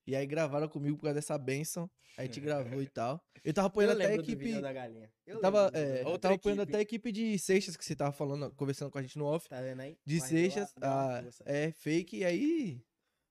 [0.07, 1.90] E aí gravaram comigo por causa dessa benção.
[2.16, 3.20] A gente gravou e tal.
[3.44, 4.51] Eu tava apoiando Eu até a equipe.
[4.51, 6.72] Eu Eu tava, é, eu tava apoiando equipe.
[6.74, 9.49] até a equipe de Seixas que você tava falando, conversando com a gente no off.
[9.49, 9.99] Tá vendo aí?
[10.05, 11.44] De Mas Seixas, uma ah, força.
[11.47, 12.80] é fake, e aí.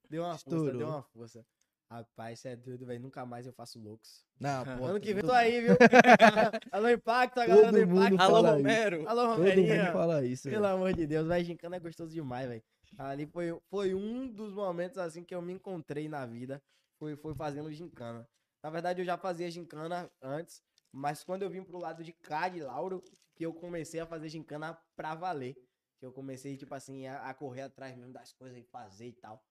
[0.10, 0.78] Deu uma força, estourou.
[0.78, 1.46] deu uma força.
[1.90, 3.00] Rapaz, você é doido, velho.
[3.00, 4.26] Nunca mais eu faço loucos.
[4.40, 4.86] Não, pô.
[4.86, 5.76] ano que vem tô aí, viu?
[6.72, 8.22] Alô, Impacto, a galera do Todo mundo Impacto.
[8.22, 8.58] Alô, fala isso.
[8.58, 9.10] Romero.
[9.10, 10.50] Alô, Todo mundo fala isso.
[10.50, 10.76] Pelo velho.
[10.76, 12.64] amor de Deus, vai gincana é gostoso demais, velho.
[12.98, 16.62] Ali foi, foi um dos momentos assim que eu me encontrei na vida.
[16.98, 18.28] Foi, foi fazendo gincana.
[18.64, 20.62] Na verdade, eu já fazia gincana antes,
[20.92, 23.04] mas quando eu vim pro lado de cá de Lauro,
[23.36, 25.56] que eu comecei a fazer gincana pra valer.
[26.00, 29.14] Que eu comecei, tipo assim, a, a correr atrás mesmo das coisas e fazer e
[29.14, 29.44] tal.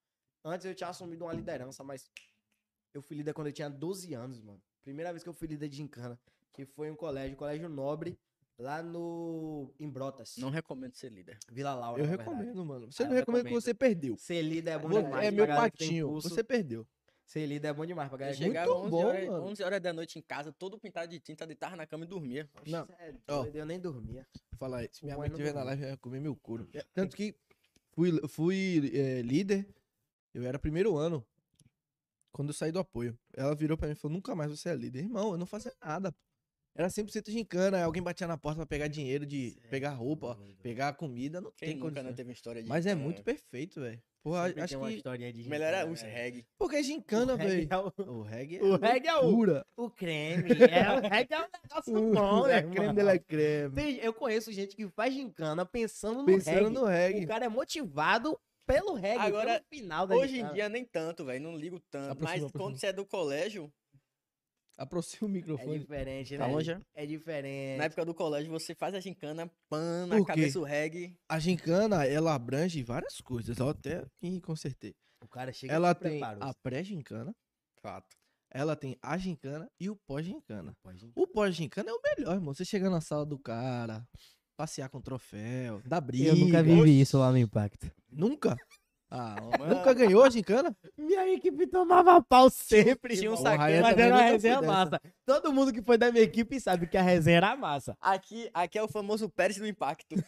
[0.44, 2.10] Antes eu tinha assumido uma liderança, mas
[2.92, 4.60] eu fui líder quando eu tinha 12 anos, mano.
[4.82, 6.20] Primeira vez que eu fui líder de gincana,
[6.52, 8.18] que foi em um colégio, colégio nobre,
[8.58, 9.72] lá no.
[9.80, 10.36] em Brotas.
[10.36, 11.38] Não recomendo ser líder.
[11.50, 12.02] Vila Laura.
[12.02, 12.28] Eu verdade.
[12.30, 12.92] recomendo, mano.
[12.92, 14.16] Você Ah, não recomenda que você perdeu.
[14.18, 15.26] Ser líder é bom Você demais.
[15.26, 16.12] é meu patinho.
[16.20, 16.86] Você perdeu.
[17.24, 19.44] Ser líder é bom demais pra galera chegava muito 11, bom, horas, mano.
[19.46, 22.46] 11 horas da noite em casa, todo pintado de tinta, deitava na cama e dormia.
[22.66, 22.86] Não.
[22.98, 23.42] É Ó.
[23.44, 24.26] doido, Eu nem dormia.
[24.58, 24.90] Fala aí.
[24.92, 26.68] Se minha mãe estiver na live, eu ia comer meu couro.
[26.92, 27.34] Tanto que
[27.92, 29.66] fui, fui é, líder,
[30.34, 31.24] eu era primeiro ano.
[32.32, 33.16] Quando eu saí do apoio.
[33.36, 35.00] Ela virou pra mim e falou: nunca mais você é líder.
[35.04, 36.10] Irmão, eu não fazia nada.
[36.12, 36.18] pô.
[36.76, 37.84] Era 100% gincana.
[37.84, 41.40] Alguém batia na porta pra pegar dinheiro, de Cê é pegar roupa, pegar comida.
[41.40, 42.04] Não Quem tem nunca condição.
[42.04, 43.04] não teve uma história de Mas é gincana?
[43.04, 44.02] muito perfeito, velho.
[44.24, 45.32] Porra, Sempre acho que.
[45.32, 46.12] de Melhor gincana, os velho.
[46.14, 46.46] reggae.
[46.58, 47.68] Porque é gincana, O reggae velho.
[47.70, 48.62] é o- O reggae é.
[48.64, 49.66] O reggae é o, loucura.
[49.76, 50.48] o creme.
[50.50, 52.94] É, o reggae é um negócio bom, é né, creme mano?
[52.98, 53.98] de la creme.
[54.02, 56.70] Eu conheço gente que faz gincana pensando no Pensando reggae.
[56.74, 57.24] no reggae.
[57.24, 60.54] O cara é motivado pelo reggae, Agora, pelo final da Hoje em gincana.
[60.54, 61.42] dia nem tanto, velho.
[61.42, 62.12] Não ligo tanto.
[62.12, 62.62] Aproxima, mas aproxima.
[62.64, 63.72] quando você é do colégio,
[64.76, 65.78] Aproxima o É microfone.
[65.78, 66.52] diferente, Tá né?
[66.52, 66.80] longe, é?
[66.94, 67.78] É diferente.
[67.78, 70.32] na época do colégio, você faz a gincana, pan, na Por quê?
[70.32, 71.16] cabeça o reggae.
[71.28, 73.60] A gincana, ela abrange várias coisas.
[73.60, 74.92] Até aqui consertei.
[75.22, 77.32] O cara chega Ela e tem a pré-gincana,
[77.80, 78.16] Fato.
[78.50, 80.76] ela tem a gincana e o pós-gincana.
[81.14, 82.52] O pós-gincana é o melhor, irmão.
[82.52, 84.04] Você chega na sala do cara,
[84.56, 86.28] passear com troféu, dar briga.
[86.30, 87.90] Eu nunca vivi isso lá no Impacto.
[88.10, 88.56] Nunca?
[89.10, 89.36] Ah,
[89.68, 90.74] nunca ganhou a gincana?
[90.96, 93.16] Minha equipe tomava pau sempre.
[93.16, 93.42] Tinha um.
[93.42, 95.00] Raia Mas era uma resenha massa.
[95.24, 97.96] Todo mundo que foi da minha equipe sabe que a resenha era massa.
[98.00, 100.16] Aqui, aqui é o famoso Pérez do Impacto.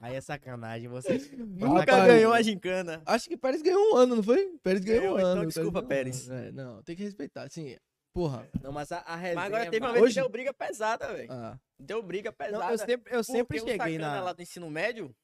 [0.00, 1.16] Aí é sacanagem, você.
[1.38, 3.00] Nunca Rapaz, ganhou a gincana.
[3.06, 4.58] Acho que Pérez ganhou um ano, não foi?
[4.60, 5.46] Pérez ganhou, Ganhou, um então ano.
[5.46, 6.28] desculpa, ganhou um Pérez.
[6.28, 6.44] ano.
[6.48, 7.44] É, não, tem que respeitar.
[7.44, 7.76] Assim,
[8.12, 8.48] porra.
[8.62, 9.34] Não, mas a, a resenha.
[9.36, 11.32] Mas agora é teve uma vez Hoje- que deu briga pesada, velho.
[11.32, 12.72] Ah, Deu briga Não, pesada.
[12.72, 14.20] eu sempre, eu sempre cheguei na.
[14.20, 15.14] lá do ensino médio,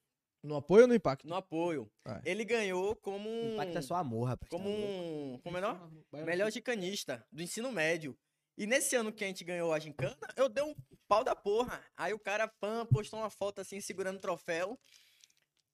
[0.42, 1.26] no apoio ou no impacto?
[1.28, 2.20] no apoio, Ah.
[2.24, 3.54] ele ganhou como um...
[3.54, 4.48] Impacto é só amor, rapaz.
[4.50, 4.86] Como tá louco.
[4.92, 5.40] um...
[5.44, 5.90] Como é não?
[6.24, 8.16] Melhor gicanista do ensino médio.
[8.56, 10.74] E nesse ano que a gente ganhou a gincana, eu dei um
[11.06, 11.80] pau da porra.
[11.96, 14.76] Aí o cara, pã, postou uma foto assim, segurando o troféu.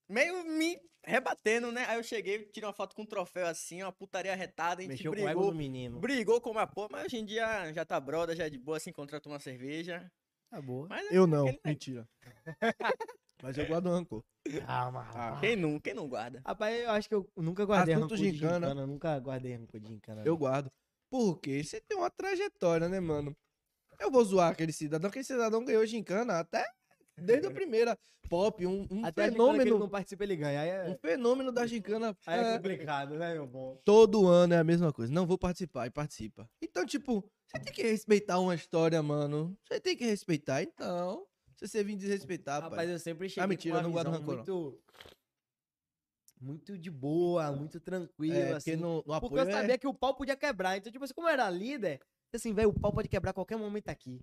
[0.09, 1.85] Meio me rebatendo, né?
[1.87, 4.91] Aí eu cheguei, tirei uma foto com o troféu assim, uma putaria retada, a gente
[4.93, 5.51] Mexeu com o ego brigou.
[5.53, 5.99] do menino.
[6.01, 8.79] Brigou como a porra, mas hoje em dia já tá broda, já é de boa,
[8.81, 10.11] se encontrar tomar cerveja.
[10.51, 10.87] Acabou.
[10.89, 12.09] Mas é Eu não, aquele- mentira.
[13.43, 14.23] Mas eu guardo rancor.
[14.67, 15.39] Calma, Ah.
[15.41, 16.41] Quem não, quem não guarda?
[16.47, 18.55] Rapaz, eu acho que eu nunca guardei Assunto rancor de gincana.
[18.69, 18.87] gincana.
[18.87, 20.23] Nunca guardei rancor de gincana.
[20.25, 20.39] Eu não.
[20.39, 20.73] guardo.
[21.11, 23.37] Porque você tem uma trajetória, né, mano?
[24.01, 26.65] Eu vou zoar aquele cidadão, aquele cidadão ganhou gincana até
[27.17, 27.99] desde a primeira
[28.29, 30.63] pop, um, um Até que ele fenômeno, não participa, ele ganha.
[30.65, 32.17] É, um fenômeno da gincana.
[32.27, 33.81] aí é é, complicado, né, meu bom?
[33.85, 35.13] todo ano é a mesma coisa.
[35.13, 36.49] Não vou participar e participa.
[36.63, 39.57] Então, tipo, você tem que respeitar uma história, mano.
[39.69, 41.27] Você tem que respeitar, então.
[41.57, 42.93] Se você vir desrespeitar, Rapaz, pai.
[42.95, 44.81] eu sempre cheguei Ah, mentira, com uma eu não guardo rancor, muito...
[46.41, 48.73] Muito de boa, muito tranquilo, É, assim.
[48.73, 50.77] porque no, no Porque eu é- sabia que o pau podia quebrar.
[50.77, 52.01] Então, tipo assim, como eu era líder,
[52.35, 54.21] assim, velho, o pau pode quebrar a qualquer momento aqui.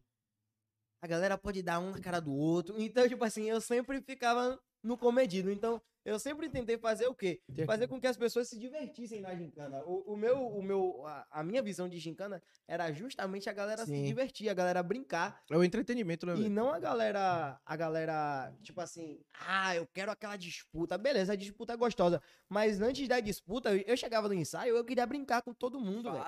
[1.01, 2.75] A galera pode dar um na cara do outro.
[2.79, 5.51] Então, tipo assim, eu sempre ficava no comedido.
[5.51, 7.39] Então, eu sempre tentei fazer o quê?
[7.65, 9.83] Fazer com que as pessoas se divertissem na gincana.
[9.85, 13.85] O, o meu, o meu, a, a minha visão de gincana era justamente a galera
[13.85, 14.05] se Sim.
[14.05, 15.43] divertir, a galera brincar.
[15.49, 20.11] É o entretenimento, né, E não a galera, a galera, tipo assim, ah, eu quero
[20.11, 20.97] aquela disputa.
[20.97, 22.19] Beleza, a disputa é gostosa.
[22.49, 26.25] Mas antes da disputa, eu chegava no ensaio, eu queria brincar com todo mundo, velho.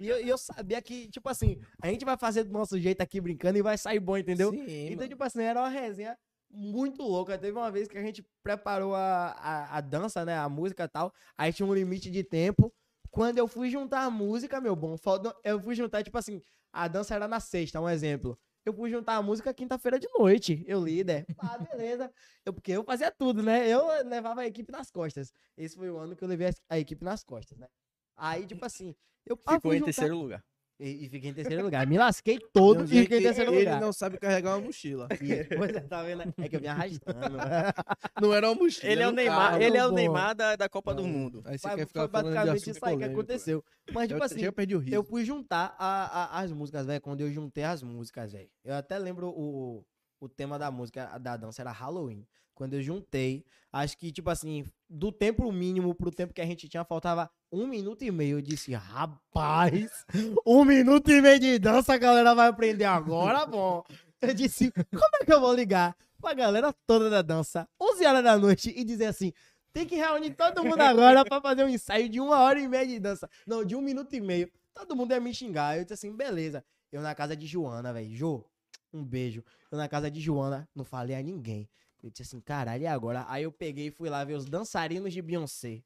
[0.00, 3.20] E eu, eu sabia que, tipo assim, a gente vai fazer do nosso jeito aqui
[3.20, 4.50] brincando e vai sair bom, entendeu?
[4.50, 5.08] Sim, então, mano.
[5.08, 6.16] tipo assim, era uma resenha
[6.56, 7.38] muito louca.
[7.38, 10.36] Teve uma vez que a gente preparou a, a, a dança, né?
[10.36, 11.12] A música e tal.
[11.36, 12.72] Aí tinha um limite de tempo.
[13.10, 14.96] Quando eu fui juntar a música, meu bom,
[15.44, 16.42] eu fui juntar, tipo assim,
[16.72, 18.38] a dança era na sexta, um exemplo.
[18.64, 20.64] Eu fui juntar a música quinta-feira de noite.
[20.66, 21.24] Eu líder.
[21.38, 22.12] Ah, beleza.
[22.44, 23.68] Eu, porque eu fazia tudo, né?
[23.68, 25.32] Eu levava a equipe nas costas.
[25.56, 27.68] Esse foi o ano que eu levei a, equipe nas costas, né?
[28.16, 28.94] Aí, tipo assim,
[29.24, 30.44] eu ah, Ficou em juntar- terceiro lugar.
[30.78, 31.86] E, e fiquei em terceiro lugar.
[31.86, 33.80] Me lasquei todo Não, e fiquei em terceiro ele lugar.
[33.80, 35.08] não sabe carregar uma mochila.
[35.56, 36.22] Pois é, tá vendo?
[36.36, 37.36] É que eu vim arrastando.
[38.20, 38.92] Não era uma mochila.
[38.92, 39.62] Ele é o Neymar, carro.
[39.62, 39.90] ele é o.
[39.92, 41.08] Neymar da, da Copa do Não.
[41.08, 41.42] Mundo.
[41.46, 43.64] Aí você Foi- quer foi ficar falando de basicamente isso aí que aconteceu.
[43.92, 44.94] Mas, tipo eu, assim, já perdi o riso.
[44.94, 47.00] eu fui juntar a- a- as músicas, velho.
[47.00, 48.50] Quando eu juntei as músicas, velho.
[48.64, 49.82] Eu até lembro o,
[50.20, 52.26] o tema da música, da dança era Halloween.
[52.56, 56.66] Quando eu juntei, acho que, tipo assim, do tempo mínimo pro tempo que a gente
[56.66, 58.38] tinha, faltava um minuto e meio.
[58.38, 60.06] Eu disse, rapaz,
[60.46, 63.84] um minuto e meio de dança a galera vai aprender agora, bom.
[64.22, 68.24] Eu disse, como é que eu vou ligar pra galera toda da dança, 11 horas
[68.24, 69.34] da noite, e dizer assim,
[69.70, 72.86] tem que reunir todo mundo agora pra fazer um ensaio de uma hora e meia
[72.86, 73.28] de dança.
[73.46, 74.50] Não, de um minuto e meio.
[74.72, 75.76] Todo mundo ia me xingar.
[75.76, 76.64] Eu disse assim, beleza.
[76.90, 78.16] Eu na casa de Joana, velho.
[78.16, 78.44] Jô,
[78.90, 79.44] um beijo.
[79.70, 81.68] Eu na casa de Joana, não falei a ninguém.
[82.02, 83.24] Eu disse assim, caralho, e agora?
[83.28, 85.82] Aí eu peguei e fui lá ver os dançarinos de Beyoncé.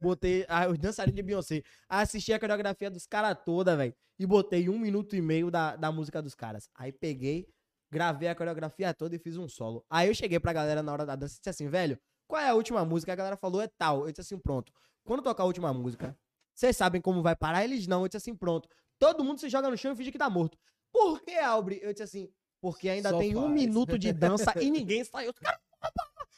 [0.00, 1.62] Botei ah, os dançarinos de Beyoncé.
[1.88, 3.94] Assisti a coreografia dos caras toda, velho.
[4.18, 6.68] E botei um minuto e meio da, da música dos caras.
[6.74, 7.48] Aí peguei,
[7.90, 9.84] gravei a coreografia toda e fiz um solo.
[9.90, 12.48] Aí eu cheguei pra galera na hora da dança e disse assim, velho, qual é
[12.48, 13.12] a última música?
[13.12, 14.06] A galera falou, é tal.
[14.06, 14.72] Eu disse assim, pronto.
[15.04, 16.16] Quando tocar a última música,
[16.54, 17.64] vocês sabem como vai parar?
[17.64, 18.02] Eles não.
[18.02, 18.68] Eu disse assim, pronto.
[18.98, 20.58] Todo mundo se joga no chão e finge que tá morto.
[20.92, 21.78] Por que, Albre?
[21.82, 23.52] Eu disse assim, porque ainda Só tem um faz.
[23.52, 25.32] minuto de dança e ninguém saiu.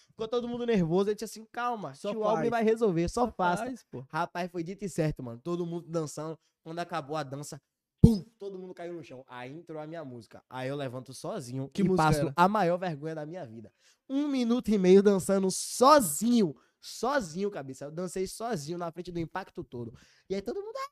[0.09, 1.11] Ficou todo mundo nervoso.
[1.11, 2.51] Eu disse assim, calma, Só Albre faz.
[2.51, 3.65] vai resolver, só, faça.
[3.65, 3.87] Faz.
[4.11, 5.41] Rapaz, foi dito e certo, mano.
[5.43, 6.39] Todo mundo dançando.
[6.63, 7.61] Quando acabou a dança,
[8.03, 9.25] pum, todo mundo caiu no chão.
[9.27, 10.43] Aí entrou a minha música.
[10.51, 12.33] Aí eu levanto sozinho Que e passo era?
[12.37, 13.73] a maior vergonha da minha vida.
[14.09, 16.55] Um minuto e meio dançando sozinho.
[16.83, 17.87] Sozinho, cabeça.
[17.87, 19.95] Eu dancei sozinho na frente do impacto todo.
[20.29, 20.91] E aí todo mundo ah,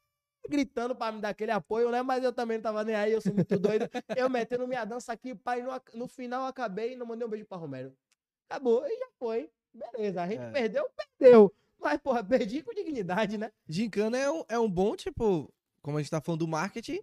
[0.48, 2.02] gritando pra me dar aquele apoio, né?
[2.02, 3.88] Mas eu também não tava nem aí, eu sou muito doido.
[4.16, 7.46] Eu metendo minha dança aqui, pai, no, no final acabei e não mandei um beijo
[7.46, 7.92] pra Romero.
[8.48, 9.50] Acabou e já foi.
[9.74, 10.50] Beleza, a gente É.
[10.50, 10.88] perdeu,
[11.18, 11.52] perdeu.
[11.78, 13.52] Mas, porra, perdi com dignidade, né?
[13.68, 17.00] Gincana é um, é um bom, tipo, como a gente tá falando do marketing,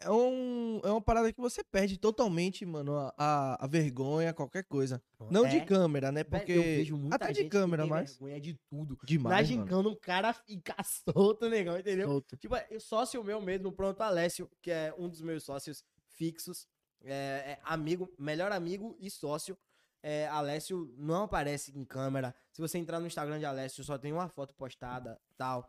[0.00, 4.64] é, um, é uma parada que você perde totalmente, mano, a, a, a vergonha, qualquer
[4.64, 5.02] coisa.
[5.30, 5.64] Não de É.
[5.64, 6.22] câmera, né?
[6.24, 6.52] Porque.
[6.52, 8.10] eu vejo muita até de câmera, mas.
[8.10, 8.98] vergonha de tudo.
[9.04, 9.36] Demais.
[9.36, 12.08] Na gincana, um cara fica solto, negão, entendeu?
[12.08, 12.36] Solto.
[12.36, 16.66] Tipo, é sócio meu mesmo, pronto, Alessio, que é um dos meus sócios fixos.
[17.04, 17.12] é,
[17.56, 19.56] é amigo, melhor amigo e sócio.
[20.02, 22.34] É, Alessio não aparece em câmera.
[22.52, 25.66] Se você entrar no Instagram de Alessio, só tem uma foto postada, tal.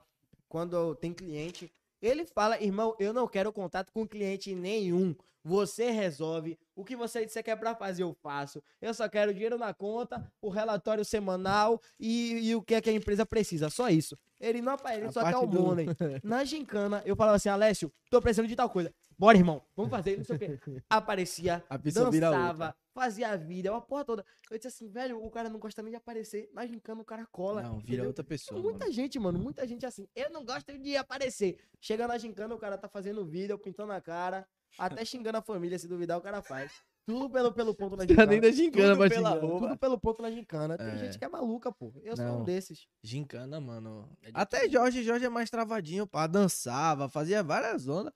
[0.49, 1.71] Quando tem cliente,
[2.05, 5.15] ele fala, irmão, eu não quero contato com cliente nenhum.
[5.43, 6.57] Você resolve.
[6.75, 8.63] O que você disser que é pra fazer, eu faço.
[8.81, 12.89] Eu só quero dinheiro na conta, o relatório semanal e, e o que é que
[12.89, 13.69] a empresa precisa.
[13.69, 14.17] Só isso.
[14.39, 15.85] Ele não aparece, ele A só quer o do- money.
[16.23, 18.91] Na gincana, eu falava assim, Alessio, tô precisando de tal coisa.
[19.17, 20.59] Bora, irmão, vamos fazer, não sei o quê.
[20.89, 24.25] Aparecia, A dançava, fazia a vida, uma porra toda.
[24.51, 26.49] Eu disse assim, velho, o cara não gosta nem de aparecer.
[26.53, 27.61] Na gincana, o cara cola.
[27.63, 28.07] Não, vira entendeu?
[28.07, 28.61] outra pessoa.
[28.61, 28.91] Muita mano.
[28.91, 30.07] gente, mano, muita gente assim.
[30.15, 31.57] Eu não gosto de aparecer.
[31.79, 34.47] Chega na gincana, o cara tá fazendo vídeo, pintando a cara,
[34.77, 36.71] até xingando a família, se duvidar, o cara faz.
[37.07, 38.25] Tudo pelo, pelo ponto na gincana.
[38.25, 39.59] nem da gincana Tudo pela roupa.
[39.67, 40.75] Tudo pelo ponto na gincana.
[40.75, 40.97] Tem É.
[40.97, 41.93] gente que é maluca, pô.
[42.03, 42.41] Eu sou Não.
[42.41, 42.87] um desses.
[43.03, 44.09] Gincana, mano.
[44.23, 46.25] É Até Jorge, Jorge é mais travadinho, pá.
[46.25, 48.11] Dançava, fazia várias ondas.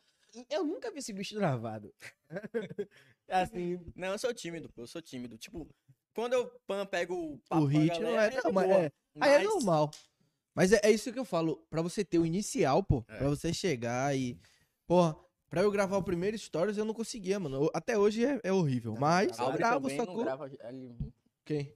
[0.50, 1.94] Eu nunca vi esse bicho travado.
[3.28, 4.82] assim, Não, eu sou tímido, pô.
[4.82, 5.38] Eu sou tímido.
[5.38, 5.68] Tipo,
[6.14, 8.52] quando eu pan, pego o O papo hit não galera, é.
[8.52, 8.92] Não, é.
[9.20, 9.92] Aí é Mas- normal.
[10.56, 11.58] Mas é, é isso que eu falo.
[11.70, 13.04] Pra você ter o inicial, pô.
[13.08, 13.18] É.
[13.18, 14.38] Pra você chegar e.
[14.88, 15.16] Porra,
[15.50, 17.70] pra eu gravar o primeiro Stories eu não conseguia, mano.
[17.74, 18.94] Até hoje é, é horrível.
[18.94, 20.24] Não, Mas eu gravo, sacou?
[20.24, 20.98] grava ali-
[21.50, 21.74] Quem?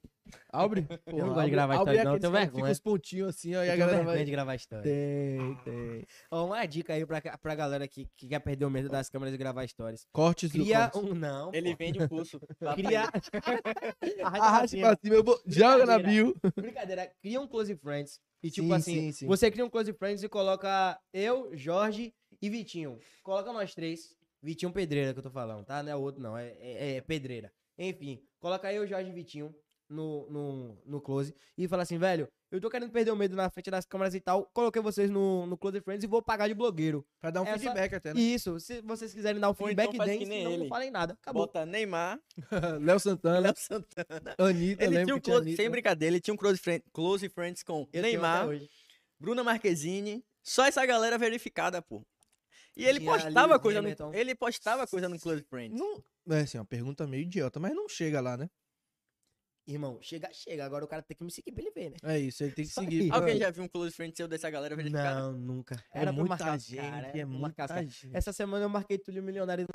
[0.52, 0.86] Albre?
[1.08, 2.64] Eu não gosto de gravar Albre é stories, não, eu aqueles tenho vergonha.
[2.66, 4.24] Fica os pontinhos assim, ó, e a galera vai.
[4.24, 4.84] de gravar história.
[4.84, 6.06] Tem, tem.
[6.30, 9.34] Ó, uma dica aí pra, pra galera que, que quer perder o medo das câmeras
[9.34, 10.06] e gravar stories.
[10.12, 11.12] Cortes do Cria cortes.
[11.12, 11.16] um.
[11.16, 11.52] Não.
[11.56, 11.78] Ele pô.
[11.78, 12.40] vende o curso.
[12.76, 13.02] Cria.
[14.24, 15.42] Arrasta Arraste pra cima, eu vou...
[15.48, 16.36] joga na bio.
[16.56, 18.20] Brincadeira, cria um Close Friends.
[18.44, 19.28] E tipo Sim, assim, sim, sim.
[19.28, 23.00] você cria um Close Friends e coloca eu, Jorge e Vitinho.
[23.24, 24.16] Coloca nós três.
[24.40, 25.82] Vitinho Pedreira que eu tô falando, tá?
[25.82, 26.38] Não é outro, não.
[26.38, 27.52] É, é- é Pedreira.
[27.76, 29.56] Enfim, coloca eu, Jorge e Vitinho
[29.90, 33.50] no, no, no Close e fala assim, velho, eu tô querendo perder o medo na
[33.50, 34.46] frente das câmeras e tal.
[34.54, 37.06] Coloquei vocês no, no Close Friends e vou pagar de blogueiro.
[37.20, 38.20] Pra dar um Essa- feedback até, né?
[38.22, 40.68] Isso, se vocês quiserem dar o Ou feedback, então que nem senão não ele.
[40.70, 41.14] falem nada.
[41.14, 41.44] Acabou.
[41.48, 42.20] Bota Neymar,
[42.82, 44.36] Léo Santana, Léo Santana.
[44.38, 45.62] Anitta, Ele tinha um tinha close, Anitta.
[45.62, 48.48] sem brincadeira, ele tinha um close, friend, close friends com Eu Neymar.
[49.20, 52.06] Bruna Marquezine, só essa galera verificada, pô.
[52.76, 55.80] E ele postava coisa no, ele postava coisa no Close Friends.
[55.80, 56.04] Não,
[56.36, 58.50] é assim, uma pergunta meio idiota, mas não chega lá, né?
[59.66, 60.66] Irmão, chega, chega.
[60.66, 61.98] Agora o cara tem que me seguir pra ele ver, né?
[62.04, 63.04] É isso, ele tem que Isso seguir.
[63.04, 63.12] aí.
[63.12, 65.22] Alguém já viu um Close Friend seu dessa galera verificada?
[65.22, 65.76] Não, nunca.
[65.94, 68.10] É Era pra muita gente, cara, é os muita gente.
[68.14, 69.66] Essa semana eu marquei Túlio Milionário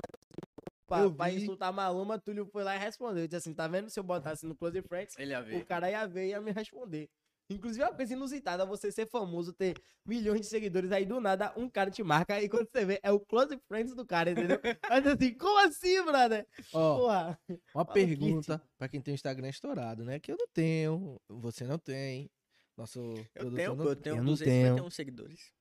[0.87, 2.19] pra, pra insultar a Maluma.
[2.19, 3.23] Túlio foi lá e respondeu.
[3.25, 3.89] Eu disse assim: tá vendo?
[3.89, 5.65] Se eu botasse no Close Friends, Ele ia o ver.
[5.65, 7.09] cara ia ver e ia me responder.
[7.51, 9.75] Inclusive, é uma coisa inusitada você ser famoso, ter
[10.05, 13.11] milhões de seguidores, aí do nada um cara te marca, e quando você vê, é
[13.11, 14.59] o Close Friends do cara, entendeu?
[14.91, 16.47] Mas assim, como assim, brother?
[16.75, 17.41] Ó, Porra.
[17.75, 20.19] uma pergunta pra quem tem o Instagram estourado, né?
[20.21, 22.31] Que eu não tenho, você não tem.
[22.77, 23.01] Nosso
[23.35, 25.53] Eu produtor tenho, não eu tenho Eu não 251 seguidores.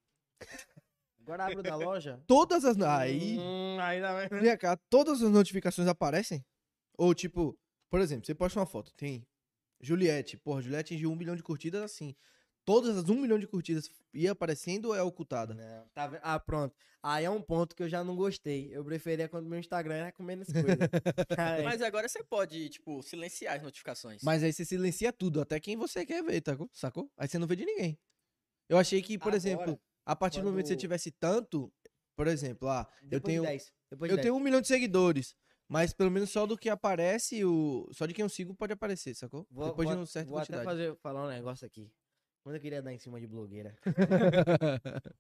[1.22, 2.22] Agora abre o da loja.
[2.28, 2.80] Todas as.
[2.80, 3.40] Aí.
[3.40, 4.00] Hum, aí.
[4.30, 6.46] Vem cá, todas as notificações aparecem?
[6.98, 7.58] Ou tipo,
[7.90, 9.26] por exemplo, você posta uma foto, tem
[9.80, 12.16] Juliette, porra, Juliette atingiu um milhão de curtidas assim.
[12.66, 15.54] Todas as um milhão de curtidas ia aparecendo ou é ocultada?
[15.54, 16.20] Não, tá vendo?
[16.24, 16.76] Ah, pronto.
[17.02, 18.70] Aí é um ponto que eu já não gostei.
[18.76, 20.68] Eu preferia quando meu Instagram era com menos coisa.
[21.64, 24.22] Mas agora você pode, tipo, silenciar as notificações.
[24.24, 26.58] Mas aí você silencia tudo, até quem você quer ver, tá?
[26.74, 27.10] sacou?
[27.18, 27.98] Aí você não vê de ninguém.
[28.68, 31.72] Eu achei que, por Agora, exemplo, a partir do momento que você quando- tivesse tanto,
[32.18, 33.72] por exemplo, ah, eu depois tenho, de 10.
[33.90, 34.26] Depois de eu 10.
[34.26, 35.36] tenho um milhão de seguidores,
[35.70, 39.14] mas pelo menos só do que aparece, o só de quem eu sigo pode aparecer,
[39.16, 39.46] sacou?
[39.52, 40.66] Vou, Depois vou, de uma certa vou até quantidade.
[40.66, 41.92] fazer, falar um negócio aqui.
[42.44, 43.76] Quando eu queria dar em cima de blogueira.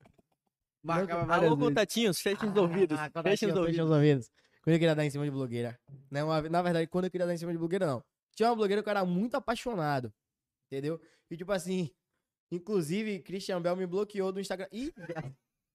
[0.84, 1.58] Marcava Alô, vezes.
[1.60, 2.98] contatinhos, fechem os ouvidos.
[2.98, 3.86] Ah, Fechem os Fecha ouvidos.
[3.86, 4.32] os ouvidos.
[4.64, 5.78] Quando eu queria dar em cima de blogueira.
[6.10, 8.04] Não, uma- na verdade, quando eu queria dar em cima de blogueira, não.
[8.36, 10.14] Tinha uma blogueira que eu era muito apaixonado.
[10.72, 11.02] Entendeu?
[11.30, 11.89] E tipo assim.
[12.52, 14.68] Inclusive, Christian Bell me bloqueou do Instagram.
[14.72, 14.93] Ih,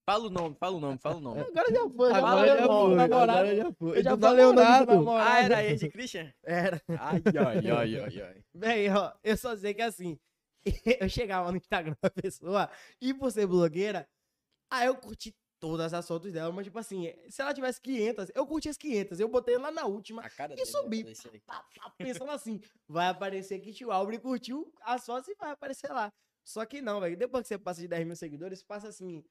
[0.05, 1.39] Fala o nome, fala o nome, fala o nome.
[1.47, 2.09] agora já foi.
[2.11, 3.97] Já Agora falei já o nome, foi, agora já foi.
[3.97, 5.11] Eu já falei o nome do.
[5.11, 6.33] Ah, era esse, Christian?
[6.43, 6.81] Era.
[6.89, 8.43] Ai, ai, ai, ai, ai.
[8.53, 10.19] Véi, ó, eu só sei que assim,
[10.99, 12.69] eu chegava no Instagram da pessoa
[13.01, 14.05] e por ser blogueira,
[14.69, 18.45] aí eu curti todas as fotos dela, mas tipo assim, se ela tivesse 500, eu
[18.45, 20.21] curti as 500, eu botei lá na última,
[20.57, 21.05] E subi.
[21.07, 21.39] aí.
[21.45, 25.89] pá, pá, pensando assim, vai aparecer que tio Albre curtiu as fotos e vai aparecer
[25.89, 26.11] lá.
[26.43, 29.23] Só que não, velho, depois que você passa de 10 mil seguidores, passa assim,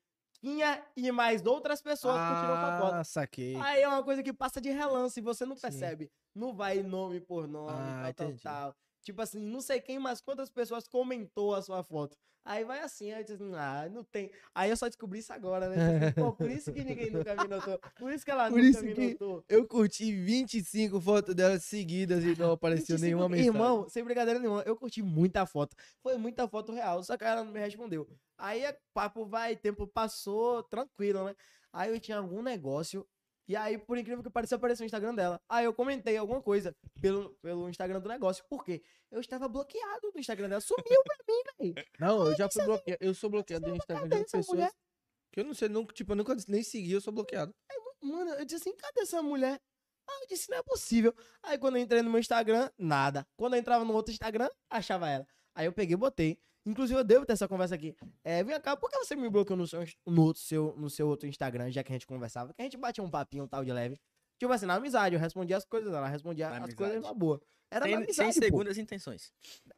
[0.97, 2.95] e mais outras pessoas curtiram sua foto.
[2.95, 3.55] Ah, saquei.
[3.57, 5.63] Aí é uma coisa que passa de relance e você não Sim.
[5.63, 6.11] percebe.
[6.35, 8.77] Não vai nome por nome, Ah, tal, tal, tal.
[9.03, 12.17] Tipo assim, não sei quem, mas quantas pessoas comentou a sua foto.
[12.45, 14.31] Aí vai assim, aí diz, ah, não tem.
[14.53, 15.77] Aí eu só descobri isso agora, né?
[15.77, 17.79] Tipo assim, Pô, por isso que ninguém nunca me notou.
[17.97, 19.45] Por isso que ela Por nunca me notou.
[19.49, 23.47] Eu curti 25 fotos delas seguidas e não apareceu 25 nenhuma mensagem.
[23.49, 25.77] Irmão, sem brincadeira nenhuma, eu curti muita foto.
[26.03, 28.09] Foi muita foto real, só que ela não me respondeu.
[28.37, 31.37] Aí é papo vai, tempo passou, tranquilo, né?
[31.73, 33.07] Aí eu tinha algum negócio
[33.49, 35.41] E aí, por incrível que pareça, apareceu o Instagram dela.
[35.49, 38.45] Aí eu comentei alguma coisa pelo, pelo Instagram do negócio.
[38.49, 38.83] Por quê?
[39.11, 40.61] Eu estava bloqueado no Instagram dela.
[40.61, 41.87] Sumiu pra mim, velho.
[41.99, 43.05] Não, eu já fui bloqueado.
[43.05, 44.73] Eu sou bloqueado no Instagram de pessoas mulher?
[45.33, 47.55] que eu não sei, nunca, tipo, eu nunca nem segui, eu sou bloqueado.
[48.03, 49.61] Mano, eu disse assim, cadê essa mulher?
[50.09, 51.15] Ah, eu disse, não é possível.
[51.43, 53.27] Aí quando eu entrei no meu Instagram, nada.
[53.37, 55.27] Quando eu entrava no outro Instagram, achava ela.
[55.55, 56.39] Aí eu peguei e botei.
[56.65, 57.95] Inclusive, eu devo ter essa conversa aqui.
[58.23, 61.09] É, vem cá, por que você me bloqueou no seu, no, outro, seu, no seu
[61.09, 62.55] outro Instagram, já que a gente conversava?
[62.55, 63.99] Que a gente batia um papinho tal de leve.
[64.39, 67.15] Tipo assim, na amizade, eu respondia as coisas, ela respondia Na as coisas amizade.
[67.15, 67.41] na boa.
[67.71, 68.47] Era na Sem, amizade, sem pô.
[68.47, 69.33] segundas intenções.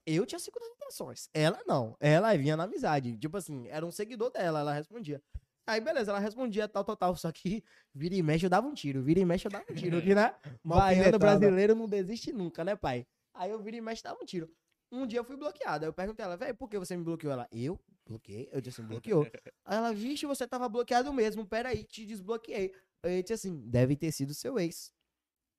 [0.05, 1.28] Eu tinha segundas intenções.
[1.32, 1.97] Ela não.
[2.01, 3.16] Ela vinha na amizade.
[3.18, 5.22] Tipo assim, era um seguidor dela, ela respondia.
[5.66, 7.16] Aí, beleza, ela respondia tal, tal, tal.
[7.16, 7.62] Só que
[7.95, 9.03] vira e mexe eu dava um tiro.
[9.03, 10.01] Vira e mexe eu dava um tiro.
[10.03, 10.35] Que, né?
[10.62, 13.07] Baiano brasileiro não desiste nunca, né, pai?
[13.32, 14.51] Aí eu vira e mexe dava um tiro.
[14.95, 15.84] Um dia eu fui bloqueado.
[15.84, 17.32] Aí eu perguntei a ela, velho, por que você me bloqueou?
[17.32, 17.78] Ela, eu?
[18.07, 18.49] Bloqueei?
[18.53, 19.24] Eu disse, me bloqueou.
[19.64, 21.47] Aí ela, vixe, você tava bloqueado mesmo.
[21.47, 22.72] Peraí, te desbloqueei.
[23.03, 24.92] Aí eu disse assim, deve ter sido seu ex.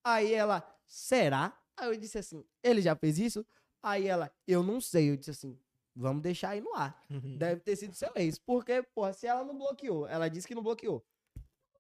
[0.04, 1.58] Aí ela, será?
[1.78, 3.46] Aí eu disse assim, ele já fez isso?
[3.84, 5.10] Aí ela, eu não sei.
[5.12, 5.60] Eu disse assim,
[5.96, 7.04] vamos deixar aí no ar.
[7.38, 8.38] Deve ter sido seu ex.
[8.40, 11.04] Porque, porra, se ela não bloqueou, ela disse que não bloqueou.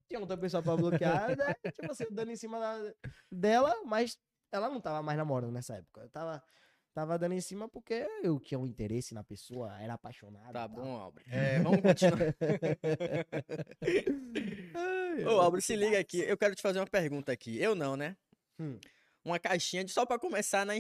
[0.08, 1.54] Tinha outra pessoa pra bloquear, né?
[1.72, 2.94] Tipo assim, dando em cima da-
[3.32, 4.20] dela, mas
[4.52, 6.02] ela não tava mais namorando nessa época.
[6.02, 6.44] Eu tava,
[6.96, 10.54] tava dando em cima porque eu tinha um interesse na pessoa, era apaixonado.
[10.54, 10.70] Tá tal.
[10.70, 11.26] bom, Albert.
[11.30, 12.34] É, vamos continuar.
[15.28, 16.20] Ô, Albert, se liga aqui.
[16.22, 17.62] Eu quero te fazer uma pergunta aqui.
[17.62, 18.16] Eu não, né?
[18.58, 18.80] Hum.
[19.26, 20.74] Uma caixinha de só pra começar na,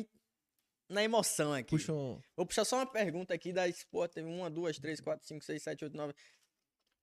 [0.89, 1.71] na emoção aqui.
[1.71, 2.21] Puxa um...
[2.37, 3.83] Vou puxar só uma pergunta aqui das.
[3.83, 6.15] Pô, teve uma, duas, três, quatro, cinco, seis, sete, oito, nove.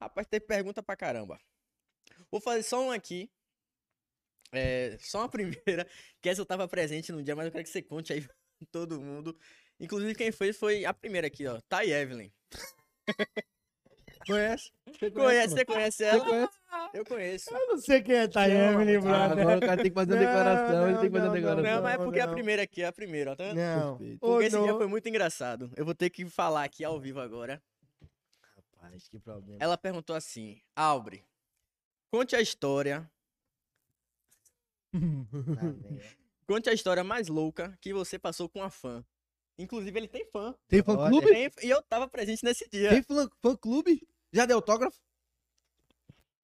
[0.00, 1.38] Rapaz, teve pergunta pra caramba.
[2.30, 3.30] Vou fazer só uma aqui.
[4.52, 5.86] É, só uma primeira,
[6.22, 8.26] que essa eu tava presente no dia, mas eu quero que você conte aí
[8.64, 9.36] todo mundo.
[9.80, 11.60] Inclusive, quem fez foi a primeira aqui, ó.
[11.68, 12.30] Thay Evelyn.
[14.26, 14.70] Conhece?
[14.86, 16.18] Você Conhece, você conhece ela?
[16.20, 16.52] Você conhece?
[16.94, 17.52] Eu conheço.
[17.52, 18.46] Eu não sei quem é Chama,
[18.82, 19.38] Evelyn, Ah, brother.
[19.40, 21.26] agora o cara tem que fazer uma Não, declaração, ele não, tem que fazer uma
[21.26, 21.74] não, declaração.
[21.74, 22.34] Não, mas é não, porque a não.
[22.34, 23.56] primeira aqui é a primeira, ó, tá vendo?
[23.56, 23.98] Não.
[23.98, 24.20] Perfeito.
[24.20, 24.78] Porque esse dia não.
[24.78, 25.72] foi muito engraçado.
[25.76, 27.60] Eu vou ter que falar aqui ao vivo agora.
[28.56, 29.58] Rapaz, que problema.
[29.60, 31.24] Ela perguntou assim: Albre,
[32.10, 33.10] conte a história.
[36.46, 39.04] Conte a história mais louca que você passou com uma fã.
[39.58, 40.54] Inclusive, ele tem fã.
[40.68, 41.26] Tem fã clube?
[41.26, 42.90] Tem- e eu tava presente nesse dia.
[42.90, 44.06] Tem fã, fã clube?
[44.32, 44.98] Já deu autógrafo?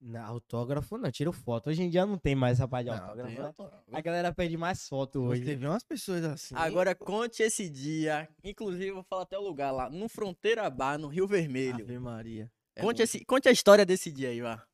[0.01, 1.69] Não, autógrafo não, tiro foto.
[1.69, 3.37] Hoje em dia não tem mais parte de Não, autógrafo.
[3.41, 3.47] né?
[3.47, 3.83] autógrafo.
[3.91, 5.55] A galera pede mais foto Você hoje.
[5.55, 6.55] vê umas pessoas assim.
[6.55, 8.29] Agora conte esse dia.
[8.41, 11.83] Inclusive, eu vou falar até o lugar lá, no Fronteira Bar, no Rio Vermelho.
[11.83, 12.49] Ave Maria.
[12.77, 13.03] É conte, bom.
[13.03, 14.65] esse, conte a história desse dia aí, vá.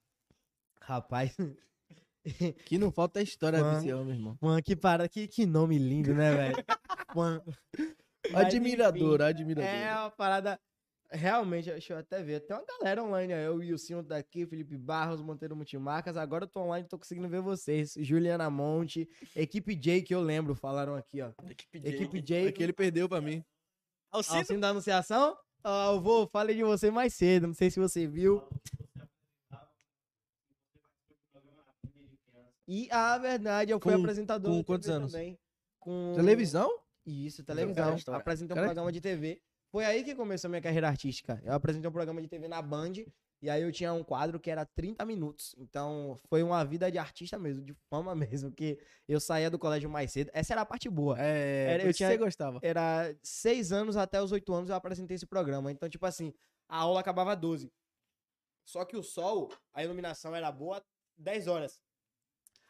[0.81, 1.35] Rapaz,
[2.65, 3.75] Que não falta história Fã.
[3.75, 4.37] desse homem, irmão.
[4.41, 6.55] mano, que para, que, que nome lindo, né, velho?
[7.15, 7.41] Mano.
[8.31, 9.69] Mas, Admirador, enfim, admirador.
[9.71, 10.59] É uma parada.
[11.11, 12.41] Realmente, deixa eu até ver.
[12.41, 13.45] Tem uma galera online aí.
[13.45, 16.17] Eu e o Silvio daqui, Felipe Barros, Monteiro Multimarcas.
[16.17, 17.93] Agora eu tô online, tô conseguindo ver vocês.
[17.99, 21.31] Juliana Monte, equipe J, que eu lembro, falaram aqui, ó.
[21.49, 21.89] Equipe J.
[21.89, 22.51] Equipe É J.
[22.51, 23.41] que ele perdeu pra mim.
[24.11, 25.37] Alcido, Alcino da Anunciação.
[25.63, 28.43] Ó, eu vou, falei de você mais cedo, não sei se você viu.
[32.67, 35.11] E a verdade, eu fui Com- apresentador com quantos anos?
[35.11, 35.37] também.
[35.79, 36.13] Com...
[36.15, 36.69] Televisão?
[37.05, 37.95] Isso, televisão.
[38.13, 39.41] Apresentei um Cara, programa de TV.
[39.71, 41.39] Foi aí que começou a minha carreira artística.
[41.43, 42.93] Eu apresentei um programa de TV na Band.
[43.41, 45.53] E aí eu tinha um quadro que era 30 minutos.
[45.59, 48.51] Então foi uma vida de artista mesmo, de fama mesmo.
[48.51, 50.31] Que eu saía do colégio mais cedo.
[50.33, 51.15] Essa era a parte boa.
[51.19, 52.59] É, Era- eu tinha- você gostava.
[52.63, 55.71] Era seis anos até os oito anos eu apresentei esse programa.
[55.71, 56.33] Então, tipo assim,
[56.67, 57.71] a aula acabava às 12.
[58.63, 60.81] Só que o sol, a iluminação era boa
[61.17, 61.79] 10 horas.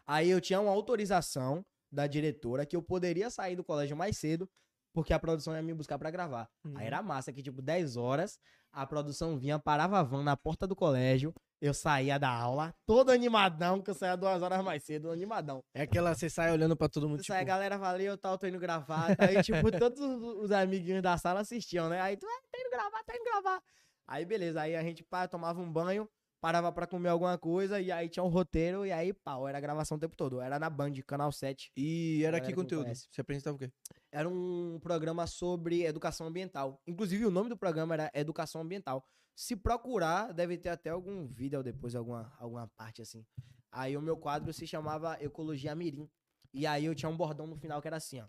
[0.08, 4.50] Aí eu tinha uma autorização da diretora que eu poderia sair do colégio mais cedo,
[4.94, 6.50] porque a produção ia me buscar pra gravar.
[6.76, 8.40] Aí era massa, que tipo, 10 horas,
[8.72, 13.12] a produção vinha, parava a van na porta do colégio, eu saía da aula, todo
[13.12, 15.64] animadão, que eu saía duas horas mais cedo, animadão.
[15.74, 17.38] É aquela, você sai olhando pra todo mundo, Isso tipo...
[17.38, 19.16] aí, galera, valeu, tal, tô indo gravar.
[19.20, 22.00] Aí, tipo, todos os, os amiguinhos da sala assistiam, né?
[22.02, 23.62] Aí tu, ah, tá indo gravar, tá indo gravar.
[24.08, 26.08] Aí, beleza, aí a gente pá, tomava um banho,
[26.46, 29.98] parava pra comer alguma coisa, e aí tinha um roteiro, e aí, pau, era gravação
[29.98, 30.40] o tempo todo.
[30.40, 31.72] Era na Band, Canal 7.
[31.76, 32.88] E era que conteúdo?
[32.94, 33.72] Você apresentava o quê?
[34.12, 36.80] Era um programa sobre educação ambiental.
[36.86, 39.04] Inclusive, o nome do programa era Educação Ambiental.
[39.36, 43.26] Se procurar, deve ter até algum vídeo depois, alguma, alguma parte assim.
[43.72, 46.08] Aí o meu quadro se chamava Ecologia Mirim.
[46.54, 48.28] E aí eu tinha um bordão no final que era assim, ó.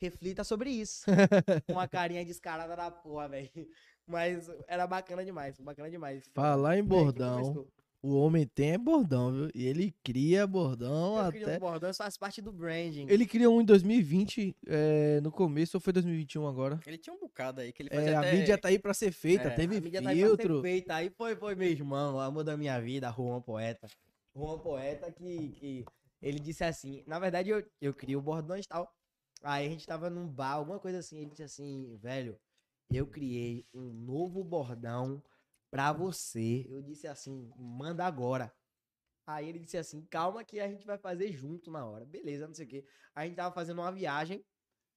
[0.00, 1.04] Reflita sobre isso.
[1.68, 3.50] Com uma carinha descarada da porra, velho.
[4.10, 6.28] Mas era bacana demais, bacana demais.
[6.34, 7.66] Falar em bordão,
[8.02, 9.50] o homem tem é bordão, viu?
[9.54, 11.56] E ele cria bordão Eu até...
[11.56, 13.06] um bordão, isso faz parte do branding.
[13.08, 16.80] Ele criou um em 2020, é, no começo, ou foi 2021 agora?
[16.86, 18.30] Ele tinha um bocado aí que ele fazia É, até...
[18.30, 20.36] a mídia tá aí pra ser feita, É, teve A mídia tá aí pra ser
[20.36, 20.62] filtro.
[20.62, 20.94] feita.
[20.94, 23.86] Aí foi, foi meu irmão, o amor da minha vida, Juan Poeta.
[24.34, 25.84] Juan Poeta, que, que
[26.22, 28.90] ele disse assim, na verdade eu, eu criei o bordões e tal,
[29.42, 32.38] aí a gente tava num bar, alguma coisa assim, ele disse assim, velho,
[32.96, 35.22] eu criei um novo bordão
[35.70, 36.66] pra você.
[36.68, 38.52] Eu disse assim, manda agora.
[39.26, 42.04] Aí ele disse assim, calma que a gente vai fazer junto na hora.
[42.04, 42.84] Beleza, não sei o quê.
[43.14, 44.44] A gente tava fazendo uma viagem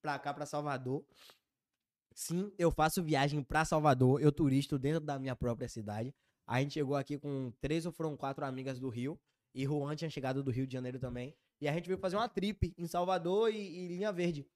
[0.02, 1.06] pra cá, pra Salvador.
[2.16, 6.14] Sim, eu faço viagem pra Salvador, eu turisto dentro da minha própria cidade.
[6.46, 9.20] A gente chegou aqui com três ou foram quatro amigas do Rio.
[9.56, 11.36] E Juan tinha chegado do Rio de Janeiro também.
[11.62, 14.48] E a gente veio fazer uma trip em Salvador e, e Linha Verde.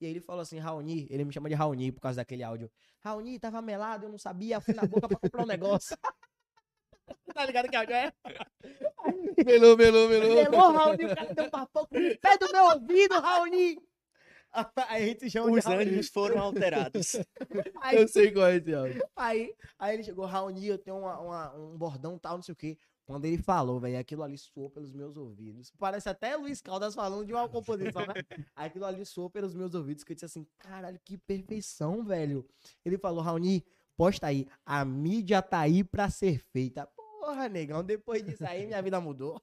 [0.00, 2.70] E aí ele falou assim, Raoni, ele me chama de Raoni por causa daquele áudio.
[3.00, 5.96] Raoni, tava melado, eu não sabia, fui na boca pra comprar um negócio.
[7.34, 8.12] tá ligado que áudio é?
[9.44, 10.34] Melou, melou, melou.
[10.34, 13.78] Melou, Raoni, o cara deu um papão com o pé do meu ouvido, Raoni.
[14.88, 17.16] Aí a gente chama Os de ânimos foram alterados.
[17.82, 19.06] Aí, Eu sei qual é esse áudio.
[19.14, 22.56] aí, aí ele chegou, Raoni, eu tenho uma- uma- um bordão tal, não sei o
[22.56, 22.78] quê.
[23.06, 25.72] Quando ele falou, velho, aquilo ali soou pelos meus ouvidos.
[25.78, 28.14] Parece até Luiz Caldas falando de uma composição, né?
[28.56, 32.44] Aquilo ali soou pelos meus ouvidos, que eu disse assim, caralho, que perfeição, velho.
[32.84, 33.64] Ele falou, Raoni,
[33.96, 36.88] posta aí, a mídia tá aí pra ser feita.
[36.96, 39.40] Porra, negão, depois disso aí minha vida mudou.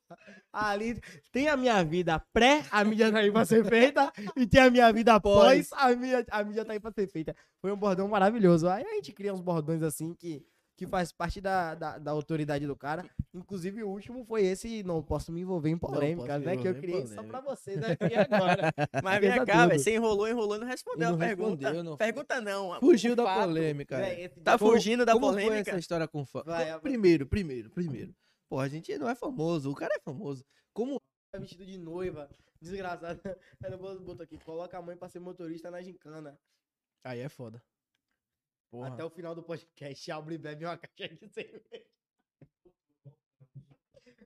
[0.51, 1.01] Ali
[1.31, 4.69] tem a minha vida pré, a mídia tá aí pra ser feita, e tem a
[4.69, 7.35] minha vida pós, a mídia, a mídia tá aí pra ser feita.
[7.61, 8.67] Foi um bordão maravilhoso.
[8.67, 10.45] Aí a gente cria uns bordões assim que,
[10.75, 13.05] que faz parte da, da, da autoridade do cara.
[13.33, 16.57] Inclusive o último foi esse, não posso me envolver em polêmicas, né?
[16.57, 18.73] Que eu criei só pra vocês aqui agora.
[19.03, 19.79] Mas vem cá, velho.
[19.79, 21.49] Você enrolou, enrolou e não respondeu não a pergunta.
[21.67, 22.79] respondeu, não- Pergunta não.
[22.79, 23.47] Fugiu da fato.
[23.47, 23.97] polêmica.
[23.97, 24.25] Véi, é.
[24.25, 25.69] esse Tá dia- fugindo da Como foi polêmica.
[25.71, 26.41] essa história com fã?
[26.43, 26.79] Vai.
[26.79, 28.15] Primeiro, primeiro, primeiro.
[28.49, 30.43] Pô, a gente não é famoso, o cara é famoso.
[30.73, 30.99] Como
[31.31, 32.29] Tá vestido de noiva,
[32.61, 33.19] desgraçado.
[33.63, 36.37] Ela botou aqui, coloca a mãe pra ser motorista na gincana.
[37.03, 37.61] Aí é foda.
[38.73, 38.87] Porra.
[38.87, 41.85] Até o final do podcast, abre e bebe uma caixa de cerveja.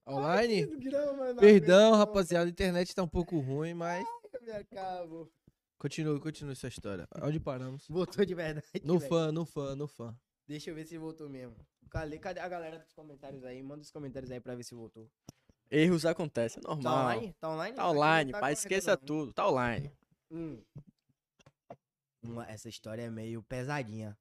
[0.08, 0.66] Online?
[0.78, 4.08] Grama, Perdão, rapaziada, a internet tá um pouco ruim, mas.
[4.34, 5.30] Eu me acabo.
[5.78, 7.06] Continue, continue essa história.
[7.22, 7.86] Onde paramos?
[7.90, 8.66] Voltou de verdade.
[8.86, 9.10] No velho.
[9.10, 10.18] fã, no fã, no fã.
[10.48, 11.54] Deixa eu ver se voltou mesmo.
[11.90, 13.62] Cadê, cadê a galera dos comentários aí?
[13.62, 15.12] Manda os comentários aí pra ver se voltou.
[15.70, 17.04] Erros acontecem, é Tá normal.
[17.04, 17.34] online?
[17.38, 17.76] Tá online?
[17.76, 18.54] Tá online, Tá pai.
[18.54, 19.06] Esqueça não.
[19.06, 19.34] tudo.
[19.34, 19.92] Tá online.
[20.32, 20.64] Hum.
[22.24, 24.18] Uma- essa história é meio pesadinha.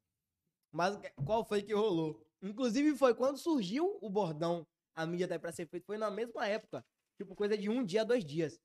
[0.76, 2.22] Mas qual foi que rolou?
[2.42, 4.66] Inclusive foi quando surgiu o bordão.
[4.94, 5.86] A mídia tá aí pra ser feito.
[5.86, 6.84] Foi na mesma época.
[7.16, 8.60] Tipo, coisa de um dia, dois dias.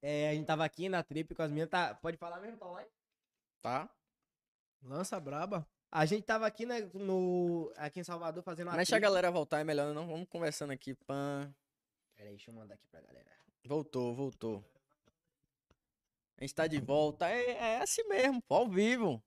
[0.00, 1.68] É, a gente tava aqui na trip com as minhas.
[1.68, 2.58] Tá, pode falar mesmo?
[2.58, 2.88] Tá online?
[3.60, 3.90] Tá?
[4.82, 5.66] Lança braba.
[5.90, 9.60] A gente tava aqui, né, no, aqui em Salvador fazendo uma Deixa a galera voltar,
[9.60, 10.06] é melhor não.
[10.06, 10.94] Vamos conversando aqui.
[10.94, 11.52] Pã.
[12.14, 13.26] Pera aí, deixa eu mandar aqui pra galera.
[13.64, 14.64] Voltou, voltou.
[16.36, 17.28] A gente tá de volta.
[17.28, 19.20] É, é assim mesmo, ao vivo.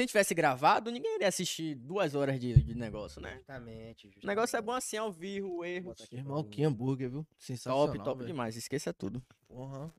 [0.00, 3.34] Se a gente tivesse gravado, ninguém iria assistir duas horas de, de negócio, né?
[3.34, 5.88] Justamente, O negócio é bom assim, ao vivo, erro.
[5.88, 7.26] Bota aqui Irmão, que hambúrguer, viu?
[7.36, 7.86] Sensacional.
[7.88, 8.26] Top, top velho.
[8.28, 8.56] demais.
[8.56, 9.22] Esqueça tudo.
[9.46, 9.92] Porra,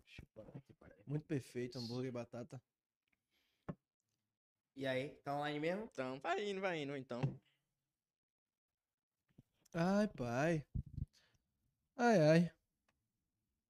[1.05, 2.59] muito perfeito, hambúrguer e batata.
[4.75, 5.87] E aí, tá online mesmo?
[5.93, 7.21] Então, vai indo, vai indo, então.
[9.71, 10.65] Ai, pai.
[11.95, 12.51] Ai, ai.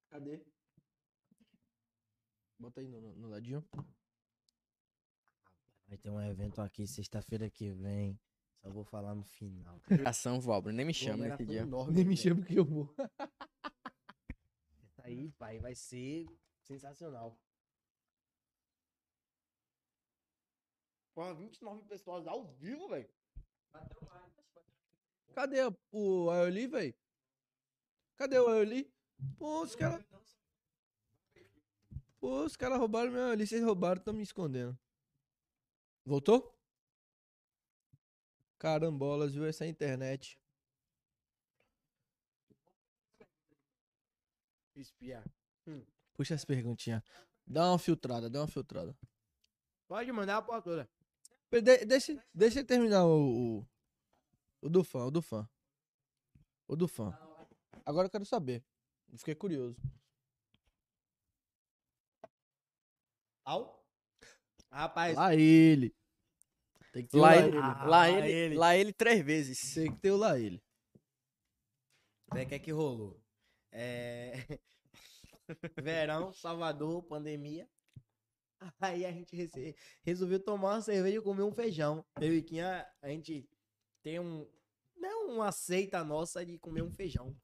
[0.10, 0.40] Cadê?
[2.58, 3.68] Bota aí no, no ladinho.
[6.02, 8.20] Ter um evento aqui sexta-feira que vem.
[8.60, 9.80] Só vou falar no final.
[10.06, 10.72] Ação, Valbro.
[10.72, 11.66] Nem me chama nesse dia.
[11.92, 12.94] Nem me chama que eu vou.
[14.84, 16.26] Isso aí, pai, vai ser
[16.64, 17.38] sensacional.
[21.14, 23.10] Porra, 29 pessoas ao vivo, velho.
[25.34, 25.60] Cadê
[25.92, 26.96] o Aeoli, velho?
[28.16, 28.92] Cadê o Aeoli?
[29.38, 30.04] Pô, os caras.
[32.20, 33.46] Pô, os caras roubaram meu Aeoli.
[33.46, 34.78] Vocês roubaram, estão me escondendo.
[36.06, 36.56] Voltou?
[38.58, 39.46] Carambolas, viu?
[39.46, 40.40] Essa internet.
[44.76, 45.24] Espiar.
[46.14, 47.04] Puxa as perguntinhas.
[47.46, 48.98] Dá uma filtrada, dá uma filtrada.
[49.88, 50.90] Pode mandar a porra toda.
[51.52, 53.68] De- deixa, deixa ele terminar o, o.
[54.62, 55.50] O do fã, o do fã.
[56.68, 57.18] O do fã.
[57.86, 58.64] Agora eu quero saber.
[59.12, 59.82] Eu Fiquei curioso.
[63.44, 63.81] Au?
[64.72, 65.94] Rapaz, Lá ele.
[66.94, 67.58] Tem que ter o Lá lá ele, ele.
[67.58, 68.56] Ah, lá lá ele, ele.
[68.56, 69.74] lá ele três vezes.
[69.74, 70.62] Tem que ter o lá ele.
[72.32, 73.22] o que é que rolou?
[73.72, 74.34] É...
[75.82, 77.70] Verão, Salvador, pandemia.
[78.80, 82.06] Aí a gente rece- resolveu tomar uma cerveja e comer um feijão.
[82.22, 83.50] Eu e Quinha, a gente
[84.04, 84.48] tem um.
[84.96, 87.36] Não uma seita nossa de comer um feijão.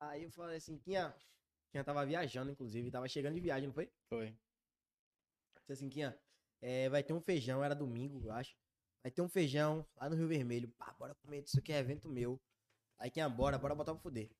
[0.00, 1.14] Aí eu falei assim, Quinha.
[1.70, 3.90] Quinha tava viajando, inclusive, tava chegando de viagem, não foi?
[4.08, 4.28] Foi.
[5.60, 6.18] Disse assim, Quinha,
[6.60, 8.54] é, vai ter um feijão, era domingo, eu acho.
[9.02, 10.68] Vai ter um feijão lá no Rio Vermelho.
[10.76, 12.40] Pá, bora comer, isso aqui é evento meu.
[12.98, 14.30] Aí Quinha, bora, bora botar pra fuder.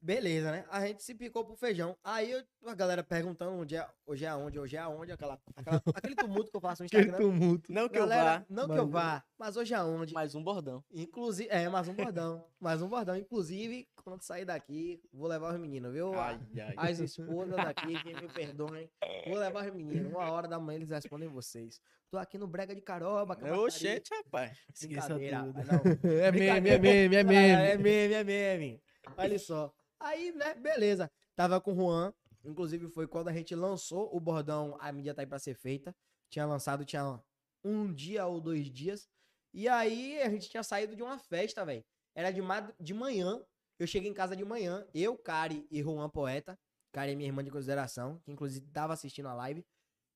[0.00, 0.64] Beleza, né?
[0.70, 1.96] A gente se picou pro feijão.
[2.04, 5.82] Aí eu- a galera perguntando onde é, hoje é aonde, hoje é aonde, aquela, aquela-
[5.94, 7.26] aquele tumulto que eu faço no Aquele Instagram.
[7.28, 7.72] tumulto.
[7.72, 10.14] Não que Galera, eu vá, não que eu vá, mas hoje é aonde.
[10.14, 10.84] mais um bordão.
[10.92, 12.44] Inclusive, é, mais um bordão.
[12.60, 13.16] mais um bordão.
[13.16, 16.14] Inclusive, quando sair daqui, vou levar os meninos, viu?
[16.14, 16.74] Ai, ai.
[16.76, 18.88] As esposas daqui, que me perdoem.
[19.26, 20.12] Vou levar os meninos.
[20.12, 21.80] Uma hora da manhã eles respondem vocês.
[22.10, 23.36] Tô aqui no Brega de Caroba.
[23.58, 24.56] Oxente, rapaz.
[24.72, 25.18] Esqueça tudo.
[25.18, 25.82] não.
[26.22, 27.34] É meme, é meme, é meme.
[27.34, 28.82] É meme, é meme.
[29.16, 29.74] Olha só.
[30.00, 31.10] Aí, né, beleza.
[31.36, 32.12] Tava com o Juan.
[32.44, 35.94] Inclusive, foi quando a gente lançou o bordão A Mídia Tá Aí Pra Ser Feita.
[36.30, 37.20] Tinha lançado, tinha
[37.64, 39.08] um dia ou dois dias.
[39.52, 41.84] E aí, a gente tinha saído de uma festa, velho.
[42.14, 43.42] Era de, mad- de manhã.
[43.78, 44.86] Eu cheguei em casa de manhã.
[44.94, 46.58] Eu, Kari e Juan Poeta.
[46.92, 49.64] Kari é minha irmã de consideração, que inclusive tava assistindo a live.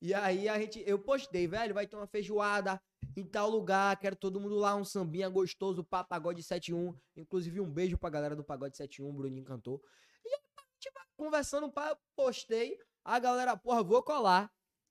[0.03, 2.83] E aí, a gente, eu postei, velho, vai ter uma feijoada
[3.17, 6.99] em tal lugar, quero todo mundo lá, um sambinha gostoso, pá, pagode 71.
[7.17, 9.81] Inclusive, um beijo pra galera do pagode 71, o Bruninho cantou.
[10.25, 10.41] E aí,
[10.81, 12.77] tipo, conversando, pá, postei.
[13.05, 14.51] A galera, porra, vou colar.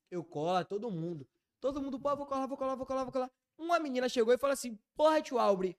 [0.09, 1.27] Eu cola, todo mundo.
[1.59, 3.31] Todo mundo, pô, vou colar, vou colar, vou colar, vou colar.
[3.57, 5.77] Uma menina chegou e falou assim: Porra, tio Albre,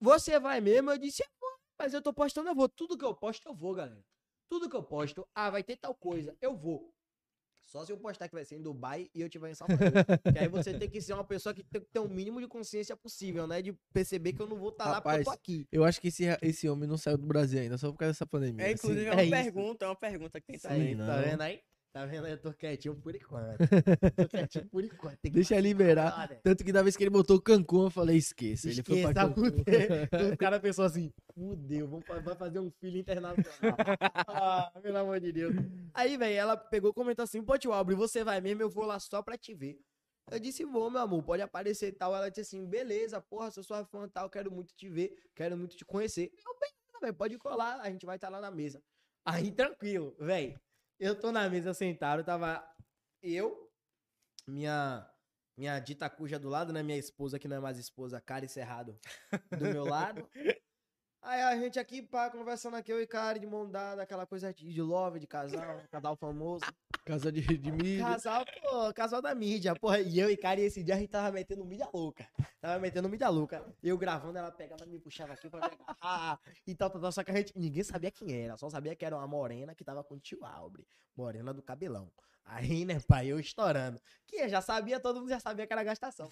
[0.00, 0.90] você vai mesmo?
[0.90, 1.22] Eu disse:
[1.78, 2.70] mas eu tô postando, eu vou.
[2.70, 4.02] Tudo que eu posto, eu vou, galera.
[4.48, 6.95] Tudo que eu posto, ah, vai ter tal coisa, eu vou.
[7.66, 9.90] Só se eu postar que vai ser em Dubai e eu tiver em Salvador.
[10.32, 12.46] que aí você tem que ser uma pessoa que tem que ter o mínimo de
[12.46, 13.60] consciência possível, né?
[13.60, 15.66] De perceber que eu não vou estar lá porque eu tô aqui.
[15.72, 18.26] Eu acho que esse, esse homem não saiu do Brasil ainda, só por causa dessa
[18.26, 18.64] pandemia.
[18.64, 18.74] É, assim.
[18.74, 19.30] inclusive, é é uma isso.
[19.30, 20.96] pergunta, é uma pergunta que tem Isso também.
[20.96, 21.60] tá vendo aí?
[21.96, 22.28] Tá vendo?
[22.28, 23.56] Eu tô quietinho por enquanto.
[24.14, 25.18] tô quietinho por enquanto.
[25.22, 26.14] Deixa liberar.
[26.14, 26.40] brother.
[26.42, 28.68] Tanto que da vez que ele botou Cancún, eu falei, esqueça.
[28.68, 29.44] Ele foi pra Cancún.
[29.44, 29.64] fudeu.
[30.34, 32.04] O cara pensou assim, fudeu, vamos
[32.36, 33.78] fazer um filho internacional.
[34.28, 35.54] ah, pelo amor de Deus.
[35.94, 39.00] Aí, velho, ela pegou e comentou assim, tio Albre, você vai mesmo, eu vou lá
[39.00, 39.80] só pra te ver.
[40.30, 42.14] Eu disse, vou, meu amor, pode aparecer e tal.
[42.14, 45.56] Ela disse assim, beleza, porra, sou sua fã e tal, quero muito te ver, quero
[45.56, 46.30] muito te conhecer.
[46.46, 48.82] Eu, beleza, velho, pode colar, a gente vai estar lá na mesa.
[49.24, 50.60] Aí, tranquilo, velho.
[50.98, 52.66] Eu tô na mesa sentado, tava
[53.22, 53.70] eu,
[54.46, 55.06] minha
[55.56, 56.82] minha dita cuja do lado, né?
[56.82, 58.98] Minha esposa, que não é mais esposa, Kari Cerrado,
[59.50, 60.28] do meu lado.
[61.26, 64.54] Aí a gente aqui, pá, conversando aqui, eu e Kari, de mão dada, aquela coisa
[64.54, 66.64] de love, de casal, casal famoso.
[67.04, 68.04] Casa de, de mídia.
[68.04, 69.98] Casal, pô, casal da mídia, porra.
[69.98, 72.28] E eu e Kari, esse dia a gente tava metendo mídia louca.
[72.60, 73.60] Tava metendo mídia louca.
[73.82, 76.38] Eu gravando, ela pegava e me puxava aqui pra agarrar.
[76.64, 77.10] E tal, tal, tal.
[77.10, 78.56] Só que a gente, ninguém sabia quem era.
[78.56, 80.86] Só sabia que era uma morena que tava com o tio Albre.
[81.16, 82.08] Morena do cabelão.
[82.44, 84.00] Aí, né, pai, eu estourando.
[84.28, 86.30] Que já sabia, todo mundo já sabia que era gastação.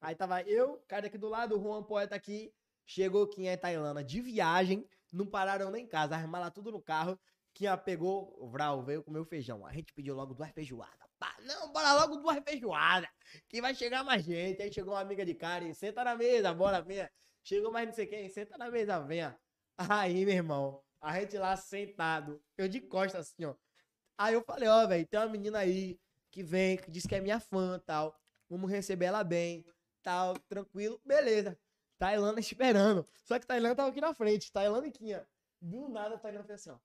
[0.00, 2.52] Aí tava eu, cara aqui do lado, o Juan Poeta aqui.
[2.90, 4.88] Chegou quem é Tailândia de viagem.
[5.12, 7.20] Não pararam nem em casa, armaram tudo no carro.
[7.52, 9.66] Quem pegou, o Vral veio comer o feijão.
[9.66, 11.06] A gente pediu logo duas feijoadas.
[11.18, 13.10] Pá, não, bora logo duas feijoadas.
[13.46, 14.62] Que vai chegar mais gente.
[14.62, 17.10] Aí chegou uma amiga de Karen, senta na mesa, bora, venha.
[17.44, 19.38] Chegou mais não sei quem, senta na mesa, venha.
[19.76, 23.54] Aí, meu irmão, a gente lá sentado, eu de costas assim, ó.
[24.16, 27.20] Aí eu falei, ó, velho, tem uma menina aí que vem, que diz que é
[27.20, 28.18] minha fã tal.
[28.48, 29.62] Vamos receber ela bem,
[30.02, 31.58] tal, tranquilo, beleza.
[31.98, 33.06] Tailândia esperando.
[33.24, 35.28] Só que Tailândia tava aqui na frente, Tailândia e Quinha.
[35.60, 36.78] Do nada, Tailândia fez assim, ó.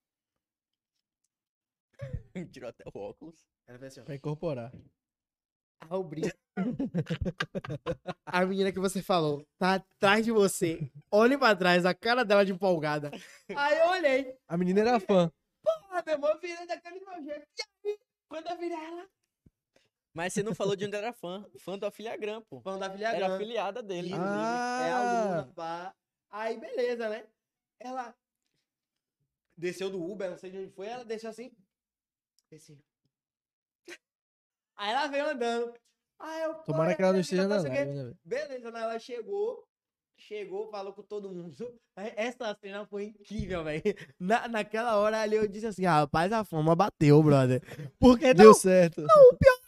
[2.52, 3.48] Tirou até o óculos.
[3.68, 4.04] Ela fez assim, ó.
[4.06, 4.72] Pra incorporar.
[5.90, 6.36] Ah, o brinco.
[8.26, 10.90] A menina que você falou tá atrás de você.
[11.12, 13.12] Olhe pra trás, a cara dela de empolgada.
[13.56, 14.38] Aí eu olhei.
[14.48, 15.32] A menina era fã.
[15.90, 17.48] Ah, meu irmão, eu virei daquele meu jeito.
[17.86, 19.08] E aí, quando eu virei ela,
[20.14, 21.44] Mas você não falou de onde era fã.
[21.60, 22.62] Fã do Afiliagram, pô.
[22.62, 23.34] da filha Era grande.
[23.34, 24.10] afiliada dele.
[24.10, 24.84] Inclusive, Ah.
[24.88, 25.96] É aluna, pá.
[26.30, 27.26] Aí, beleza, né?
[27.80, 28.16] Ela
[29.58, 31.52] desceu do Uber, não sei de onde foi, ela desceu assim.
[32.54, 32.80] Assim.
[34.76, 35.74] Aí ela veio andando.
[36.20, 37.84] Aí eu, pô, Tomara que ela não esteja filha, na não o quê.
[37.84, 38.14] live, né?
[38.24, 38.82] Beleza, né?
[38.82, 39.68] Ela chegou,
[40.18, 41.56] chegou, falou com todo mundo.
[41.96, 43.82] Essa cena foi incrível, velho.
[44.20, 47.62] Na, naquela hora ali eu disse assim, rapaz, a fama bateu, brother.
[48.00, 49.02] Porque não, Deu certo.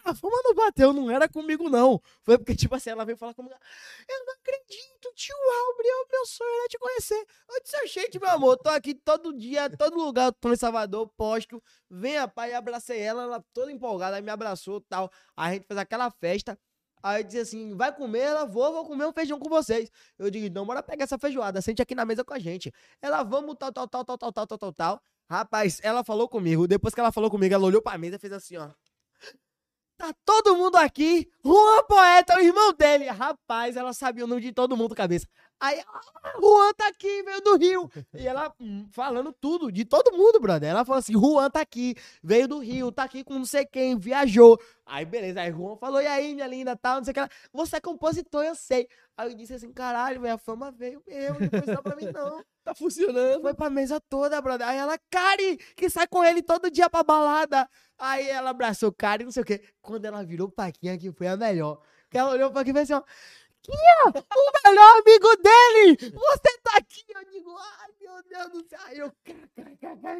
[0.05, 1.99] A fama não bateu, não era comigo, não.
[2.21, 3.55] Foi porque, tipo assim, ela veio falar comigo.
[4.07, 7.25] Eu não acredito, tio Albre, o meu sonho era te conhecer.
[7.49, 11.61] Eu disse, gente, meu amor, tô aqui todo dia, todo lugar, tô em Salvador, posto.
[11.89, 15.11] Venha, pai, abracei ela, ela toda empolgada, me abraçou tal.
[15.35, 16.57] A gente fez aquela festa.
[17.01, 18.19] Aí eu disse assim, vai comer?
[18.19, 19.91] Ela, vou, vou comer um feijão com vocês.
[20.17, 22.71] Eu digo, não, bora pegar essa feijoada, sente aqui na mesa com a gente.
[23.01, 25.01] Ela, vamos, tal, tal, tal, tal, tal, tal, tal, tal, tal.
[25.29, 28.33] Rapaz, ela falou comigo, depois que ela falou comigo, ela olhou pra mesa e fez
[28.33, 28.69] assim, ó.
[29.97, 31.29] Tá todo mundo aqui.
[31.43, 33.05] Juan Poeta, o irmão dele.
[33.05, 35.25] Rapaz, ela sabia o nome de todo mundo, cabeça.
[35.59, 37.91] Aí, ah, Juan tá aqui, veio do Rio.
[38.13, 40.69] E ela hum, falando tudo, de todo mundo, brother.
[40.69, 43.97] Ela falou assim: Juan tá aqui, veio do Rio, tá aqui com não sei quem,
[43.97, 44.59] viajou.
[44.85, 45.41] Aí, beleza.
[45.41, 47.29] Aí, Juan falou, e aí, minha linda, tal, não sei o que lá.
[47.53, 48.87] Você é compositor, eu sei.
[49.17, 52.11] Aí eu disse assim, caralho, velho, a fama veio mesmo, não foi só pra mim,
[52.13, 52.43] não.
[52.65, 53.43] Tá funcionando.
[53.43, 54.67] Foi pra mesa toda, brother.
[54.67, 57.69] Aí ela, Kari, que sai com ele todo dia pra balada.
[57.95, 59.61] Aí ela abraçou o Kari, não sei o quê.
[59.83, 61.79] Quando ela virou Paquinha, que foi a melhor.
[62.09, 63.03] Que ela olhou pra aqui e fez assim, ó.
[63.65, 65.97] Quinha, o melhor amigo dele!
[66.13, 67.03] Você tá aqui!
[67.09, 68.79] Eu digo, ai meu Deus do céu!
[68.85, 69.11] Aí eu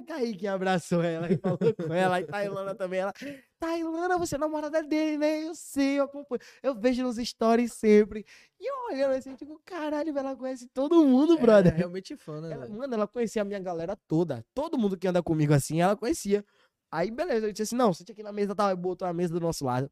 [0.08, 2.20] Kaique abraçou ela e falou com ela.
[2.20, 3.14] E Tailana também, ela.
[3.60, 5.43] Tailana, você é namorada dele, né?
[5.43, 6.41] Eu sei, eu acompanho.
[6.64, 8.26] Eu vejo nos stories sempre.
[8.60, 11.72] E eu olhando assim, eu digo, caralho, ela conhece todo mundo, brother.
[11.72, 12.52] É realmente fã, né?
[12.52, 14.43] Ela, mano, ela conhecia a minha galera toda.
[14.56, 16.43] Todo mundo que anda comigo assim, ela conhecia.
[16.91, 18.72] Aí, beleza, eu disse assim, não, sente aqui na mesa, tá?
[18.72, 19.91] Eu botou a mesa do nosso lado.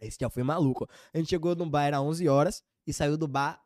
[0.00, 0.88] Esse dia foi maluco.
[1.12, 3.62] A gente chegou no bar, era 11 horas, e saiu do bar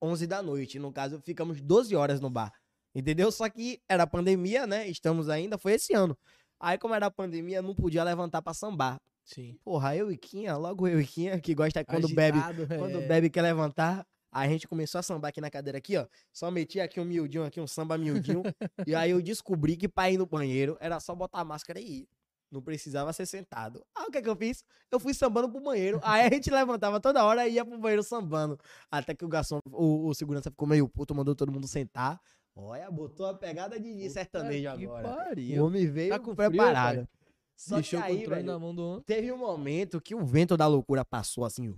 [0.00, 0.78] 11 da noite.
[0.78, 2.52] No caso, ficamos 12 horas no bar.
[2.94, 3.30] Entendeu?
[3.30, 4.88] Só que era pandemia, né?
[4.88, 6.16] Estamos ainda, foi esse ano.
[6.58, 8.98] Aí, como era pandemia, não podia levantar pra sambar.
[9.24, 9.58] Sim.
[9.64, 13.06] Porra, eu e Quinha, logo eu e Quinha, que gosta quando bebe, Agitado, quando é.
[13.06, 16.06] bebe quer levantar, a gente começou a sambar aqui na cadeira aqui, ó.
[16.32, 18.42] Só metia aqui um miudinho aqui, um samba miudinho.
[18.86, 22.02] e aí eu descobri que pra ir no banheiro era só botar a máscara e
[22.02, 22.08] ir.
[22.50, 23.84] Não precisava ser sentado.
[23.94, 24.64] Aí o que é que eu fiz?
[24.90, 26.00] Eu fui sambando pro banheiro.
[26.02, 28.58] Aí a gente levantava toda hora e ia pro banheiro sambando.
[28.90, 32.20] Até que o garçom, o, o segurança ficou meio puto, mandou todo mundo sentar.
[32.54, 35.08] Olha, botou a pegada de de sertanejo Puta agora.
[35.08, 35.64] O pariu.
[35.66, 36.96] homem veio Tá com frio, preparado.
[36.96, 37.08] pai?
[37.56, 39.02] Só Deixou que o aí, controle velho, na mão do homem.
[39.02, 41.74] Teve um momento que o vento da loucura passou assim.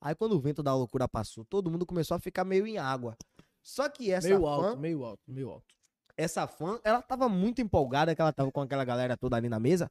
[0.00, 3.16] Aí quando o vento da loucura passou, todo mundo começou a ficar meio em água.
[3.62, 5.74] Só que essa Meio fã, alto, meio alto, meio alto.
[6.18, 9.60] Essa fã, ela tava muito empolgada que ela tava com aquela galera toda ali na
[9.60, 9.88] mesa.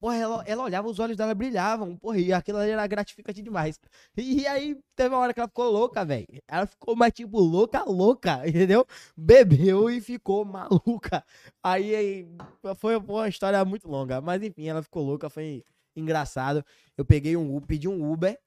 [0.00, 1.96] Porra, ela, ela olhava, os olhos dela brilhavam.
[1.96, 3.80] Porra, e aquilo ali era gratificante demais.
[4.16, 6.26] E aí teve uma hora que ela ficou louca, velho.
[6.48, 8.84] Ela ficou mais tipo louca, louca, entendeu?
[9.16, 11.24] Bebeu e ficou maluca.
[11.62, 12.28] Aí, aí
[12.76, 14.20] foi, uma história muito longa.
[14.20, 15.64] Mas enfim, ela ficou louca, foi
[15.94, 16.64] engraçado.
[16.98, 18.38] Eu peguei um Uber, pedi um Uber.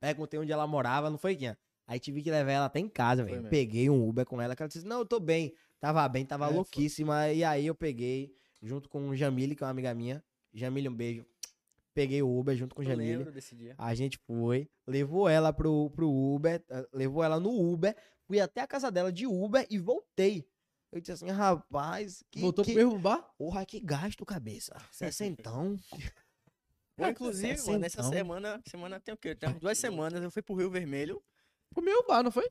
[0.00, 1.56] Perguntei onde ela morava, não foi, Quinha?
[1.86, 3.48] Aí tive que levar ela até em casa, velho.
[3.48, 5.54] Peguei um Uber com ela, que ela disse, não, eu tô bem.
[5.80, 6.56] Tava bem, tava É, foi.
[6.56, 7.32] louquíssima.
[7.32, 8.32] E aí eu peguei,
[8.62, 10.22] junto com o Jamile, que é uma amiga minha.
[10.52, 11.24] Jamile, um beijo.
[11.94, 13.16] Peguei o Uber junto com o Eu Jamile.
[13.16, 13.74] lembro desse dia.
[13.78, 17.96] A gente foi, levou ela pro, pro Uber, eh, levou ela no Uber,
[18.26, 20.46] fui até a casa dela de Uber e voltei.
[20.92, 22.72] Eu disse assim, rapaz, que, Voltou que...
[22.72, 23.22] pro mesmo bar?
[23.36, 24.74] Porra, que gasto, cabeça.
[24.92, 25.78] Sessentão.
[26.98, 28.10] Ou, inclusive, mano, essa então.
[28.10, 29.34] semana, semana tem o quê?
[29.34, 31.22] Tem umas duas semanas eu fui pro Rio Vermelho.
[31.74, 32.48] Pro meu bar, não foi?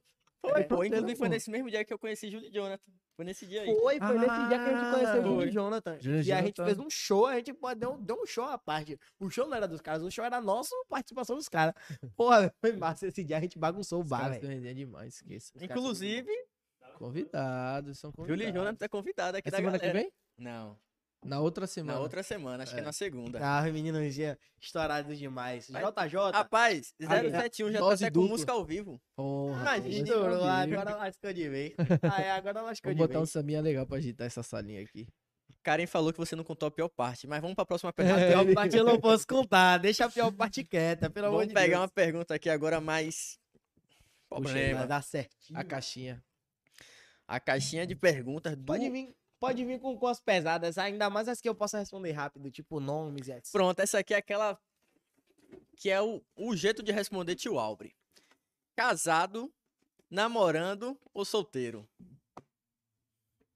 [0.49, 0.75] Foi, É, pô.
[0.77, 2.91] foi, Inclusive foi nesse mesmo dia que eu conheci Júlio e Jonathan.
[3.15, 3.67] Foi nesse dia aí.
[3.67, 5.97] Foi, foi nesse dia que a gente conheceu o Júlio e Jonathan.
[6.01, 6.65] Júlio e e a gente Jonathan.
[6.65, 8.99] fez um show, a gente pô, deu, deu um show à parte.
[9.19, 11.73] O show não era dos caras, o show era nosso, participação dos caras.
[12.17, 14.75] Porra, foi massa esse dia, a gente bagunçou o Os bar, caras velho.
[14.75, 15.51] demais, esqueça.
[15.55, 16.31] Os Inclusive,
[16.99, 18.39] Convidados, são convidados.
[18.41, 19.99] Júlio e Jonathan é convidado aqui É da semana que galera.
[20.03, 20.11] vem?
[20.37, 20.77] Não,
[21.25, 21.93] Na outra semana.
[21.97, 22.85] na outra semana, acho que é É.
[22.85, 23.39] na segunda.
[23.41, 25.69] Ah, os meninos tinham estourados demais.
[25.69, 29.01] Mas- JJ, Rapaz, Aí, 071 já tá até com música ao vivo.
[29.15, 31.73] Porra, Imagina, pô, estourou, agora lascou de vez.
[32.03, 33.31] Ah, é, agora lascou Vamos de botar um vez.
[33.31, 35.07] saminha legal pra agitar essa salinha aqui.
[35.63, 38.19] Karen falou que você não contou a pior parte, mas vamos pra próxima A pergunta.
[38.19, 41.47] É, pior parte eu não posso contar, deixa a pior parte quieta, pelo amor Vamos
[41.47, 41.81] de pegar Deus.
[41.81, 43.39] uma pergunta aqui agora mais.
[44.29, 44.79] Puxa Problema.
[44.79, 45.59] Vai dar certinho.
[45.59, 46.23] A caixinha.
[47.27, 48.63] A caixinha de perguntas do.
[48.63, 49.15] Pode vir,
[49.45, 52.79] pode vir com, com as pesadas, ainda mais as que eu possa responder rápido, tipo
[52.79, 53.51] nomes e etc.
[53.51, 54.59] Pronto, essa aqui é aquela.
[55.77, 57.95] Que é o, o jeito de responder tio Albre.
[58.75, 59.53] Casado,
[60.09, 61.87] namorando ou solteiro?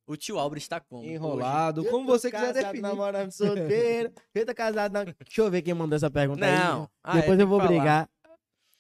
[0.06, 1.02] O tio Albre está como?
[1.02, 1.14] hoje?
[1.14, 2.82] Enrolado, Eu como você quiser casado, definir.
[2.82, 4.14] namorando solteiro.
[4.34, 5.06] Eu tô casado, não.
[5.06, 6.52] Deixa eu ver quem mandou essa pergunta aí.
[6.58, 6.90] Não.
[7.04, 8.10] Ah, é, Depois tem eu vou brigar.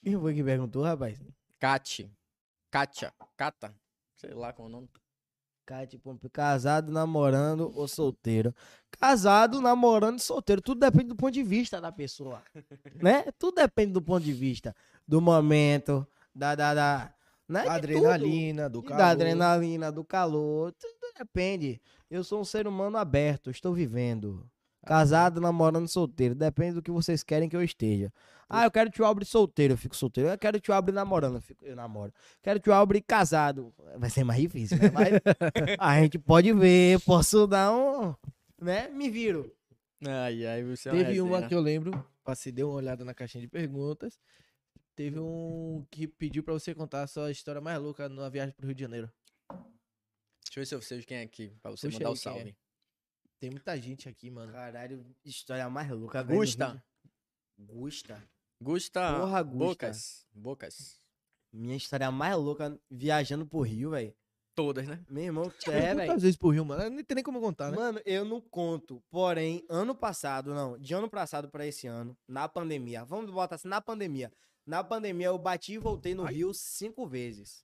[0.03, 1.21] Quem foi que perguntou, rapaz?
[1.59, 2.11] Cate.
[2.71, 3.13] Kátia.
[3.37, 3.75] Cata.
[4.15, 4.89] Sei lá qual é o nome.
[6.01, 8.53] Pompe, casado, namorando ou solteiro?
[8.99, 10.61] Casado, namorando, solteiro.
[10.61, 12.41] Tudo depende do ponto de vista da pessoa.
[13.01, 13.25] né?
[13.37, 14.75] Tudo depende do ponto de vista.
[15.07, 16.55] Do momento, da.
[16.55, 17.13] da, da
[17.47, 17.63] né?
[17.65, 18.97] Da adrenalina, do calor.
[18.97, 20.71] Da adrenalina, do calor.
[20.73, 21.81] Tudo depende.
[22.09, 24.49] Eu sou um ser humano aberto, estou vivendo.
[24.85, 26.33] Casado, namorando, solteiro.
[26.33, 28.11] Depende do que vocês querem que eu esteja.
[28.49, 30.29] Ah, eu quero tio Albre solteiro, eu fico solteiro.
[30.29, 32.11] Eu quero tio Albre namorando, eu, fico, eu namoro.
[32.41, 33.73] Quero tio Albre casado.
[33.97, 34.89] Vai ser mais difícil, né?
[34.91, 35.09] Mas
[35.77, 38.15] a gente pode ver, posso dar um.
[38.59, 38.89] Né?
[38.89, 39.53] Me viro.
[40.03, 43.41] Ai, ai, você é Teve uma que eu lembro, passei, deu uma olhada na caixinha
[43.41, 44.17] de perguntas.
[44.95, 48.65] Teve um que pediu pra você contar a sua história mais louca numa viagem pro
[48.65, 49.11] Rio de Janeiro.
[49.49, 52.19] Deixa eu ver se eu sei de quem é aqui, pra você Puxa mandar o
[52.19, 52.55] quem é.
[53.39, 54.51] Tem muita gente aqui, mano.
[54.51, 56.39] Caralho, história mais louca, velho.
[56.39, 56.83] Gusta.
[57.57, 58.23] Gusta.
[58.61, 59.19] Gusta.
[59.19, 59.57] Porra, Gusta.
[59.57, 60.27] Bocas.
[60.33, 61.01] Bocas.
[61.51, 64.13] Minha história mais louca viajando pro Rio, velho.
[64.53, 65.03] Todas, né?
[65.09, 66.09] Meu irmão, É, velho.
[66.09, 66.89] Quantas vezes pro Rio, mano?
[66.89, 67.77] Não tem nem como contar, né?
[67.77, 69.01] Mano, eu não conto.
[69.09, 73.69] Porém, ano passado, não, de ano passado pra esse ano, na pandemia, vamos botar assim,
[73.69, 74.31] na pandemia.
[74.65, 77.63] Na pandemia, eu bati e voltei no Rio cinco vezes.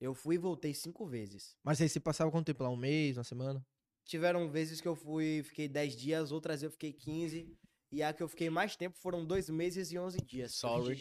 [0.00, 1.54] Eu fui e voltei cinco vezes.
[1.62, 2.70] Mas aí você passava quanto tempo lá?
[2.70, 3.64] Um mês, uma semana?
[4.04, 7.56] Tiveram vezes que eu fui, fiquei 10 dias, outras eu fiquei 15.
[7.90, 10.54] E a que eu fiquei mais tempo foram dois meses e 11 dias.
[10.54, 10.96] Sorry.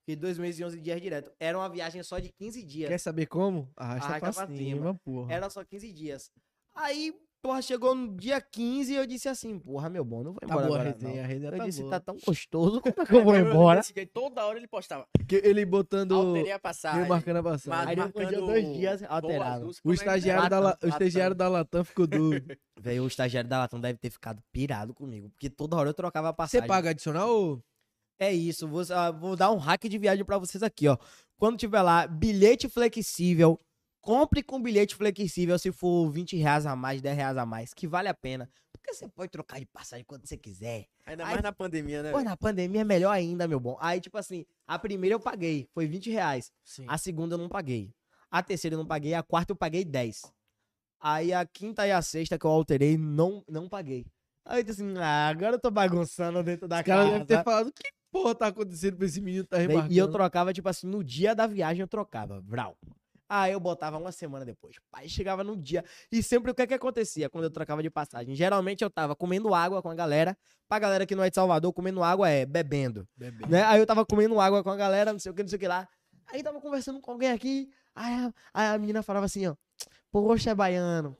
[0.00, 1.32] Fiquei dois meses e 11 dias direto.
[1.38, 2.88] Era uma viagem só de 15 dias.
[2.88, 3.70] Quer saber como?
[3.76, 5.00] Arrasta, Arrasta pra, pra cima, cima.
[5.04, 5.32] porra.
[5.32, 6.32] Era só 15 dias.
[6.74, 10.40] Aí, porra, chegou no dia 15 e eu disse assim, porra, meu bom, não vou
[10.40, 11.24] Tá embora boa a agora, resenha, não.
[11.24, 11.90] a resenha Eu tá disse, boa.
[11.90, 13.80] tá tão gostoso, como é que eu vou embora?
[13.80, 15.06] Desse jeito, toda hora ele postava.
[15.12, 16.14] Porque ele botando...
[16.14, 17.08] Alterei a passagem.
[17.08, 17.86] marcando a passagem.
[17.86, 19.54] mas Aí depois de dois dias, alterava.
[19.56, 20.48] azul, O que estagiário, é?
[20.48, 21.46] da, La- Latam, o estagiário Latam.
[21.46, 22.56] da Latam ficou doido.
[22.80, 26.28] Velho, o estagiário da Latam deve ter ficado pirado comigo, porque toda hora eu trocava
[26.28, 26.68] a Você passagem.
[26.68, 27.60] paga adicional ou...
[28.20, 30.96] É isso, vou, ah, vou dar um hack de viagem pra vocês aqui, ó.
[31.36, 33.58] Quando tiver lá, bilhete flexível,
[34.02, 37.86] compre com bilhete flexível se for 20 reais a mais, 10 reais a mais, que
[37.86, 38.50] vale a pena.
[38.72, 40.86] Porque você pode trocar de passagem quando você quiser.
[41.06, 42.10] Ainda Aí- mais na pandemia, né?
[42.10, 43.78] Pô, na pandemia é melhor ainda, meu bom.
[43.80, 46.52] Aí, tipo assim, a primeira eu paguei, foi 20 reais.
[46.64, 46.84] Sim.
[46.88, 47.94] A segunda eu não paguei.
[48.28, 49.14] A terceira eu não paguei.
[49.14, 50.22] A quarta eu paguei 10.
[51.00, 54.04] Aí a quinta e a sexta que eu alterei, não, não paguei.
[54.44, 57.10] Aí eu disse assim, ah, agora eu tô bagunçando dentro da Os casa.
[57.10, 59.92] devem ter falado, que porra tá acontecendo pra esse menino tá remarcando?
[59.92, 62.76] E eu trocava, tipo assim, no dia da viagem eu trocava, vral.
[63.34, 64.76] Aí eu botava uma semana depois.
[64.92, 65.82] Aí chegava no dia.
[66.10, 68.34] E sempre o que que acontecia quando eu trocava de passagem?
[68.34, 70.36] Geralmente eu tava comendo água com a galera.
[70.68, 73.08] Pra galera que não é de Salvador, comendo água é bebendo.
[73.16, 73.46] Bebê.
[73.46, 73.62] Né?
[73.62, 75.60] Aí eu tava comendo água com a galera, não sei o que, não sei o
[75.60, 75.88] que lá.
[76.30, 77.70] Aí tava conversando com alguém aqui.
[77.94, 79.56] Aí a, aí a menina falava assim, ó.
[80.10, 81.16] Poxa, é baiano.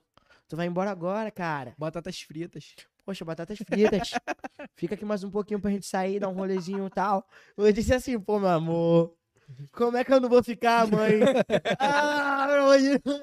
[0.47, 1.73] Tu vai embora agora, cara.
[1.79, 2.75] Batatas fritas.
[3.03, 4.11] Poxa, batatas fritas.
[4.77, 7.27] Fica aqui mais um pouquinho pra gente sair, dar um rolezinho e tal.
[7.57, 9.15] Eu disse assim, pô, meu amor.
[9.71, 11.19] Como é que eu não vou ficar, mãe?
[11.79, 12.47] ah.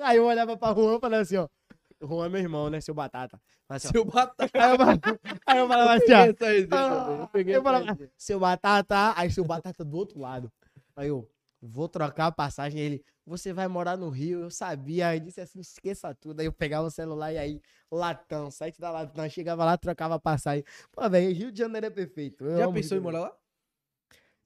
[0.02, 1.48] Aí eu olhava pra Juan e falava assim, ó.
[2.02, 2.80] Juan é meu irmão, né?
[2.80, 3.40] Seu batata.
[3.68, 3.88] Assim.
[3.88, 4.50] Seu batata.
[4.54, 5.00] Aí eu falava,
[5.46, 6.18] aí eu falava assim, ó.
[6.18, 10.50] essa Ah, eu essa falava, seu batata, aí seu batata do outro lado.
[10.96, 11.28] Aí eu,
[11.60, 12.80] vou trocar a passagem.
[12.80, 15.08] Ele, você vai morar no Rio, eu sabia.
[15.08, 16.40] Aí disse assim, esqueça tudo.
[16.40, 20.18] Aí eu pegava o celular e aí, latão, site da latão, chegava lá, trocava a
[20.18, 20.64] passagem.
[20.92, 22.44] Pô, velho, Rio de Janeiro é perfeito.
[22.44, 23.36] Eu Já pensou em morar lá?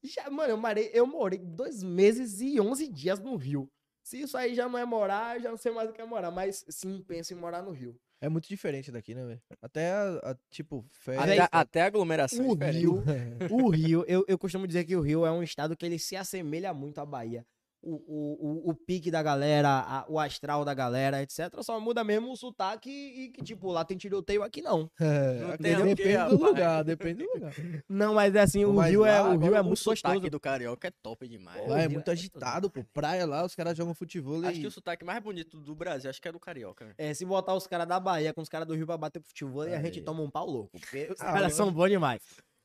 [0.05, 3.70] Já, mano, eu morei, eu morei dois meses e 11 dias no Rio.
[4.02, 6.05] Se isso aí já não é morar, eu já não sei mais o que é
[6.05, 6.31] morar.
[6.31, 7.98] Mas sim, penso em morar no Rio.
[8.20, 9.43] É muito diferente daqui, né, velho?
[9.62, 11.40] Até, a, a, tipo, férias...
[11.40, 12.55] Até, até a aglomeração é O.
[12.55, 13.02] Rio,
[13.51, 16.16] o Rio, eu, eu costumo dizer que o Rio é um estado que ele se
[16.16, 17.47] assemelha muito à Bahia.
[17.86, 21.52] O, o, o, o pique da galera, a- o astral da galera, etc.
[21.62, 24.90] Só muda mesmo o sotaque e que, tipo, lá tem tiroteio, aqui não.
[25.01, 26.40] É, Não tem quê, depende do rapaz?
[26.40, 27.52] lugar, depende do lugar.
[27.89, 30.15] Não, mas é assim, o Mas Rio é, lá, o Rio é o muito sotaque
[30.15, 30.31] gostoso.
[30.31, 31.69] do carioca é top demais.
[31.69, 32.82] Lá é muito é agitado, pô.
[32.93, 36.20] Praia lá, os caras jogam futebol Acho que o sotaque mais bonito do Brasil, acho
[36.23, 36.85] que é do carioca.
[36.86, 36.94] velho.
[36.98, 39.62] É, se botar os caras da Bahia com os caras do Rio pra bater futebol,
[39.62, 40.78] a gente toma um pau louco.
[40.81, 42.23] Porque os Ah, caras são bons demais.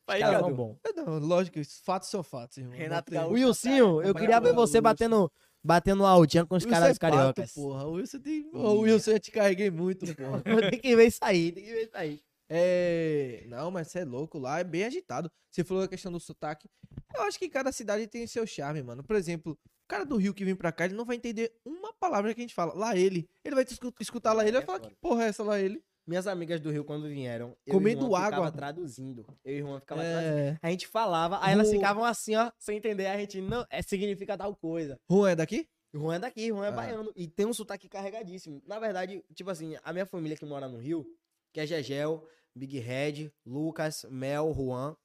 [0.10, 0.78] Aí, são bons.
[0.86, 2.76] É, Não, lógico, fatos são fatos, irmão.
[2.78, 3.34] Renato Gaúcho.
[3.34, 5.32] Wilsinho, eu queria ver você batendo,
[5.64, 7.46] batendo altinha com os Wilson caras é dos cariocas.
[7.52, 7.86] pato, porra.
[7.86, 8.50] O Wilson tem...
[8.54, 10.42] Ô, Wilson, eu já te carreguei muito, porra.
[10.72, 12.20] tem que ver isso aí, tem que ver isso aí.
[12.52, 13.44] É.
[13.48, 15.30] Não, mas você é louco, lá é bem agitado.
[15.52, 16.68] Você falou a questão do sotaque.
[17.16, 19.04] Eu acho que cada cidade tem seu charme, mano.
[19.04, 21.94] Por exemplo, o cara do Rio que vem pra cá, ele não vai entender uma
[21.94, 22.74] palavra que a gente fala.
[22.74, 23.28] Lá ele.
[23.46, 25.44] Ele vai te escu- escutar lá ele e vai É falar, que porra é essa
[25.44, 25.82] lá ele?
[26.10, 28.26] Minhas amigas do Rio, quando vieram, eu Comendo água.
[28.32, 29.24] ficava traduzindo.
[29.46, 30.38] Eu e Juan ficava traduzindo.
[30.40, 30.60] É.
[30.60, 33.06] A gente falava, aí elas ficavam assim, ó, sem entender.
[33.06, 35.00] A gente, não, é, significa tal coisa.
[35.08, 35.70] Juan é daqui?
[35.94, 36.72] Juan é daqui, Juan é Ah.
[36.72, 37.12] baiano.
[37.16, 38.60] E tem um sotaque carregadíssimo.
[38.66, 41.06] Na verdade, tipo assim, a minha família que mora no Rio,
[41.54, 44.96] que é Gegel, Big Red, Lucas, Mel, Juan,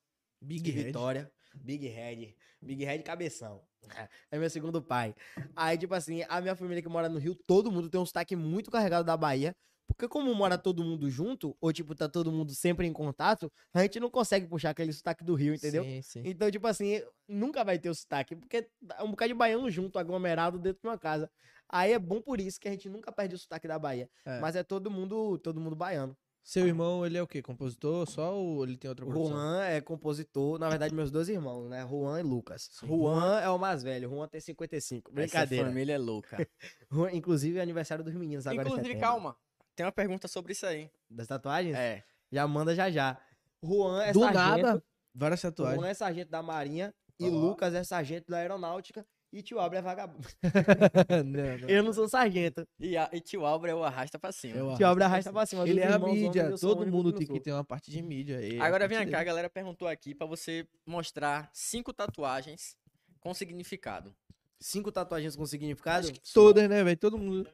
[0.41, 0.87] Big Head.
[0.87, 1.31] Vitória.
[1.55, 2.35] Big Red.
[2.63, 3.61] Big Red Cabeção.
[4.31, 5.15] É meu segundo pai.
[5.55, 8.35] Aí, tipo assim, a minha família que mora no Rio, todo mundo tem um sotaque
[8.35, 9.55] muito carregado da Bahia.
[9.97, 13.83] Porque como mora todo mundo junto, ou tipo, tá todo mundo sempre em contato, a
[13.83, 15.85] gente não consegue puxar aquele sotaque do Rio, entendeu?
[15.85, 16.23] Sim, sim.
[16.25, 18.69] Então, tipo assim, nunca vai ter o sotaque, porque
[18.99, 21.31] é um bocado de baiano junto, aglomerado dentro de uma casa.
[21.69, 24.09] Aí é bom por isso que a gente nunca perde o sotaque da Bahia.
[24.25, 24.41] É.
[24.41, 26.17] Mas é todo mundo, todo mundo baiano.
[26.45, 27.41] Seu irmão, ele é o quê?
[27.41, 29.33] Compositor só ou ele tem outra profissão?
[29.33, 31.87] Juan é compositor, na verdade, meus dois irmãos, né?
[31.89, 32.69] Juan e Lucas.
[32.71, 32.87] Sim.
[32.87, 35.11] Juan é o mais velho, Juan tem 55.
[35.11, 35.63] Brincadeira.
[35.63, 36.37] Essa família é louca.
[36.93, 38.69] Juan, inclusive, é aniversário dos meninos agora.
[38.69, 39.35] Inclusive, calma.
[39.75, 40.91] Tem uma pergunta sobre isso aí.
[41.11, 41.77] Das tatuagens?
[41.77, 42.03] É.
[42.31, 43.19] Já manda já já.
[43.63, 44.67] Juan é Do sargento.
[44.67, 44.85] nada,
[45.15, 45.81] várias tatuagens.
[45.81, 47.29] Juan é sargento da Marinha e.
[47.29, 50.29] Lucas é sargento da Aeronáutica e tio Abra é vagabundo.
[51.25, 51.69] Não, não.
[51.69, 52.65] Eu não sou sargento.
[52.79, 54.57] E, a, e tio Álvaro é o arrasta pra cima.
[54.57, 55.69] Eu Tio Abra arrasto arrasta pra cima.
[55.69, 58.41] Ele é a homens, mídia, o todo mundo tem que ter uma parte de mídia.
[58.41, 62.77] e é Agora vem cá, a galera perguntou aqui pra você mostrar cinco tatuagens
[63.19, 64.15] com significado.
[64.61, 66.07] Cinco tatuagens com significado?
[66.07, 66.97] Acho que todas, né, velho?
[66.97, 67.49] Todo mundo.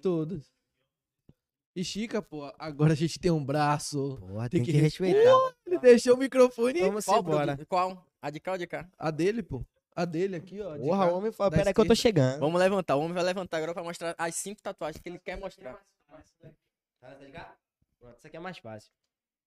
[0.00, 0.50] Todas.
[1.78, 4.16] E Chica, pô, agora a gente tem um braço.
[4.18, 5.54] Porra, Tem tem, que que, respeitar.
[5.64, 6.80] Ele deixou o microfone.
[6.80, 7.46] Vamos Qual, embora.
[7.46, 7.66] produto?
[7.68, 8.04] Qual?
[8.20, 8.90] A de cá ou de cá?
[8.98, 9.64] A dele, pô.
[9.94, 10.76] A dele aqui, ó.
[10.76, 11.12] de Porra, cá.
[11.12, 12.40] o homem fala, pera aí que eu tô chegando.
[12.40, 12.96] Vamos levantar.
[12.96, 15.80] O homem vai levantar agora pra mostrar as cinco tatuagens que ele quer mostrar.
[17.00, 17.56] Tá ligado?
[18.00, 18.90] Pronto, isso aqui é mais fácil.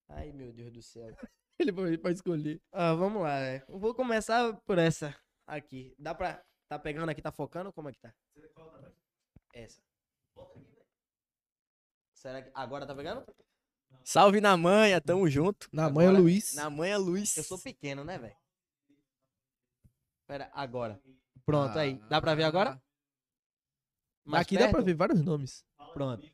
[0.07, 1.13] Ai, meu Deus do céu.
[1.59, 2.61] Ele foi pra escolher.
[2.71, 3.61] Ah, vamos lá, né?
[3.67, 5.13] Eu vou começar por essa
[5.45, 5.93] aqui.
[5.99, 6.41] Dá pra.
[6.69, 7.73] Tá pegando aqui, tá focando?
[7.73, 8.13] Como é que tá?
[9.53, 9.81] Essa.
[12.21, 12.51] Será que.
[12.53, 13.25] Agora tá pegando?
[14.03, 15.67] Salve na manha, tamo junto.
[15.71, 16.53] Na manhã, Agora- Luiz.
[16.53, 17.35] Na manha, Luiz.
[17.35, 18.35] Eu sou pequeno, né, velho?
[20.27, 21.01] Pera, agora.
[21.43, 21.95] Pronto, aí.
[22.07, 22.79] Dá pra ver agora?
[24.23, 24.85] Mais Aqui dá pra perto?
[24.85, 25.65] ver vários nomes.
[25.93, 26.31] Pronto.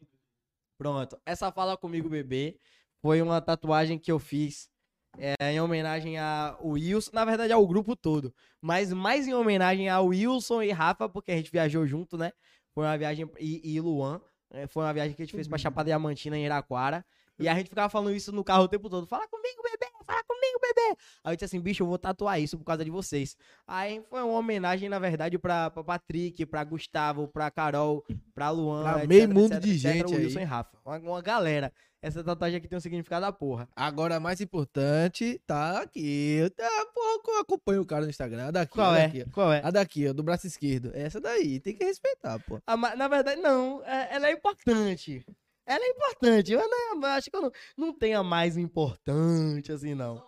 [0.78, 1.22] Pronto.
[1.26, 2.60] Essa Fala Comigo Bebê
[3.02, 4.70] foi uma tatuagem que eu fiz
[5.18, 10.08] é, em homenagem ao Wilson, na verdade ao grupo todo, mas mais em homenagem ao
[10.08, 12.34] Wilson e Rafa, porque a gente viajou junto, né?
[12.76, 14.22] Foi uma viagem, e, e Luan,
[14.52, 14.68] né?
[14.68, 17.06] foi uma viagem que a gente fez pra Chapada Diamantina em Iraquara,
[17.40, 20.24] e a gente ficava falando isso no carro o tempo todo, fala comigo, bebê, fala
[20.24, 20.98] comigo, bebê.
[21.24, 23.36] Aí eu disse assim, bicho, eu vou tatuar isso por causa de vocês.
[23.68, 28.04] Aí foi uma homenagem, na verdade, pra, pra Patrick, pra Gustavo, pra Carol,
[28.34, 30.44] pra Luan, Pra etc, meio mundo etc, de etc, gente Wilson aí.
[30.46, 30.78] e Rafa.
[30.86, 31.72] Uma, uma galera.
[32.00, 33.68] Essa tatuagem aqui tem um significado da porra.
[33.76, 36.48] Agora, mais importante, tá aqui.
[36.56, 37.02] Tá, pô,
[37.32, 38.48] eu acompanho o cara no Instagram.
[38.48, 39.08] A daqui, Qual a é?
[39.08, 39.32] daqui, ó.
[39.34, 39.62] Qual é?
[39.64, 40.92] A daqui, ó, do braço esquerdo.
[40.94, 42.60] Essa daí, tem que respeitar, pô.
[42.68, 43.84] Ah, na verdade, não.
[43.84, 45.26] É- ela é importante.
[45.68, 46.54] Ela é importante.
[46.54, 50.24] Eu, não, eu acho que eu não, não tenho a mais importante, assim, não.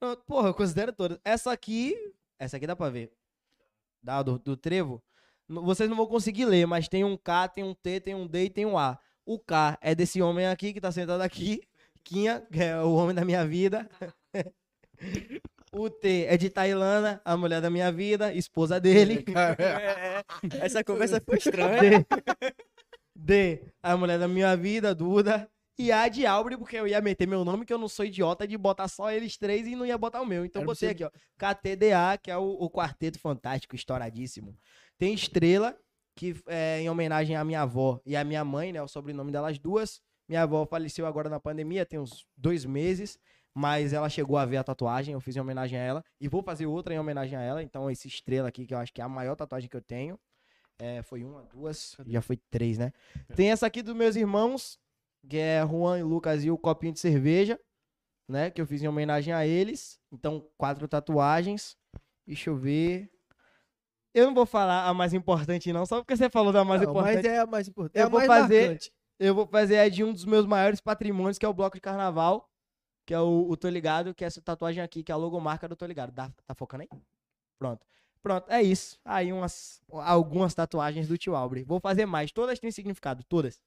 [0.00, 1.18] Pronto, Porra, eu considero todas.
[1.22, 1.94] Essa aqui.
[2.38, 3.12] Essa aqui dá pra ver.
[4.02, 5.02] Dá do, do trevo.
[5.46, 8.44] Vocês não vão conseguir ler, mas tem um K, tem um T, tem um D
[8.44, 8.98] e tem um A.
[9.26, 11.62] O K é desse homem aqui que tá sentado aqui.
[12.02, 13.88] Quinha, que é o homem da minha vida.
[15.70, 19.24] o T é de Tailana, a mulher da minha vida, esposa dele.
[19.58, 22.06] É, essa conversa foi estranha.
[23.14, 25.48] D, a mulher da minha vida, Duda.
[25.78, 28.46] E A de Albre, porque eu ia meter meu nome, que eu não sou idiota
[28.46, 30.44] de botar só eles três e não ia botar o meu.
[30.44, 31.10] Então Era botei aqui, ó.
[31.38, 34.56] KTDA, que é o, o Quarteto Fantástico, estouradíssimo.
[34.98, 35.76] Tem Estrela,
[36.14, 38.82] que é em homenagem à minha avó e à minha mãe, né?
[38.82, 40.00] O sobrenome delas duas.
[40.28, 43.18] Minha avó faleceu agora na pandemia, tem uns dois meses.
[43.54, 46.04] Mas ela chegou a ver a tatuagem, eu fiz em homenagem a ela.
[46.20, 47.62] E vou fazer outra em homenagem a ela.
[47.62, 50.18] Então, esse estrela aqui, que eu acho que é a maior tatuagem que eu tenho.
[50.84, 52.92] É, foi uma, duas, já foi três, né?
[53.36, 54.80] Tem essa aqui dos meus irmãos,
[55.28, 57.58] que é Juan e Lucas e o copinho de cerveja,
[58.28, 58.50] né?
[58.50, 60.00] Que eu fiz em homenagem a eles.
[60.10, 61.76] Então, quatro tatuagens.
[62.26, 63.08] Deixa eu ver.
[64.12, 66.90] Eu não vou falar a mais importante, não, só porque você falou da mais Não,
[66.90, 67.14] importante.
[67.16, 67.96] mas é a mais importante.
[67.96, 68.92] Eu é a vou mais fazer- marcante.
[69.18, 71.80] Eu vou fazer a de um dos meus maiores patrimônios, que é o bloco de
[71.80, 72.50] carnaval.
[73.06, 75.68] Que é o, o Tô Ligado, que é essa tatuagem aqui, que é a logomarca
[75.68, 76.10] do Tô Ligado.
[76.12, 76.88] Dá- tá focando aí?
[77.58, 77.86] Pronto.
[78.22, 79.00] Pronto, é isso.
[79.04, 81.64] Aí umas, algumas tatuagens do Tio Albre.
[81.64, 82.30] Vou fazer mais.
[82.30, 83.60] Todas têm significado, todas.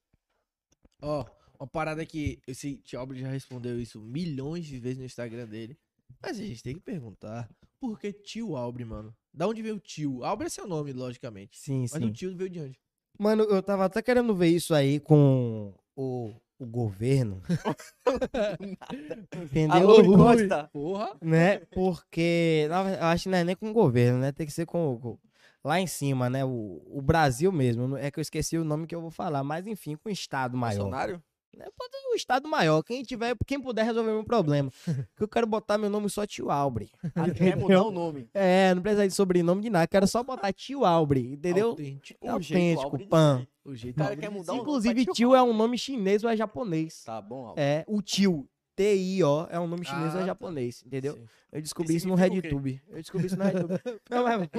[1.02, 1.26] Ó,
[1.60, 5.78] uma parada que esse Tio Albert já respondeu isso milhões de vezes no Instagram dele.
[6.22, 7.50] Mas a gente tem que perguntar.
[7.80, 9.16] Por que tio Albre, mano?
[9.34, 10.24] Da onde veio o tio?
[10.24, 11.58] Albre é seu nome, logicamente.
[11.58, 12.80] Sim, Mas o tio veio de onde?
[13.20, 17.42] Mano, eu tava até querendo ver isso aí com o, o governo.
[19.36, 19.76] Entendeu?
[19.78, 20.16] Alô, Rui.
[20.18, 20.70] Costa.
[20.72, 21.16] Porra.
[21.22, 21.60] né?
[21.74, 24.32] Porque na eu acho que não é nem com o governo, né?
[24.32, 25.18] Tem que ser com, com-
[25.64, 26.44] lá em cima, né?
[26.46, 27.98] O, o Brasil mesmo.
[27.98, 30.58] É que eu esqueci o nome que eu vou falar, mas enfim, com o estado
[30.58, 30.84] maior.
[30.84, 31.24] Bolsonaro?
[31.58, 31.66] Né?
[31.78, 32.84] Pode ser o estado maior.
[32.84, 34.70] Quem tiver, quem puder resolver meu problema.
[35.16, 36.90] que eu quero botar meu nome só Tio Albre.
[37.16, 38.30] Ah, quer mudar o nome.
[38.34, 39.88] É, não precisa de sobrenome de nada.
[39.88, 41.70] Quero só botar Tio Albre, entendeu?
[41.70, 42.28] Autêntico.
[42.28, 43.48] Autêntico, de pan.
[43.66, 44.52] O jeito O cara quer mudar ser.
[44.52, 47.04] o nome Inclusive, tio é um nome chinês ou é japonês.
[47.04, 47.54] Tá bom.
[47.58, 48.48] É, o tio.
[48.76, 50.26] T-I-O é um nome chinês ou Ah, é tá.
[50.26, 51.14] japonês, entendeu?
[51.16, 51.26] Sim.
[51.54, 52.14] Eu descobri isso no?
[52.16, 52.82] RedTube.
[52.90, 53.80] Eu descobri isso no RedTube.
[54.12, 54.50] Não, mas-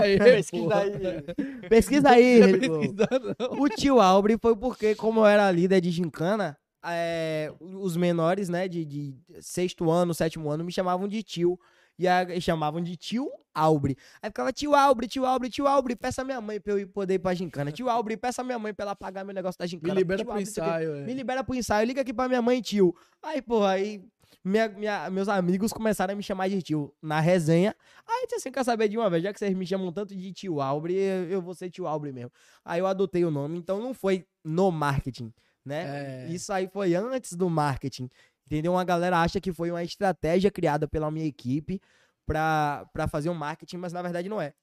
[0.00, 1.68] aí, Pesquisa aí.
[1.68, 3.60] Pesquisa aí, não.
[3.60, 8.66] O tio Albre foi porque, como eu era líder de gincana, é, os menores, né,
[8.66, 11.58] de, de sexto ano, sétimo ano, me chamavam de tio.
[11.98, 13.96] E aí, chamavam de tio Albre.
[14.20, 17.18] Aí ficava, tio Albre, tio Albre, tio Albre, peça minha mãe pra eu poder ir
[17.18, 17.72] pra gincana.
[17.72, 19.94] Tio Albre, peça minha mãe pra ela pagar meu negócio da Me gincana.
[19.94, 21.04] libera Tio pro Albre, ensaio, é.
[21.04, 22.94] Me libera pro ensaio, liga aqui pra minha mãe, tio.
[23.22, 24.04] Aí, porra, aí
[24.44, 27.74] minha- minha- meus amigos começaram a me chamar de tio na resenha.
[28.06, 30.14] Aí eu disse assim, quer saber de uma vez, já que vocês me chamam tanto
[30.14, 32.30] de tio Albre, eu, eu vou ser tio Albre mesmo.
[32.62, 35.32] Aí eu adotei o nome, então não foi no marketing,
[35.64, 36.26] né?
[36.26, 36.28] É.
[36.28, 38.10] Isso aí foi antes do marketing.
[38.46, 38.72] Entendeu?
[38.72, 41.80] Uma galera acha que foi uma estratégia criada pela minha equipe
[42.24, 44.54] pra, pra fazer um marketing, mas na verdade não é.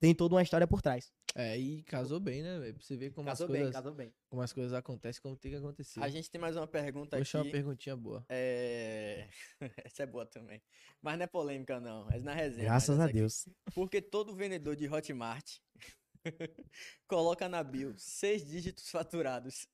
[0.00, 1.12] Tem toda uma história por trás.
[1.36, 2.74] É, e casou bem, né, velho?
[2.74, 4.14] Pra você ver como, Casou as bem, coisas, casou bem.
[4.28, 6.00] como as coisas acontecem, como tem que acontecer.
[6.00, 7.48] A gente tem mais uma pergunta chamar aqui.
[7.48, 8.24] uma perguntinha boa.
[8.28, 9.28] É...
[9.84, 10.62] Essa é boa também.
[11.02, 12.08] Mas não é polêmica, não.
[12.10, 12.66] É na resenha.
[12.66, 13.18] Graças a essa aqui.
[13.18, 13.48] Deus.
[13.74, 15.58] Porque todo vendedor de Hotmart
[17.06, 19.66] Coloca na bio, seis dígitos faturados.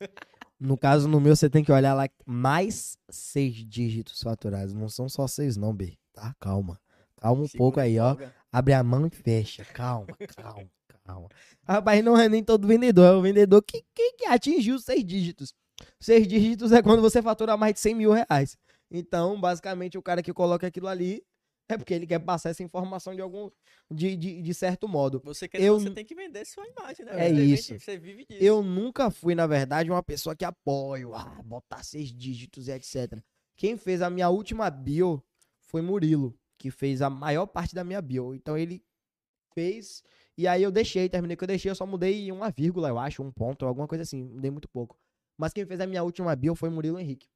[0.60, 4.74] No caso, no meu, você tem que olhar lá mais seis dígitos faturados.
[4.74, 5.96] Não são só seis, não, B.
[6.12, 6.34] Tá?
[6.38, 6.78] Calma.
[7.18, 8.10] Calma um pouco aí, ó.
[8.10, 8.34] folga.
[8.52, 9.64] Abre a mão e fecha.
[9.64, 10.06] Calma,
[10.36, 10.70] calma,
[11.04, 11.28] calma.
[11.66, 13.06] Rapaz, não é nem todo vendedor.
[13.06, 15.54] É o vendedor que, que, que atingiu seis dígitos.
[15.98, 18.58] Seis dígitos é quando você fatura mais de 100 mil reais.
[18.90, 21.22] Então, basicamente, o cara que coloca aquilo ali
[21.74, 23.50] é porque ele quer passar essa informação de algum.
[23.90, 25.20] de, de, de certo modo.
[25.24, 27.26] Você quer Eu você tem que vender sua imagem, né?
[27.26, 27.78] É isso.
[27.78, 28.42] você vive disso.
[28.42, 33.20] Eu nunca fui, na verdade, uma pessoa que apoio, ah, botar seis dígitos e etc.
[33.56, 35.22] Quem fez a minha última bio
[35.60, 38.34] foi Murilo, que fez a maior parte da minha bio.
[38.34, 38.82] Então ele
[39.54, 40.02] fez,
[40.36, 43.22] e aí eu deixei, terminei que eu deixei, eu só mudei uma vírgula, eu acho,
[43.22, 44.98] um ponto, alguma coisa assim, mudei muito pouco.
[45.36, 47.28] Mas quem fez a minha última bio foi Murilo Henrique.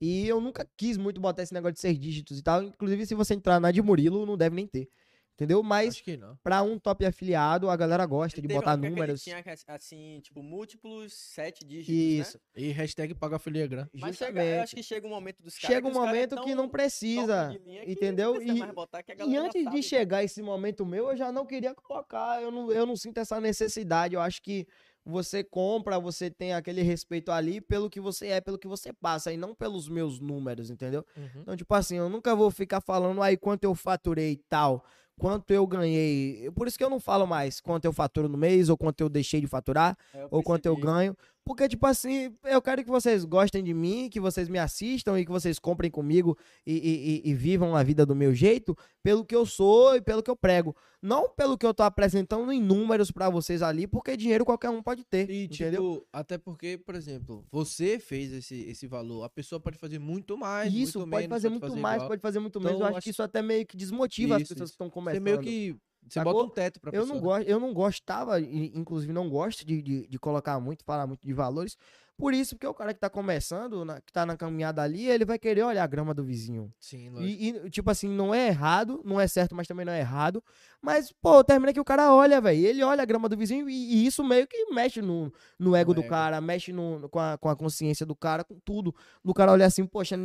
[0.00, 2.62] E eu nunca quis muito botar esse negócio de seis dígitos e tal.
[2.62, 4.88] Inclusive, se você entrar na de Murilo, não deve nem ter.
[5.36, 5.64] Entendeu?
[5.64, 6.36] Mas Acho que não.
[6.44, 9.20] pra um top afiliado, a galera gosta Ele de botar época que ele números.
[9.24, 11.92] Tinha assim, tipo, múltiplos sete dígitos,
[12.28, 12.38] Isso.
[12.54, 12.62] né?
[12.62, 13.88] E hashtag paga Filiagram.
[13.92, 14.56] Mas chega, Justamente.
[14.56, 16.44] eu acho que chega um momento dos caras Chega um que os caras é momento
[16.44, 17.48] que não precisa,
[17.84, 18.34] que entendeu?
[18.34, 19.82] Não precisa E- botar, que a E antes de sabe.
[19.82, 22.40] chegar esse momento meu, eu já não queria colocar.
[22.40, 24.14] Eu não, eu não sinto essa necessidade.
[24.14, 24.68] Eu acho que
[25.04, 29.32] você compra, você tem aquele respeito ali pelo que você é, pelo que você passa,
[29.32, 31.04] e não pelos meus números, entendeu?
[31.16, 31.42] Uhum.
[31.42, 34.84] Então, tipo assim, eu nunca vou ficar falando aí quanto eu faturei e tal,
[35.18, 36.50] quanto eu ganhei.
[36.52, 39.08] Por isso que eu não falo mais quanto eu faturo no mês, ou quanto eu
[39.08, 41.16] deixei de faturar, É, ou quanto eu ganho.
[41.46, 45.26] Porque, tipo assim, eu quero que vocês gostem de mim, que vocês me assistam e
[45.26, 49.36] que vocês comprem comigo e, e- e- vivam a vida do meu jeito, pelo que
[49.36, 50.74] eu sou e pelo que eu prego.
[51.02, 54.82] Não pelo que eu tô apresentando em números pra vocês ali, porque dinheiro qualquer um
[54.82, 55.28] pode ter.
[55.28, 55.96] E, entendeu?
[55.96, 60.38] tipo, até porque, por exemplo, você fez esse, esse valor, a pessoa pode fazer muito
[60.38, 62.08] mais, Isso, muito pode menos, fazer muito mais, igual.
[62.08, 62.80] pode fazer muito Então, menos.
[62.80, 64.78] Eu acho acho- que isso até meio que desmotiva as Isso, pessoas isso.
[64.78, 65.22] que estão Você começando.
[65.22, 65.76] meio que.
[66.08, 66.32] Você Sacou?
[66.34, 67.14] bota um teto pra Eu pessoa.
[67.14, 71.26] não, gosto, eu não gostava, inclusive não gosto de, de, de colocar muito, falar muito
[71.26, 71.76] de valores.
[72.16, 75.24] Por isso, porque o cara que tá começando, na- que tá na caminhada ali, ele
[75.24, 76.72] vai querer olhar a grama do vizinho.
[76.78, 77.42] Sim, lógico.
[77.42, 80.40] E, e, tipo assim, não é errado, não é certo, mas também não é errado.
[80.80, 82.64] Mas, pô, termina que o cara olha, velho.
[82.64, 85.90] Ele olha a grama do vizinho e, e isso meio que mexe no, no ego
[85.90, 86.10] No do ego.
[86.10, 88.94] cara, mexe no, com, a, com a consciência do cara, com tudo.
[89.24, 90.16] Do cara olhar assim, poxa,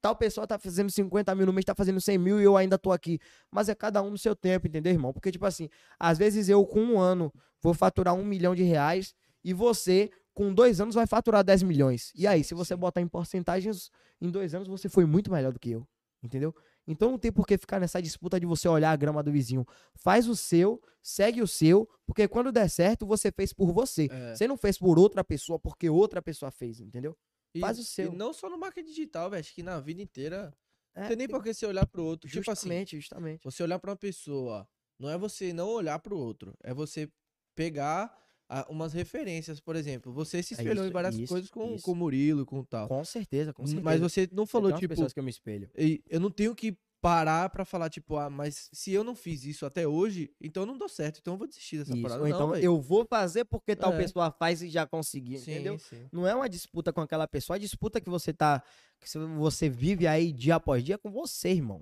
[0.00, 2.78] tal pessoa tá fazendo 50 mil no mês, tá fazendo 100 mil e eu ainda
[2.78, 3.18] tô aqui.
[3.50, 5.12] Mas é cada um no seu tempo, entendeu, irmão?
[5.12, 5.68] Porque, tipo assim,
[5.98, 9.14] às vezes eu com um ano vou faturar um milhão de reais
[9.44, 12.12] e você com dois anos vai faturar 10 milhões.
[12.14, 15.58] E aí, se você botar em porcentagens, em dois anos você foi muito melhor do
[15.58, 15.86] que eu.
[16.22, 16.54] Entendeu?
[16.86, 19.64] Então não tem por que ficar nessa disputa de você olhar a grama do vizinho.
[19.94, 24.08] Faz o seu, segue o seu, porque quando der certo, você fez por você.
[24.10, 24.34] É.
[24.34, 27.16] Você não fez por outra pessoa, porque outra pessoa fez, entendeu?
[27.58, 28.12] E- faz o E seu.
[28.12, 29.40] não só no marketing digital, velho.
[29.40, 30.52] Acho que na vida inteira.
[30.94, 32.28] É, não tem nem tem- por que você olhar pro outro.
[32.28, 33.44] Tipo assim, justamente, justamente.
[33.44, 34.66] você olhar pra uma pessoa,
[34.98, 37.08] não é você não olhar pro outro, é você
[37.54, 38.16] pegar
[38.50, 40.10] ah, umas referências, por exemplo.
[40.12, 41.84] Você se É espelhou isso, em várias isso, coisas com, isso.
[41.84, 42.88] com o Murilo, com tal.
[42.88, 43.84] Com certeza, com certeza.
[43.84, 45.70] Mas você não falou, tipo, pessoas que eu me espelho.
[45.76, 49.44] e eu não tenho que parar pra falar, tipo, ah, mas se eu não fiz
[49.44, 52.02] isso até hoje, então não deu certo, então eu vou desistir dessa Isso.
[52.02, 52.20] parada.
[52.22, 52.64] Ou não, então velho.
[52.64, 53.96] eu vou fazer porque tal É.
[53.98, 55.78] pessoa faz e já consegui, Sim, entendeu?
[55.78, 56.08] sim.
[56.10, 58.62] Não é uma disputa com aquela pessoa, é disputa que você tá.
[59.00, 61.80] Que você vive aí dia após dia com você, irmão.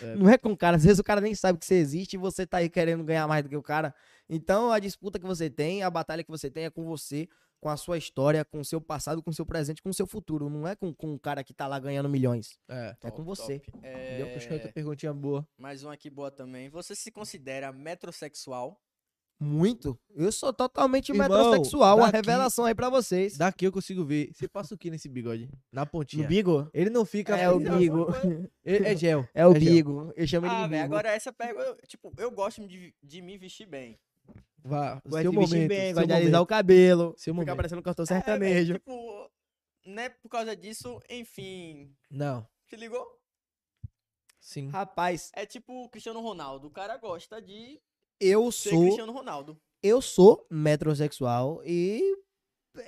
[0.00, 0.14] É.
[0.16, 0.78] Não é com o cara.
[0.78, 3.28] Às vezes o cara nem sabe que você existe e você tá aí querendo ganhar
[3.28, 3.94] mais do que o cara.
[4.30, 7.28] Então a disputa que você tem, a batalha que você tem é com você,
[7.64, 10.06] com a sua história, com o seu passado, com o seu presente, com o seu
[10.06, 10.50] futuro.
[10.50, 12.58] Não é com, com o cara que tá lá ganhando milhões.
[12.68, 12.88] É.
[12.90, 13.58] É Top, com você.
[13.60, 13.78] top.
[13.78, 14.34] Entendeu?
[14.34, 15.48] Puxa outra É, perguntinha boa.
[15.56, 16.68] mais uma aqui boa também.
[16.68, 18.78] Você se considera metrosexual?
[19.40, 19.98] Muito.
[20.14, 21.96] Eu sou totalmente Irmão, metrosexual.
[21.96, 23.38] Uma daqui- revelação aí pra vocês.
[23.38, 24.30] Daqui eu consigo ver.
[24.34, 25.48] Você passa o que nesse bigode?
[25.72, 26.22] Na pontinha.
[26.24, 26.68] No bigo?
[26.74, 27.34] Ele não fica.
[27.34, 28.08] É o bigo.
[28.62, 29.26] É, é gel.
[29.34, 29.60] É o gel.
[29.60, 30.12] bigo.
[30.16, 30.94] Eu chamo ele Ah, de velho, bigo.
[30.94, 33.98] agora essa pergunta, eu, tipo, eu gosto de, de me vestir bem.
[34.66, 35.68] Vá, Gosto seu de vestir momento.
[35.68, 36.42] bem, seu de alisar momento.
[36.42, 37.14] o cabelo.
[37.18, 37.56] Seu Fica momento.
[37.56, 38.74] parecendo cantor É, sertanejo.
[38.74, 39.30] tipo,
[39.86, 43.04] né, por causa disso, enfim, Não, se ligou?
[44.40, 44.68] sim.
[44.68, 46.68] Rapaz, É tipo o Cristiano Ronaldo.
[46.68, 47.80] O cara gosta de
[48.20, 49.60] eu ser sou Cristiano Ronaldo.
[49.82, 52.00] eu sou metrosexual e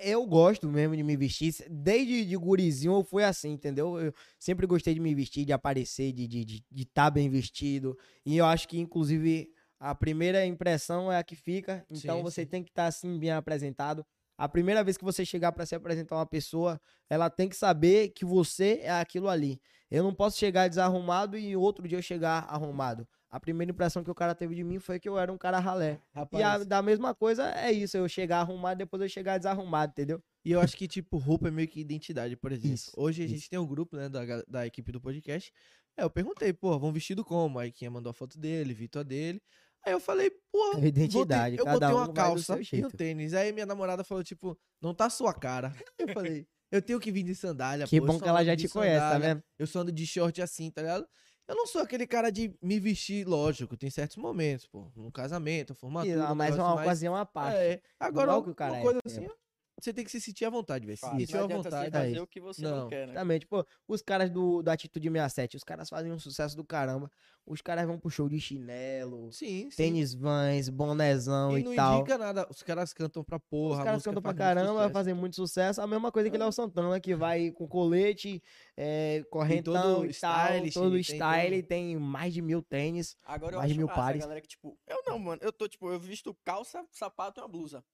[0.02, 1.54] eu gosto mesmo de me vestir.
[1.70, 3.98] Desde de gurizinho eu fui assim, entendeu?
[4.00, 7.96] Eu sempre gostei de me vestir, de aparecer, de estar de, de tá bem vestido.
[8.24, 11.84] E eu acho que, inclusive, a primeira impressão é a que fica.
[11.90, 12.46] Então Sim, você sim.
[12.46, 14.04] tem que estar assim, bem apresentado.
[14.38, 18.10] A primeira vez que você chegar para se apresentar uma pessoa, ela tem que saber
[18.10, 19.60] que você é aquilo ali.
[19.90, 23.08] Eu não posso chegar desarrumado e outro dia eu chegar arrumado.
[23.30, 25.58] A primeira impressão que o cara teve de mim foi que eu era um cara
[25.58, 26.00] ralé.
[26.14, 29.92] Rapaz, E a, da mesma coisa é isso, eu chegar arrumado depois eu chegar desarrumado,
[29.92, 30.22] entendeu?
[30.44, 32.74] E eu acho que, tipo, roupa é meio que identidade, por exemplo.
[32.74, 33.34] Isso, Hoje a isso.
[33.34, 35.52] gente tem um grupo, né, da, da equipe do podcast.
[35.96, 37.58] É, eu perguntei, pô, vão vestido como?
[37.58, 39.40] Aí quem mandou a foto dele, Vitor dele.
[39.86, 42.90] Aí eu falei, porra, É identidade, eu cada botei um uma do calça e um
[42.90, 43.32] tênis.
[43.32, 45.72] Aí minha namorada falou, tipo, não tá sua cara.
[45.96, 48.56] Eu falei, eu tenho que vir de sandália, Que pô, eu bom que ela já
[48.56, 49.44] te conhece, tá sandália, vendo?
[49.56, 51.06] Eu só ando de short assim, tá ligado?
[51.46, 54.90] Eu não sou aquele cara de me vestir, lógico, tem certos momentos, pô.
[54.96, 57.56] Um casamento, formatura, um mas é uma ocasião à parte.
[57.56, 59.08] É, agora uma é, coisa é.
[59.08, 59.28] assim,
[59.78, 60.96] você tem que se sentir à vontade, velho.
[60.98, 61.90] Se sentir Não à vontade.
[61.90, 62.88] fazer é o que você não, Não.
[62.88, 63.12] quer, né?
[63.12, 67.10] Exatamente, pô, os caras do, da Atitude 67, os caras fazem um sucesso do caramba.
[67.48, 69.76] Os caras vão pro show de chinelo, Sim, sim.
[69.76, 72.00] tênis vans, bonezão e e, não tal.
[72.00, 72.44] indica nada.
[72.50, 73.78] Os caras cantam pra porra.
[73.78, 74.92] Os caras cantam pra caramba, sucesso.
[74.92, 75.80] fazem muito sucesso.
[75.80, 78.42] A mesma coisa que Léo Santana, que vai com colete,
[78.76, 83.16] é, correntão todo e tal, stylish, todo tem style, todo- tem mais de mil tênis.
[83.24, 84.20] Agora eu Mais de mil pares.
[84.22, 85.40] galera que, tipo, eu não, mano.
[85.44, 87.84] Eu tô, tipo, eu visto calça, sapato e uma blusa.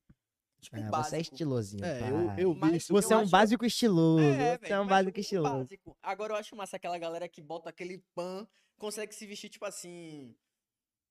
[0.62, 1.20] Tipo, É, você é básico.
[1.22, 4.22] estilosinho, É, eu, eu vi isso Você eu é um acho- básico estiloso.
[4.22, 5.54] É, você é um básico tipo, estiloso.
[5.58, 5.96] básico.
[6.02, 8.46] Agora eu acho massa aquela galera que bota aquele pan,
[8.78, 10.34] consegue se vestir, tipo assim.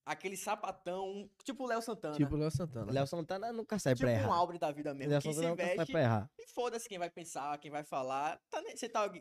[0.06, 2.15] Aquele sapatão, tipo o Léo Santana.
[2.15, 2.91] Tipo o Léo Santana.
[2.91, 4.34] Léo Santana nunca sai Tipo pra um errar.
[4.34, 5.11] Albre da vida mesmo.
[5.11, 6.30] Léo Santana nunca sai pra errar.
[6.40, 8.40] e foda-se quem vai pensar, quem vai falar.
[8.49, 9.11] Tá, você tá.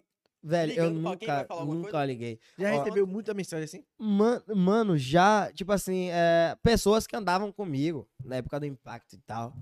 [0.43, 2.05] Velho, eu ligando nunca, nunca coisa?
[2.07, 2.41] liguei.
[2.59, 3.85] Já Ó, recebeu muita mensagem assim?
[3.99, 9.19] Man- Mano, já, tipo assim, é, pessoas que andavam comigo na época do impacto e
[9.19, 9.53] tal.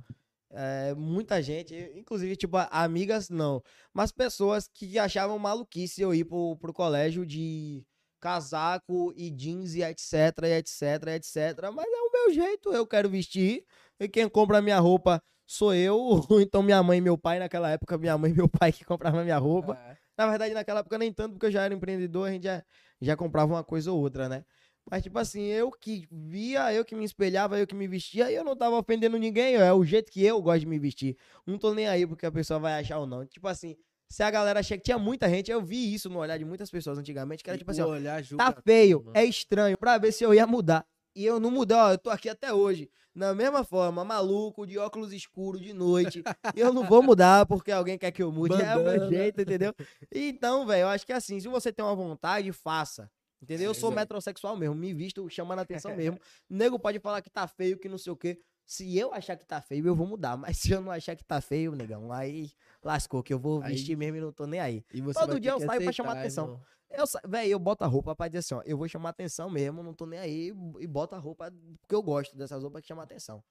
[0.51, 3.62] É, muita gente, inclusive, tipo, amigas não,
[3.93, 7.85] mas pessoas que achavam maluquice eu ir pro, pro colégio de
[8.20, 10.12] casaco e jeans e etc,
[10.45, 11.70] e etc, e etc.
[11.73, 13.65] Mas é o meu jeito, eu quero vestir.
[14.01, 15.97] E quem compra minha roupa sou eu,
[16.29, 17.39] ou então minha mãe e meu pai.
[17.39, 19.75] Naquela época, minha mãe e meu pai que compravam minha roupa.
[19.75, 19.97] É.
[20.16, 22.62] Na verdade, naquela época nem tanto, porque eu já era empreendedor, a gente já,
[23.01, 24.45] já comprava uma coisa ou outra, né?
[24.90, 28.35] Mas, tipo assim, eu que via, eu que me espelhava, eu que me vestia, e
[28.35, 31.16] eu não tava ofendendo ninguém, é o jeito que eu gosto de me vestir.
[31.47, 33.24] Não tô nem aí porque a pessoa vai achar ou não.
[33.27, 33.77] Tipo assim,
[34.09, 36.70] se a galera achar que tinha muita gente, eu vi isso no olhar de muitas
[36.70, 37.89] pessoas antigamente, que era E tipo assim, ó,
[38.36, 39.16] tá tudo, feio, mano.
[39.16, 40.86] é estranho, pra ver se eu ia mudar.
[41.15, 42.89] E eu não mudei, ó, eu tô aqui até hoje.
[43.15, 46.23] Na mesma forma, maluco, de óculos escuros, de noite.
[46.55, 48.55] eu não vou mudar porque alguém quer que eu mude.
[48.55, 49.10] É o meu Bandana.
[49.10, 49.74] jeito, entendeu?
[50.15, 53.10] Então, velho, eu acho que assim, se você tem uma vontade, faça.
[53.40, 53.66] Entendeu?
[53.70, 54.01] Eu sou velho.
[54.01, 56.19] metrosexual mesmo, me visto chamando a atenção mesmo.
[56.48, 58.40] Nego pode falar que tá feio, que não sei o quê.
[58.66, 60.36] Se eu achar que tá feio, eu vou mudar.
[60.36, 62.51] Mas se eu não achar que tá feio, negão, aí
[62.82, 64.85] lascou, que eu vou Aí- vestir mesmo e não tô nem aí.
[65.15, 66.44] Todo dia eu saio pra chamar atenção.
[66.47, 66.62] irmão.
[66.90, 69.82] Eu, véi, eu boto a roupa pra dizer assim, ó, eu vou chamar atenção mesmo,
[69.82, 71.52] não tô nem aí, e boto a roupa
[71.82, 73.43] porque eu gosto dessas roupas que chamam atenção.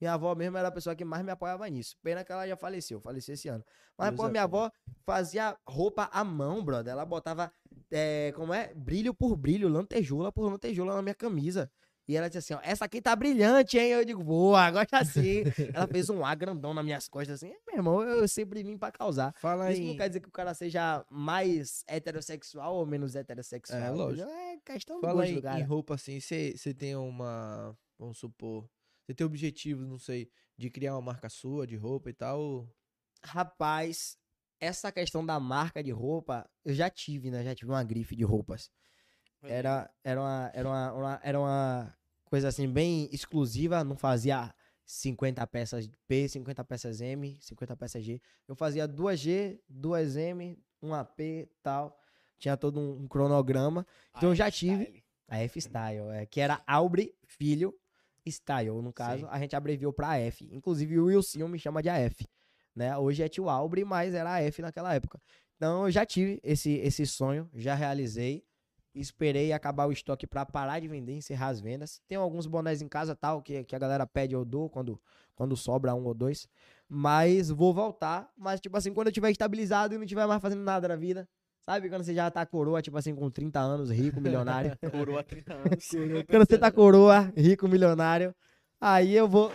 [0.00, 1.96] Minha avó mesmo era a pessoa que mais me apoiava nisso.
[2.02, 3.64] Pena que ela já faleceu, faleceu esse ano.
[3.96, 4.70] Mas, Deus pô, é minha avó
[5.04, 6.92] fazia roupa à mão, brother.
[6.92, 7.52] Ela botava,
[7.90, 8.74] é, como é?
[8.74, 11.70] Brilho por brilho, lantejoula por lantejoula na minha camisa.
[12.06, 13.92] E ela disse assim, ó, essa aqui tá brilhante, hein?
[13.92, 15.42] Eu digo, boa, gosta assim.
[15.72, 17.54] ela fez um A grandão nas minhas costas, assim.
[17.66, 19.34] Meu irmão, eu sempre vim pra causar.
[19.38, 23.80] Fala Isso não em, quer dizer que o cara seja mais heterossexual ou menos heterossexual.
[23.80, 24.28] É, lógico.
[24.28, 28.68] É questão fala gosto em, do em roupa assim, você tem uma, vamos supor,
[29.04, 32.68] você tem objetivo, não sei, de criar uma marca sua de roupa e tal?
[33.22, 34.18] Rapaz,
[34.60, 37.42] essa questão da marca de roupa, eu já tive, né?
[37.44, 38.70] Já tive uma grife de roupas.
[39.42, 41.94] Era, era, uma, era, uma, uma- era uma
[42.24, 44.54] coisa assim, bem exclusiva, não fazia
[44.86, 48.20] 50 peças P, 50 peças M, 50 peças G.
[48.48, 51.98] Eu fazia duas G, duas M, uma P tal.
[52.38, 53.86] Tinha todo um, um cronograma.
[54.16, 55.02] Então eu já tive.
[55.26, 57.74] A F-Style, é, que era Aubre Filho
[58.26, 59.28] Style, no caso, Sim.
[59.30, 60.48] a gente abreviou pra F.
[60.52, 62.26] Inclusive o Wilson me chama de AF,
[62.74, 62.96] né?
[62.96, 65.20] Hoje é tio Aubre, mas era AF naquela época.
[65.56, 68.44] Então eu já tive esse, esse sonho, já realizei.
[68.94, 72.00] Esperei acabar o estoque pra parar de vender, encerrar as vendas.
[72.06, 75.00] Tem alguns bonés em casa tal, que, que a galera pede eu dou quando,
[75.34, 76.48] quando sobra um ou dois.
[76.88, 78.30] Mas vou voltar.
[78.36, 81.28] Mas, tipo assim, quando eu tiver estabilizado e não tiver mais fazendo nada na vida,
[81.66, 81.88] sabe?
[81.88, 84.76] Quando você já tá coroa, tipo assim, com 30 anos, rico, milionário.
[84.90, 85.88] Coroa há 30 anos.
[86.28, 88.34] Quando você tá coroa, rico, milionário,
[88.80, 89.50] aí eu vou.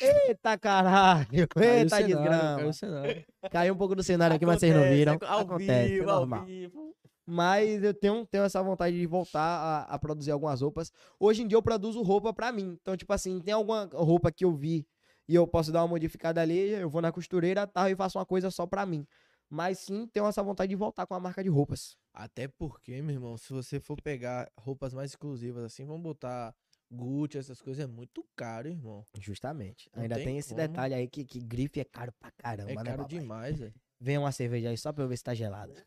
[0.00, 1.48] Eita caralho!
[1.48, 2.56] Caiu Eita cenário, desgrama!
[2.58, 3.24] caiu cenário.
[3.50, 5.14] Caiu um pouco do cenário aqui, mas vocês não viram.
[5.14, 6.44] Acontece, Ao Acontece, vivo, é normal.
[6.44, 6.94] vivo.
[7.26, 10.90] Mas eu tenho, tenho essa vontade de voltar a, a produzir algumas roupas.
[11.20, 12.76] Hoje em dia eu produzo roupa pra mim.
[12.80, 14.86] Então, tipo assim, tem alguma roupa que eu vi
[15.28, 18.24] e eu posso dar uma modificada ali, eu vou na costureira tal, e faço uma
[18.24, 19.06] coisa só pra mim.
[19.50, 21.96] Mas sim, tenho essa vontade de voltar com a marca de roupas.
[22.12, 26.54] Até porque, meu irmão, se você for pegar roupas mais exclusivas assim, vamos botar
[26.90, 29.04] Gucci, essas coisas, é muito caro, irmão.
[29.18, 29.90] Justamente.
[29.94, 30.66] Não Ainda tem tem esse como.
[30.68, 33.08] detalhe aí que, que grife é caro pra caramba, É né, caro papai?
[33.08, 33.74] demais, velho.
[34.00, 35.86] Vem uma cerveja aí só pra eu ver se tá gelada.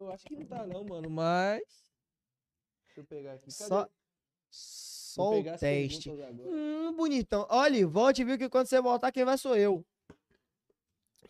[0.00, 1.62] Eu acho que não tá não, mano, mas...
[2.86, 3.50] Deixa eu pegar aqui.
[3.50, 3.90] Só, Vou
[4.50, 6.10] só o teste.
[6.10, 7.46] Hum, bonitão.
[7.50, 9.84] Olha, volte viu que quando você voltar, quem vai sou eu.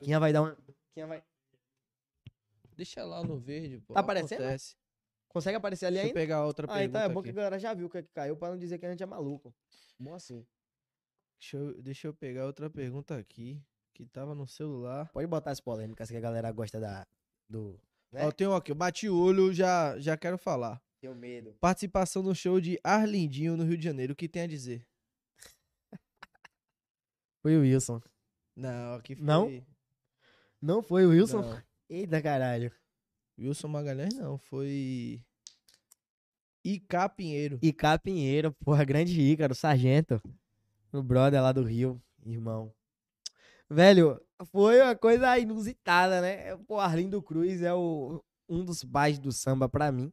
[0.00, 0.56] Quem vai dar um.
[0.94, 1.22] Quem vai.
[2.76, 3.94] Deixa lá no verde, pô.
[3.94, 4.40] Tá aparecendo?
[4.40, 4.76] Acontece.
[5.28, 6.20] Consegue aparecer ali Deixa eu ainda?
[6.20, 8.02] pegar outra Ah, pergunta então é bom que a galera já viu o que, é
[8.02, 9.52] que caiu pra não dizer que a gente é maluco.
[9.98, 10.46] Bom assim.
[11.40, 13.60] Deixa eu, deixa eu pegar outra pergunta aqui,
[13.92, 15.10] que tava no celular.
[15.12, 17.06] Pode botar as polêmicas que a galera gosta da,
[17.48, 17.80] do.
[18.12, 18.24] Né?
[18.24, 20.80] Ó, tem um aqui, eu bati o olho, já, já quero falar.
[21.01, 21.55] Tenho medo.
[21.60, 24.86] Participação no show de Arlindinho no Rio de Janeiro, o que tem a dizer?
[27.42, 28.01] Foi o Wilson.
[28.56, 29.24] Não, aqui foi...
[29.24, 29.66] Não?
[30.62, 31.42] Não foi o Wilson?
[31.42, 31.62] Não.
[31.89, 32.73] Eita caralho.
[33.39, 35.23] Wilson Magalhães não, foi...
[36.65, 37.59] Icá Pinheiro.
[37.77, 40.20] Cá Pinheiro, porra, grande Ícaro, sargento.
[40.93, 42.73] O brother lá do Rio, irmão.
[43.69, 46.56] Velho, foi uma coisa inusitada, né?
[46.66, 50.12] Pô, Arlindo Cruz é o, um dos pais do samba pra mim.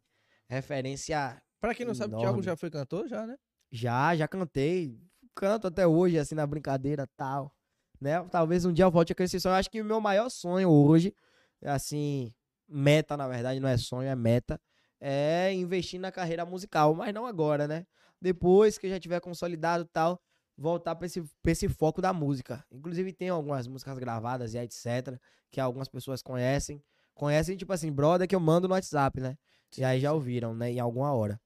[0.50, 2.44] Referência Pra quem não sabe, o Thiago Enorme.
[2.44, 3.38] já foi cantor, já, né?
[3.72, 5.00] Já, já cantei.
[5.36, 7.56] Canto até hoje, assim, na brincadeira tal.
[8.02, 8.20] Né?
[8.32, 9.54] Talvez um dia eu volte a crescer sonho.
[9.54, 11.14] Eu acho que o meu maior sonho hoje,
[11.64, 12.34] assim,
[12.68, 14.60] meta, na verdade, não é sonho, é meta,
[15.00, 16.94] é investir na carreira musical.
[16.96, 17.86] Mas não agora, né?
[18.22, 20.22] Depois que eu já tiver consolidado e tal,
[20.58, 22.64] voltar pra esse, pra esse foco da música.
[22.72, 25.20] Inclusive, tem algumas músicas gravadas e etc.
[25.50, 26.84] Que algumas pessoas conhecem.
[27.14, 29.38] Conhecem, tipo assim, brother, que eu mando no WhatsApp, né?
[29.78, 30.72] E aí já ouviram, né?
[30.72, 31.40] Em alguma hora.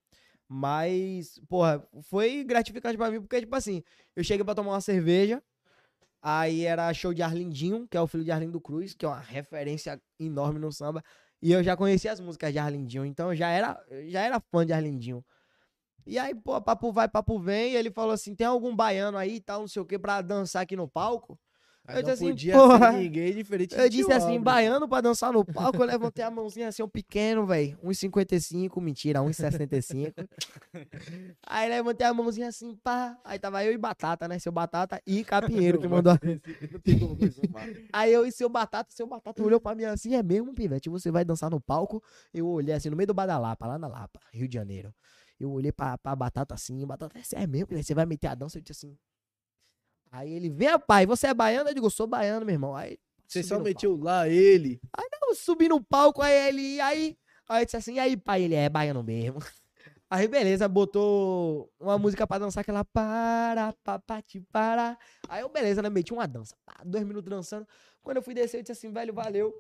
[0.48, 3.84] Mas, porra, foi gratificante pra mim, porque, tipo assim,
[4.16, 5.42] eu cheguei pra tomar uma cerveja,
[6.28, 9.20] aí era show de Arlindinho, que é o filho de Arlindo Cruz, que é uma
[9.20, 11.04] referência enorme no samba,
[11.40, 14.66] e eu já conhecia as músicas de Arlindinho, então eu já era, já era fã
[14.66, 15.24] de Arlindinho.
[16.08, 19.42] E aí, pô, papo vai, papo vem, ele falou assim, tem algum baiano aí e
[19.42, 21.40] tal, não sei o que, pra dançar aqui no palco?
[21.88, 25.02] Aí Eu não disse assim, podia porra, ser ninguém diferente Eu disse assim, baiano pra
[25.02, 27.78] dançar no palco, eu levantei a mãozinha assim, um pequeno, velho.
[27.84, 30.28] 1,55, mentira, 1,65.
[31.46, 33.18] aí levantei a mãozinha assim, pá.
[33.24, 34.40] Aí tava eu e Batata, né?
[34.40, 36.18] Seu Batata e Capinheiro que mandou.
[37.94, 41.12] Aí eu e seu Batata, seu Batata olhou pra mim assim, é mesmo, pivete, você
[41.12, 42.04] vai dançar no palco?
[42.34, 44.94] Eu olhei assim, no meio do Badalapa, lá na Lapa, Rio de Janeiro.
[45.40, 48.58] Eu olhei pra, pra Batata assim, Batata, é mesmo, pivete, você vai meter a dança?
[48.58, 48.98] Eu disse assim.
[50.12, 51.70] Aí ele, vem, pai, você é baiano?
[51.70, 52.76] Eu digo, sou baiano, meu irmão.
[52.76, 54.80] Aí Você só no meteu lá ele.
[55.30, 57.18] eu subi no palco, aí ele, aí,
[57.50, 59.40] aí eu disse assim, e aí, pai, ele é baiano mesmo.
[60.08, 64.98] Aí, beleza, botou uma música pra dançar, aquela para, papati, para.
[65.28, 67.68] Aí eu, beleza, né, meti uma dança, pá, dois minutos dançando.
[68.04, 69.52] Quando eu fui descer, eu disse assim, velho, valeu.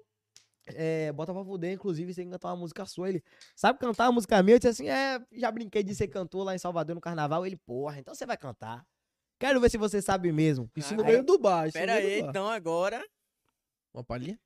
[0.67, 3.09] É, bota pra fuder, inclusive, você tem que cantar uma música sua.
[3.09, 3.23] Ele,
[3.55, 4.55] sabe cantar uma música minha?
[4.55, 7.45] Eu disse assim, é, já brinquei de ser cantor lá em Salvador no carnaval.
[7.45, 8.85] Ele, porra, então você vai cantar.
[9.39, 10.69] Quero ver se você sabe mesmo.
[10.75, 11.71] Isso Ah, no meio do bar.
[11.71, 12.29] Pera aí, bar.
[12.29, 13.03] então agora,
[13.93, 14.39] Uma palhinha?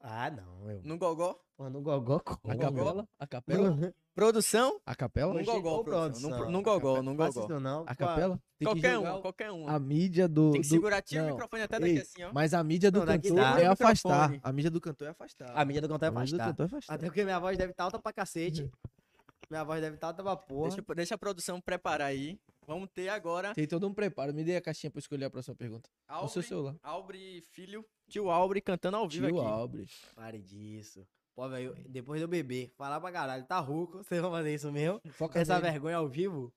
[0.00, 0.80] Ah, não, eu.
[0.84, 1.38] no gogó.
[1.56, 2.52] Pô, no gogó, como?
[2.52, 3.08] A capela?
[3.18, 3.94] A capela?
[4.14, 5.32] Produção, A capela?
[5.34, 6.44] No gogó, produção, produção.
[6.46, 7.28] no- no gogó, no gogó.
[7.28, 7.84] isso não.
[7.86, 8.38] A capela?
[8.62, 9.72] Qualquer o- qualquer uma.
[9.72, 10.52] A mídia do.
[10.52, 11.32] Tem que do- segurar, tira o não.
[11.32, 12.30] microfone até Ei, daqui assim, ó.
[12.32, 14.38] Mas a mídia do Não, cantor é afastar.
[14.42, 15.50] A mídia do cantor é afastar.
[15.54, 16.46] A mídia do cantor é A mídia do afastar.
[16.50, 16.94] cantor é afastar.
[16.94, 18.70] Até porque minha voz deve estar alta pra cacete.
[19.50, 20.68] minha voz deve estar alta pra porra.
[20.70, 22.38] Deixa, deixa a produção preparar aí.
[22.66, 24.34] Vamos ter agora Tem todo um preparo.
[24.34, 25.88] Me dê a caixinha pra escolher a próxima pergunta.
[26.08, 26.76] No seu Albre, celular.
[26.82, 29.48] Albre filho, tio Albre cantando ao vivo Tio aqui.
[29.48, 29.86] Albre.
[30.14, 31.06] Pare disso.
[31.34, 35.00] Pô, velho, depois do bebê, falar pra caralho, tá rouco, vocês vão fazer isso mesmo?
[35.12, 35.70] Foca Essa nele.
[35.70, 36.52] vergonha ao vivo?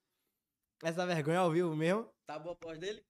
[0.81, 2.07] Essa vergonha ao vivo mesmo?
[2.26, 3.03] Tá boa a voz dele?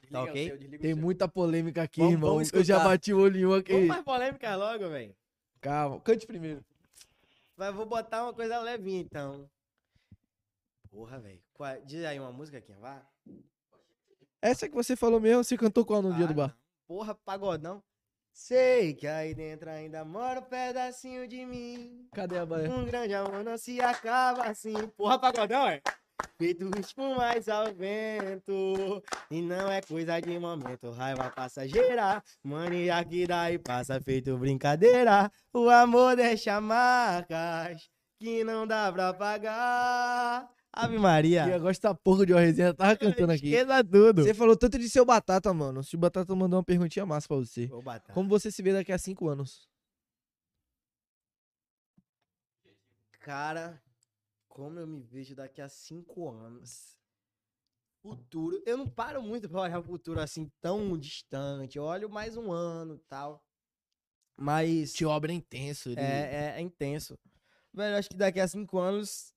[0.00, 0.46] Desliga Tá o ok?
[0.46, 0.96] seu, o Tem seu.
[0.96, 2.30] muita polêmica aqui, Vamos- irmão.
[2.34, 3.72] vamos eu já bati o olho em um aqui.
[3.72, 5.14] Vamos mais polêmica logo, velho.
[5.60, 6.00] Calma.
[6.00, 6.64] Cante primeiro.
[7.56, 9.50] Mas vou botar uma coisa levinha, então.
[10.88, 11.42] Porra, velho.
[11.58, 13.02] Qual- Diz aí uma música aqui, vá.
[14.40, 16.48] Essa que você falou mesmo, você cantou qual no dia Ah, do bar?
[16.48, 16.54] não.
[16.86, 17.82] Porra, pagodão.
[18.32, 22.08] Sei que aí dentro ainda mora um pedacinho de mim.
[22.14, 22.70] Cadê a baia?
[22.70, 24.72] Um grande amor não se acaba assim.
[24.96, 25.82] Porra, pagodão, é?
[26.38, 29.02] Feito espumais ao vento.
[29.28, 30.92] E não é coisa de momento.
[30.92, 32.22] Raiva passageira.
[32.44, 35.30] Mania que daí passa feito brincadeira.
[35.52, 37.90] O amor deixa marcas
[38.20, 40.48] que não dá pra pagar.
[40.72, 41.54] Ave E Maria.
[41.54, 43.48] agora essa porra de uma resenha tava cantando aqui.
[43.48, 44.22] Esqueça tudo.
[44.22, 45.82] Você falou tanto de seu Batata, mano.
[45.82, 47.66] Se o Batata mandou uma perguntinha massa pra você.
[47.66, 48.12] Vou bater.
[48.12, 49.68] Como você se vê daqui a cinco anos?
[53.20, 53.82] Cara,
[54.48, 56.96] como eu me vejo daqui a cinco anos?
[58.00, 58.62] Futuro.
[58.64, 61.76] Eu não paro muito pra olhar o futuro assim tão distante.
[61.76, 63.44] Eu olho mais um ano e tal.
[64.36, 65.90] Mas Tio Obra é intenso.
[65.90, 66.00] Ele...
[66.00, 67.18] é, é, é intenso.
[67.74, 69.32] Velho, eu acho que daqui a cinco anos,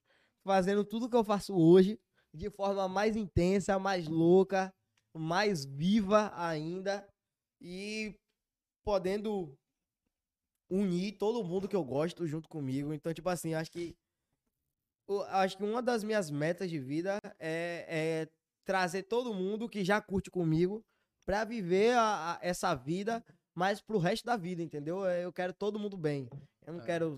[0.45, 1.99] fazendo tudo que eu faço hoje,
[2.33, 4.73] de forma mais intensa, mais louca,
[5.15, 7.07] mais viva ainda.
[7.61, 8.15] E
[8.83, 9.55] podendo
[10.69, 12.93] unir todo mundo que eu gosto junto comigo.
[12.93, 13.95] Então, tipo assim, acho que.
[15.29, 18.29] Acho que uma das minhas metas de vida é, é
[18.65, 20.81] trazer todo mundo que já curte comigo
[21.25, 23.21] pra viver a- a- essa vida,
[23.53, 25.03] mas pro resto da vida, entendeu?
[25.05, 26.29] Eu quero todo mundo bem.
[26.65, 26.85] Eu não É.
[26.85, 27.17] quero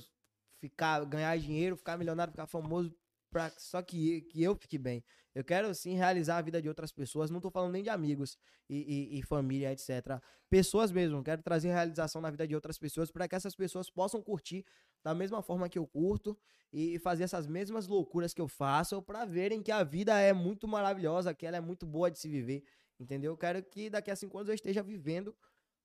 [0.60, 2.92] ficar, ganhar dinheiro, ficar milionário, ficar famoso,
[3.34, 5.04] pra, só que, que eu fique bem.
[5.36, 7.30] Eu quero sim realizar a vida de outras pessoas.
[7.32, 8.38] Não tô falando nem de amigos
[8.70, 10.22] e, e- e família, etc.
[10.50, 11.24] Pessoas mesmo.
[11.24, 14.64] Quero trazer realização na vida de outras pessoas para que essas pessoas possam curtir
[15.04, 16.38] da mesma forma que eu curto
[16.72, 20.68] e fazer essas mesmas loucuras que eu faço para verem que a vida é muito
[20.68, 22.64] maravilhosa, que ela é muito boa de se viver.
[23.00, 23.34] Entendeu?
[23.34, 25.36] Eu quero que daqui a cinco anos eu esteja vivendo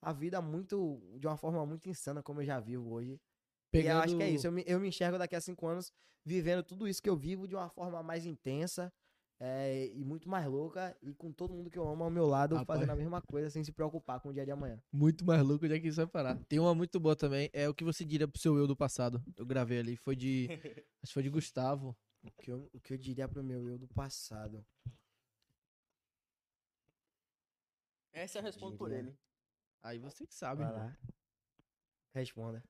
[0.00, 3.20] a vida muito de uma forma muito insana como eu já vivo hoje.
[3.72, 4.46] E eu acho que é isso.
[4.46, 5.92] Eu me, eu me enxergo daqui a cinco anos
[6.24, 8.92] vivendo tudo isso que eu vivo de uma forma mais intensa
[9.40, 12.56] é, e muito mais louca e com todo mundo que eu amo ao meu lado
[12.56, 12.80] Rapaz.
[12.80, 14.82] fazendo a mesma coisa sem se preocupar com o dia de amanhã.
[14.92, 16.36] Muito mais louco onde é que isso vai parar.
[16.48, 19.22] Tem uma muito boa também, é o que você diria pro seu eu do passado.
[19.36, 20.48] Eu gravei ali, foi de.
[21.02, 21.96] acho que foi de Gustavo.
[22.22, 24.64] O que eu, o que eu diria pro meu eu do passado?
[28.12, 29.04] Essa eu respondo por Diria.
[29.04, 29.18] ele.
[29.80, 30.64] Aí você que sabe.
[30.64, 30.98] Vai lá.
[32.12, 32.64] Responda.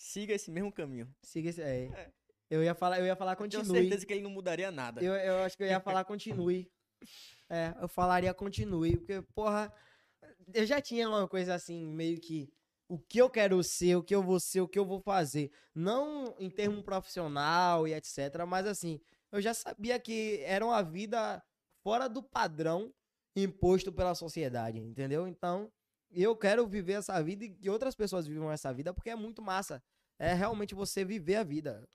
[0.00, 1.14] Siga esse mesmo caminho.
[1.22, 1.60] Siga esse.
[1.60, 2.10] É.
[2.48, 3.82] Eu ia falar, eu ia falar Eu tenho continue.
[3.82, 5.04] certeza que ele não mudaria nada.
[5.04, 6.66] Eu, eu acho que eu ia falar continue.
[7.52, 9.72] É, eu falaria continue, porque, porra,
[10.54, 12.48] eu já tinha uma coisa assim, meio que
[12.86, 15.50] o que eu quero ser, o que eu vou ser, o que eu vou fazer.
[15.74, 19.00] Não em termo profissional e etc, mas assim,
[19.32, 21.42] eu já sabia que era uma vida
[21.82, 22.94] fora do padrão
[23.34, 25.26] imposto pela sociedade, entendeu?
[25.26, 25.72] Então,
[26.10, 29.40] eu quero viver essa vida e que outras pessoas vivam essa vida, porque é muito
[29.40, 29.82] massa.
[30.18, 31.88] É realmente você viver a vida.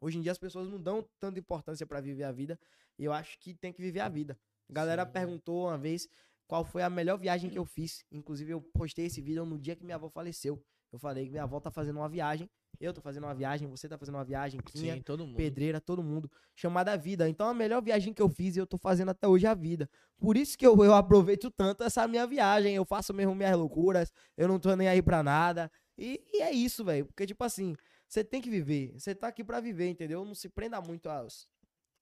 [0.00, 2.58] Hoje em dia as pessoas não dão tanta importância pra viver a vida,
[2.98, 4.38] e eu acho que tem que viver a vida.
[4.68, 5.12] A galera Sim.
[5.12, 6.08] perguntou uma vez
[6.46, 8.04] qual foi a melhor viagem que eu fiz.
[8.10, 10.62] Inclusive, eu postei esse vídeo no dia que minha avó faleceu.
[10.92, 12.48] Eu falei que minha avó tá fazendo uma viagem,
[12.80, 15.36] eu tô fazendo uma viagem, você tá fazendo uma viagem, Quinha, Sim, todo mundo.
[15.36, 17.28] pedreira, todo mundo, chamada vida.
[17.28, 19.54] Então a melhor viagem que eu fiz e eu tô fazendo até hoje é a
[19.54, 19.90] vida.
[20.16, 22.74] Por isso que eu, eu aproveito tanto essa minha viagem.
[22.74, 25.70] Eu faço mesmo minhas loucuras, eu não tô nem aí pra nada.
[25.96, 27.06] E, e é isso, velho.
[27.06, 27.74] Porque, tipo assim,
[28.06, 28.92] você tem que viver.
[28.98, 30.24] Você tá aqui pra viver, entendeu?
[30.24, 31.48] Não se prenda muito aos,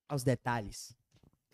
[0.08, 0.94] aos detalhes.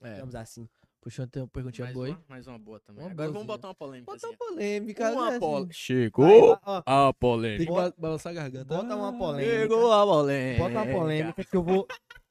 [0.00, 0.68] É, Digamos assim.
[1.02, 2.16] Puxando tem uma perguntinha mais, boa aí.
[2.28, 3.04] mais uma boa também.
[3.04, 3.56] Uma Agora vamos boazinha.
[3.58, 4.12] botar uma polêmica.
[4.12, 5.10] Bota uma polêmica, né?
[5.16, 5.38] Uma assim.
[5.40, 5.64] pol...
[5.64, 7.64] Vai, Chegou a Tem polêmica.
[7.66, 8.64] que ba- balançar a garganta.
[8.76, 9.58] Bota uma Ah, polêmica.
[9.60, 10.62] Chegou a polêmica.
[10.62, 11.86] Bota uma polêmica que eu vou.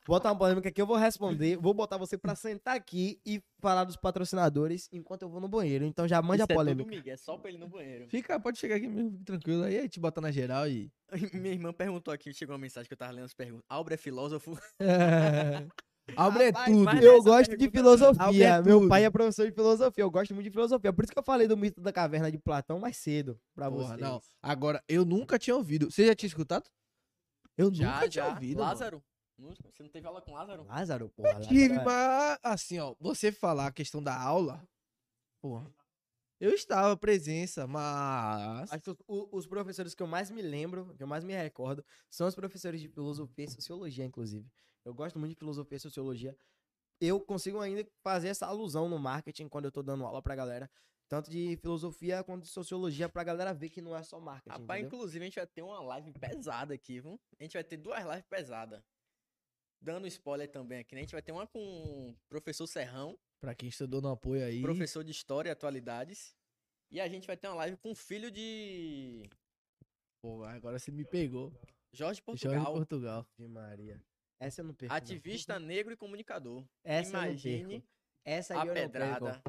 [0.07, 1.57] Bota uma polêmica que eu vou responder.
[1.57, 5.85] Vou botar você pra sentar aqui e falar dos patrocinadores enquanto eu vou no banheiro.
[5.85, 6.89] Então já mande Isso a é tudo polêmica.
[6.89, 8.07] Miguel, é só pra ele no banheiro.
[8.09, 9.63] Fica, pode chegar aqui mesmo, tranquilo.
[9.63, 10.89] Aí a gente bota na geral e.
[11.33, 13.63] Minha irmã perguntou aqui, chegou uma mensagem que eu tava lendo as perguntas.
[13.69, 14.57] Albra é filósofo?
[14.79, 15.67] Abre
[16.15, 18.55] é Rapaz, Eu gosto de filosofia.
[18.57, 18.89] Abre Meu tudo.
[18.89, 20.03] pai é professor de filosofia.
[20.03, 20.91] Eu gosto muito de filosofia.
[20.93, 23.87] Por isso que eu falei do mito da caverna de Platão mais cedo pra Porra,
[23.87, 23.99] vocês.
[23.99, 24.21] não.
[24.41, 25.89] Agora, eu nunca tinha ouvido.
[25.91, 26.69] Você já tinha escutado?
[27.57, 28.29] Eu Já, nunca tinha já.
[28.33, 28.57] ouvido.
[28.57, 28.69] mano.
[28.69, 29.03] Lázaro?
[29.37, 30.63] Não- Você não teve aula com Lázaro?
[30.65, 31.29] Lázaro, porra.
[31.33, 34.63] Lázaro Tive, é- mas assim, ó, você falar a questão da aula,
[35.41, 35.67] porra.
[36.39, 38.71] Eu estava presença, mas.
[38.71, 41.33] Acho que os, o- os professores que eu mais me lembro, que eu mais me
[41.33, 44.47] recordo, são os professores de filosofia e sociologia, inclusive.
[44.85, 46.37] Eu gosto muito de filosofia e sociologia.
[46.99, 50.69] Eu consigo ainda fazer essa alusão no marketing quando eu tô dando aula pra galera.
[51.09, 54.61] Tanto de filosofia quanto de sociologia, pra galera ver que não é só marketing.
[54.61, 54.97] Rapaz, entendeu?
[54.97, 57.19] inclusive a gente vai ter uma live pesada aqui, viu?
[57.39, 58.81] A gente vai ter duas lives pesadas.
[59.81, 61.01] Dando spoiler também aqui, né?
[61.01, 61.59] A gente vai ter uma com
[62.11, 64.61] o professor Serrão, Pra quem estudou no apoio aí.
[64.61, 66.35] professor de História e Atualidades.
[66.91, 69.27] E a gente vai ter uma live com o filho de
[70.21, 71.49] Pô, agora você me pegou.
[71.91, 73.27] Jorge Jorge Portugal, Portugal.
[73.39, 74.01] Ave Maria.
[74.41, 74.91] Essa eu não perco.
[74.91, 74.97] não.
[74.97, 76.63] ativista negro e comunicador.
[76.83, 77.87] Essa eu não Imagine perco.
[78.25, 79.41] Essa aí a eu não pedrada.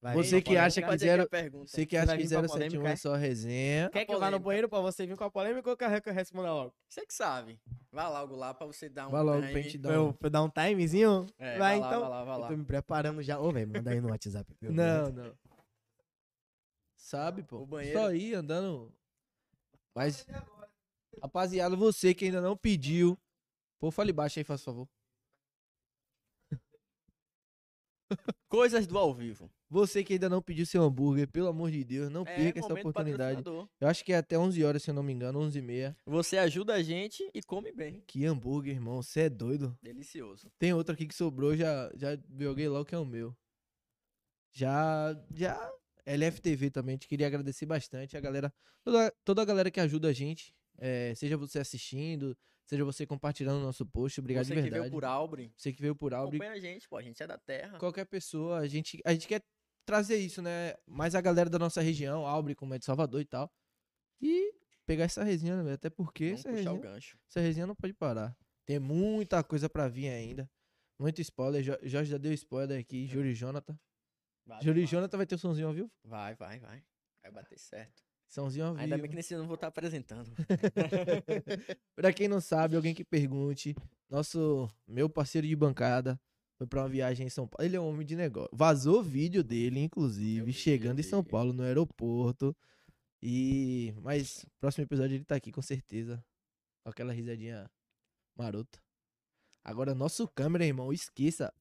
[0.00, 1.28] Vai, Você que acha que Fazer zero-.
[1.64, 2.96] Você que acha que vir com a 071 é polêmica?
[2.96, 3.88] só resenha.
[3.90, 6.08] Quer que eu vá no banheiro pra você vir com a polêmica ou quer que
[6.08, 6.74] eu responda logo?
[6.88, 7.60] Você que sabe.
[7.92, 9.52] Vai logo lá pra você dar um Vai logo time.
[9.52, 10.12] pra gente dar eu, um...
[10.12, 11.26] pra eu dar um timezinho?
[11.38, 12.00] É, vai, vai, lá, então.
[12.00, 12.48] vai lá, vai Eu lá.
[12.48, 13.38] tô me preparando já.
[13.38, 14.56] Ô, velho, manda aí no WhatsApp.
[14.60, 15.14] Não, menos.
[15.14, 15.34] não.
[16.96, 17.58] Sabe, pô.
[17.58, 17.96] O banheiro.
[17.96, 18.92] Só ir andando.
[19.94, 20.26] Mas,
[21.22, 23.16] rapaziada, você que ainda não pediu.
[23.82, 24.88] Pô, fale baixo aí, faz favor.
[28.48, 29.50] Coisas do ao vivo.
[29.68, 32.74] Você que ainda não pediu seu hambúrguer, pelo amor de Deus, não É, perca essa
[32.74, 33.42] oportunidade.
[33.44, 35.96] Eu acho que é até 11 horas, se eu não me engano, 11 e meia.
[36.06, 38.04] Você ajuda a gente e come bem.
[38.06, 39.76] Que hambúrguer, irmão, você é doido.
[39.82, 40.48] Delicioso.
[40.60, 43.36] Tem outro aqui que sobrou, já, já joguei logo que é o meu.
[44.52, 45.72] Já, já,
[46.06, 48.54] LFTV também, te queria agradecer bastante a galera,
[48.84, 52.36] toda, toda a galera que ajuda a gente, é, seja você assistindo,
[52.72, 54.80] seja você compartilhando o nosso post, obrigado Você de que verdade.
[54.82, 55.52] veio por Albre.
[55.56, 56.96] Você que veio por Albre, Acompanha a gente, pô.
[56.96, 57.78] A gente é da terra.
[57.78, 59.42] qualquer pessoa, a gente, a gente quer
[59.84, 60.74] trazer isso, né?
[60.86, 63.52] Mais a galera da nossa região, Albre, como é de Salvador e tal.
[64.20, 64.54] E
[64.86, 65.72] pegar essa resenha, né?
[65.74, 67.18] Até porque Vamos essa resenha, o gancho.
[67.28, 68.36] essa resenha não pode parar.
[68.64, 70.48] Tem muita coisa pra vir ainda.
[70.98, 71.62] Muito spoiler.
[71.62, 73.06] Jo- Jorge já deu spoiler aqui.
[73.06, 73.76] Júlio Jonathan.
[74.46, 74.86] Vai, Júlio.
[74.86, 75.90] Jonathan vai ter o somzinho ao vivo?
[76.04, 76.82] Vai, vai, vai.
[77.22, 78.02] Vai bater certo.
[78.32, 79.08] Sãozinho ao Ainda bem vivo.
[79.08, 80.32] que nesse ano eu não vou estar apresentando.
[81.94, 83.76] Pra quem não sabe, alguém que pergunte,
[84.08, 86.18] nosso meu parceiro de bancada
[86.56, 87.66] foi pra uma viagem em São Paulo.
[87.66, 88.48] Ele é um homem de negócio.
[88.50, 91.22] Vazou vídeo dele, inclusive, Eu vi, chegando em São.
[91.22, 92.56] Paulo no aeroporto.
[93.22, 96.24] E mas próximo episódio ele tá aqui com certeza.
[96.82, 97.70] Com aquela risadinha
[98.34, 98.80] marota.
[99.62, 101.52] Agora nosso câmera, irmão, esqueça.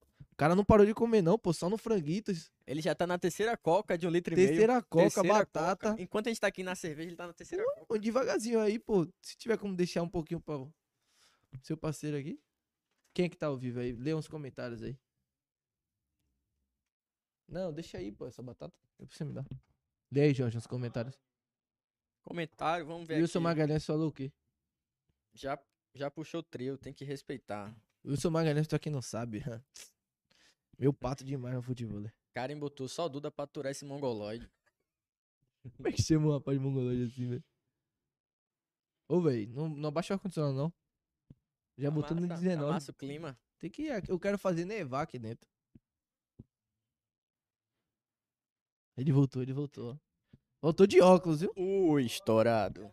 [0.42, 2.52] O cara não parou de comer não, pô, só no franguitos.
[2.66, 4.48] Ele já tá na terceira coca de um litro e meio.
[4.48, 5.90] Terceira coca, Terceira batata.
[5.92, 6.02] coca.
[6.02, 7.86] Enquanto a gente tá aqui na cerveja, ele tá na terceira coca.
[7.86, 9.08] Pô, devagarzinho aí, pô.
[9.22, 10.56] Se tiver como deixar um pouquinho pra
[11.62, 12.42] seu parceiro aqui.
[13.14, 13.92] Quem é que tá ao vivo aí?
[13.94, 14.98] Lê uns comentários aí.
[17.48, 18.74] Não, deixa aí, pô, essa batata.
[18.98, 19.46] Depois você me dá.
[20.12, 21.16] Lê aí, Jorge, uns comentários.
[22.24, 23.44] Comentário, vamos ver Wilson aqui.
[23.44, 24.34] Magalhães falou o quê?
[25.36, 25.60] Já,
[25.94, 27.76] já puxou trio, tem que respeitar.
[28.04, 29.44] Wilson Magalhães, pra quem não sabe.
[30.82, 32.04] Meu pato demais no futebol.
[32.34, 34.50] Karen botou só Duda pra aturar esse mongoloide.
[35.78, 37.44] Como é que chama um rapaz de mongolês assim, velho?
[39.08, 40.74] Ô, velho, não, não abaixa o ar-condicionado, não.
[41.78, 42.70] Já botou no Amassa- 19.
[42.72, 43.40] Amassa o clima.
[43.60, 43.84] Tem que.
[44.10, 45.48] Eu quero fazer nevar aqui dentro.
[48.98, 50.00] Ele voltou, ele voltou.
[50.60, 51.54] Voltou de óculos, viu?
[51.56, 52.92] Ui, estourado.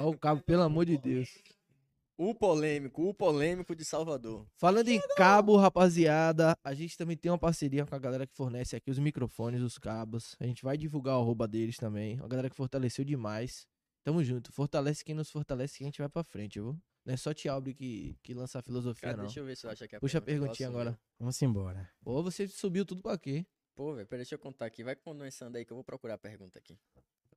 [0.00, 1.28] Ó o cabo, pelo amor de Deus.
[2.16, 4.46] O polêmico, o polêmico de Salvador.
[4.56, 8.76] Falando em cabo, rapaziada, a gente também tem uma parceria com a galera que fornece
[8.76, 10.36] aqui os microfones, os cabos.
[10.38, 12.18] A gente vai divulgar o arroba deles também.
[12.22, 13.66] A galera que fortaleceu demais.
[14.04, 14.52] Tamo junto.
[14.52, 16.78] Fortalece quem nos fortalece que a gente vai pra frente, viu?
[17.04, 19.24] Não é só Tialbre que, que lança a filosofia, Cara, não.
[19.24, 20.46] deixa eu ver se eu acho aqui a Puxa a pergunta.
[20.46, 20.74] perguntinha ver?
[20.76, 20.98] agora.
[21.18, 21.90] Vamos embora.
[22.02, 23.44] Pô, você subiu tudo pra quê?
[23.74, 24.84] Pô, velho, peraí, deixa eu contar aqui.
[24.84, 26.78] Vai condensando aí que eu vou procurar a pergunta aqui.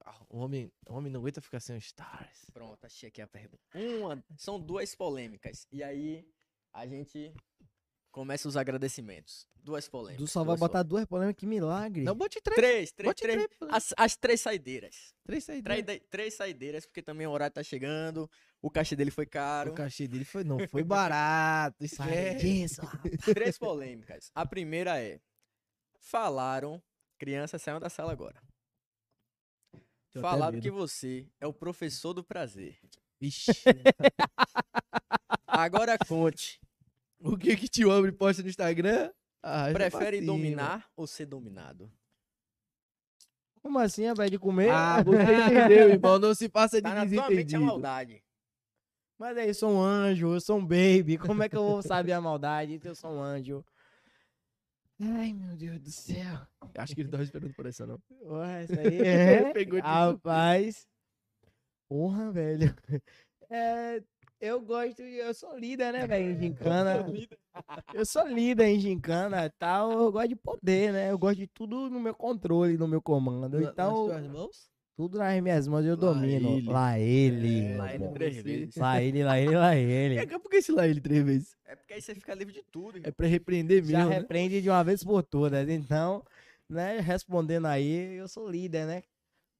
[0.09, 2.49] Ah, o homem, o homem não aguenta ficar sem os stars.
[2.53, 3.61] Pronto, achei aqui a pergunta.
[3.75, 5.67] Uma, são duas polêmicas.
[5.69, 6.25] E aí,
[6.71, 7.34] a gente
[8.09, 9.45] começa os agradecimentos.
[9.55, 10.25] Duas polêmicas.
[10.25, 12.03] Du só vai botar duas polêmicas, que milagre.
[12.03, 12.55] Não, bote três.
[12.55, 13.47] Três, três, Bote três.
[13.47, 13.71] três.
[13.73, 15.13] As, as três saideiras.
[15.25, 15.84] Três saídas.
[15.84, 18.31] Três, três saideiras, porque também o horário tá chegando.
[18.61, 19.71] O cachê dele foi caro.
[19.71, 21.84] O cachê dele foi, não foi barato.
[21.84, 22.38] Esquece.
[22.39, 22.81] disso.
[23.34, 24.31] Três polêmicas.
[24.34, 25.19] A primeira é:
[25.99, 26.81] falaram,
[27.19, 28.41] crianças saiam da sala agora.
[30.22, 30.61] Falaram medo.
[30.64, 32.77] que você é o professor do prazer.
[33.19, 33.52] Vixe.
[35.48, 36.60] Agora conte.
[37.19, 39.11] o que que tio Abre posta no Instagram?
[39.41, 41.91] Ah, Prefere dominar ou ser dominado?
[43.61, 44.69] Como assim, rapaz, de comer?
[44.69, 46.19] Ah, você entendeu, irmão.
[46.19, 47.65] Não se passa de Tá na tua mente a desentendido.
[47.65, 48.23] maldade.
[49.18, 51.18] Mas aí, eu sou um anjo, eu sou um baby.
[51.18, 53.65] Como é que eu vou saber a maldade se eu sou um anjo?
[54.99, 56.39] Ai, meu Deus do céu.
[56.75, 57.99] Acho que ele tava esperando por essa, não.
[58.21, 59.53] Ué, isso aí é.
[59.53, 60.87] Pegou de Rapaz.
[61.89, 62.75] Porra, velho.
[63.49, 64.03] É,
[64.41, 67.05] eu gosto, de- eu sou líder, né, velho, em gincana.
[67.93, 69.89] Eu sou líder em gincana e tal.
[69.93, 71.09] Eu gosto de poder, né?
[71.09, 73.61] Eu gosto de tudo no meu controle, no meu comando.
[73.61, 74.69] Então, nas tuas mãos?
[74.97, 76.57] Tudo nas minhas mãos eu Lá domino.
[76.57, 76.67] ele.
[76.67, 77.65] Lá ele.
[77.65, 78.75] É, Lá ele três vezes.
[78.75, 80.15] Lá ele, lá ele, lá ele.
[80.17, 81.55] É, por que esse lá ele três vezes?
[81.63, 82.99] É porque aí você fica livre de tudo.
[83.03, 84.15] É pra repreender Já mesmo, né?
[84.19, 85.69] repreende de uma vez por todas.
[85.69, 86.25] Então,
[86.67, 89.03] né, respondendo aí, eu sou líder, né?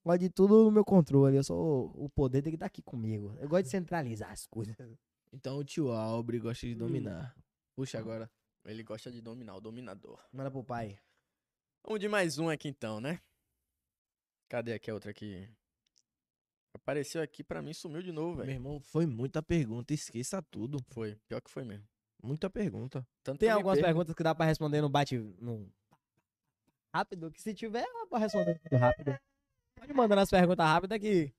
[0.04, 1.36] Gosto de tudo no meu controle.
[1.36, 1.92] Eu sou.
[1.94, 3.36] O poder tem que estar aqui comigo.
[3.40, 4.74] Eu gosto de centralizar as coisas.
[5.32, 6.70] Então o tio Albre gosta Hum.
[6.70, 7.34] de dominar.
[7.76, 8.28] Puxa agora.
[8.66, 10.18] Ele gosta de dominar, o dominador.
[10.32, 10.98] Manda pro pai.
[11.84, 13.20] Vamos de mais um aqui então, né?
[14.48, 15.48] Cadê aqui a outra aqui?
[16.74, 18.56] Apareceu aqui pra mim, sumiu de novo, Meu velho.
[18.56, 19.92] irmão, foi muita pergunta.
[19.92, 20.78] Esqueça tudo.
[20.88, 21.86] Foi, pior que foi mesmo.
[22.22, 23.06] Muita pergunta.
[23.22, 25.18] Tanto Tem algumas perguntas que dá pra responder no bate.
[25.40, 25.70] No...
[26.94, 29.18] Rápido, que se tiver, dá pra responder rápido.
[29.76, 31.32] Pode mandar nas perguntas rápidas que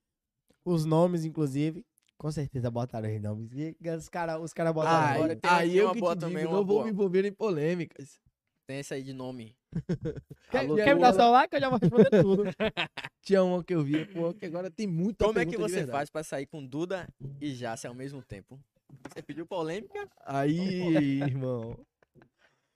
[0.64, 1.86] os nomes, inclusive,
[2.18, 3.52] com certeza botaram os nomes.
[3.54, 6.20] E os caras os cara botaram Ai, agora tem aí aqui eu que boa te
[6.20, 6.86] também, digo, uma não vou boa.
[6.86, 8.22] me envolver em polêmicas.
[8.68, 9.58] Tem esse aí de nome.
[10.52, 11.14] Quer, Alô, quer me dar Lula.
[11.14, 12.44] celular que eu já vou responder tudo.
[13.22, 16.10] Tinha uma que eu vi, pô, que agora tem muita Como é que você faz
[16.10, 17.08] pra sair com Duda
[17.40, 18.60] e Jace ao mesmo tempo?
[19.08, 20.10] Você pediu polêmica?
[20.26, 21.78] Aí, irmão.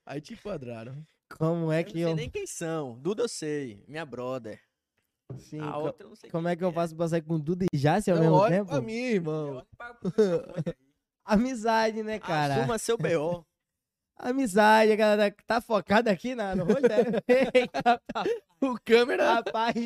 [0.06, 1.02] Aí te enquadraram.
[1.36, 2.16] Como é Eu que não sei eu.
[2.16, 2.96] nem quem são.
[3.00, 4.60] Duda eu sei, minha brother.
[5.38, 7.64] Sim, a outra eu não sei como é que eu faço pra sair com Duda
[7.72, 8.70] e Jace ao Não, mesmo tempo?
[8.70, 9.66] pra mim, irmão.
[9.76, 9.96] Pra-.
[11.24, 12.56] Amizade, né, cara?
[12.56, 13.44] Assuma seu B.O.
[14.16, 16.64] Amizade, a galera que tá focada aqui na, no.
[17.28, 18.00] Eita,
[18.60, 19.34] O câmera.
[19.34, 19.76] rapaz.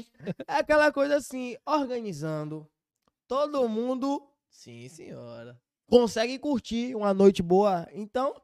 [0.46, 2.66] É aquela coisa assim, organizando.
[3.26, 5.58] Todo mundo Sim, senhora.
[5.88, 7.86] consegue curtir uma noite boa.
[7.92, 8.34] Então,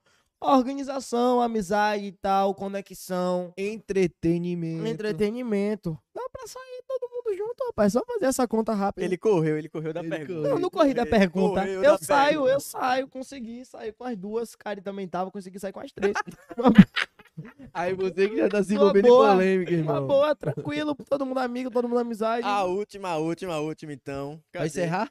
[0.40, 4.86] organização, amizade e tal, conexão, Entretenimento.
[4.86, 5.98] entretenimento.
[6.14, 7.92] Dá pra sair todo mundo junto, rapaz.
[7.92, 9.04] Só fazer essa conta rápida.
[9.04, 10.34] Ele correu, ele correu da Ele pergunta.
[10.40, 10.50] correu.
[10.54, 11.60] Não, não corri da pergunta.
[11.60, 12.52] correu Eu da saio, pergunta.
[12.52, 14.54] eu saio, consegui sair com as duas.
[14.56, 16.14] Kari também tava, consegui sair com as três.
[17.72, 20.06] Aí você que já tá se Uma envolvendo em polêmica, Uma irmão.
[20.06, 22.46] boa, tranquilo, todo mundo amigo, todo mundo amizade.
[22.46, 24.34] A última, a última, a última, então.
[24.34, 24.66] Vai Cadê?
[24.66, 25.10] encerrar?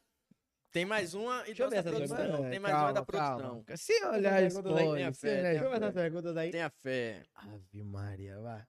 [0.71, 2.17] Tem mais uma e Deixa eu ver nossa essa produção.
[2.17, 2.49] pergunta.
[2.49, 3.63] Tem mais uma da Calma, produção.
[3.65, 3.77] calma.
[3.77, 6.51] Se olhar Essa isso, pergunta daí, tenha fé, Deixa eu ver essas perguntas aí.
[6.51, 7.23] Tenha fé.
[7.35, 8.63] Ave Maria, vai.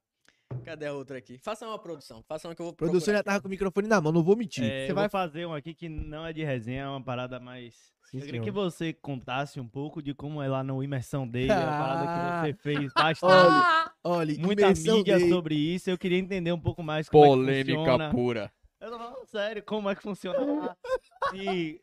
[0.64, 1.38] Cadê a outra aqui?
[1.38, 2.22] Faça uma produção.
[2.28, 3.18] Faça uma que eu vou produção procurar.
[3.18, 4.64] já tava com o microfone na mão, não vou mentir.
[4.64, 7.02] É, Você eu vai- vou fazer um aqui que não é de resenha, é uma
[7.02, 7.74] parada mais.
[8.10, 8.44] Sim, eu queria senhor.
[8.44, 12.42] que você contasse um pouco de como é lá no Imersão Day, a parada Ah.
[12.44, 13.24] que você fez bastante.
[13.24, 17.72] Olha, olha, Muita mídia sobre isso, eu queria entender um pouco mais como é que
[17.74, 18.10] funciona.
[18.10, 18.52] pura.
[18.80, 20.76] Eu tô falando sério, como é que funciona lá.
[21.34, 21.80] E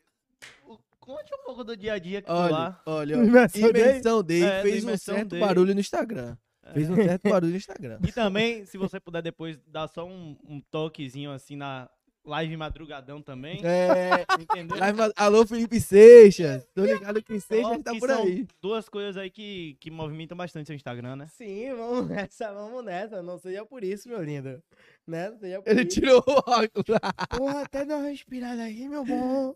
[1.00, 2.82] conte um pouco do dia a dia que tu Olha, lá.
[2.86, 3.26] olha, olha.
[3.26, 3.82] Imersão Day?
[3.82, 5.40] Imersão Day É, fez um certo Day.
[5.40, 6.36] barulho no Instagram.
[6.72, 7.98] Fez um certo barulho no Instagram.
[8.06, 11.90] E também, se você puder depois dar só um, um toquezinho assim na
[12.24, 13.60] live madrugadão também.
[13.64, 14.78] É, Entendeu?
[14.78, 16.64] live alô Felipe Seixas.
[16.74, 18.46] Tô ligado que Seixas tá que por são aí.
[18.60, 21.26] Duas coisas aí que, que movimentam bastante seu Instagram, né?
[21.28, 23.22] Sim, vamos nessa, vamos nessa.
[23.22, 24.62] Não seja por isso, meu lindo.
[25.06, 25.30] Né?
[25.30, 26.00] Não seja por Ele isso.
[26.00, 27.00] tirou o óculos.
[27.36, 29.54] Porra, até dá uma respirada aí, meu bom.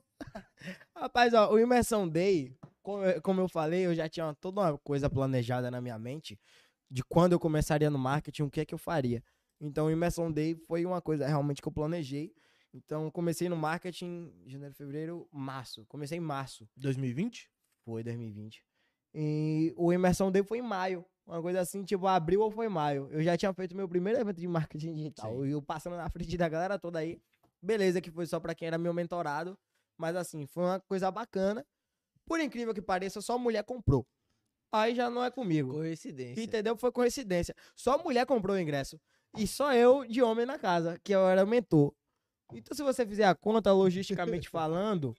[0.94, 2.52] Rapaz, ó, o Imersão Day,
[2.82, 6.38] como eu, como eu falei, eu já tinha toda uma coisa planejada na minha mente
[6.90, 9.22] de quando eu começaria no marketing, o que é que eu faria.
[9.60, 12.32] Então, o Imersão Day foi uma coisa realmente que eu planejei.
[12.72, 15.86] Então, comecei no marketing em janeiro, fevereiro, março.
[15.86, 16.68] Comecei em março.
[16.76, 17.50] 2020?
[17.84, 18.62] Foi 2020.
[19.14, 21.04] E o Imersão Day foi em maio.
[21.26, 23.08] Uma coisa assim, tipo, abril ou foi maio.
[23.10, 25.44] Eu já tinha feito meu primeiro evento de marketing digital.
[25.46, 27.20] E eu passando na frente da galera toda aí.
[27.62, 29.58] Beleza, que foi só pra quem era meu mentorado.
[29.96, 31.66] Mas assim, foi uma coisa bacana.
[32.26, 34.06] Por incrível que pareça, só mulher comprou.
[34.72, 35.72] Aí já não é comigo.
[35.74, 36.42] Coincidência.
[36.42, 36.76] Entendeu?
[36.76, 37.54] Foi coincidência.
[37.74, 39.00] Só mulher comprou o ingresso.
[39.36, 41.92] E só eu de homem na casa, que eu era o mentor.
[42.52, 45.14] Então, se você fizer a conta, logisticamente falando,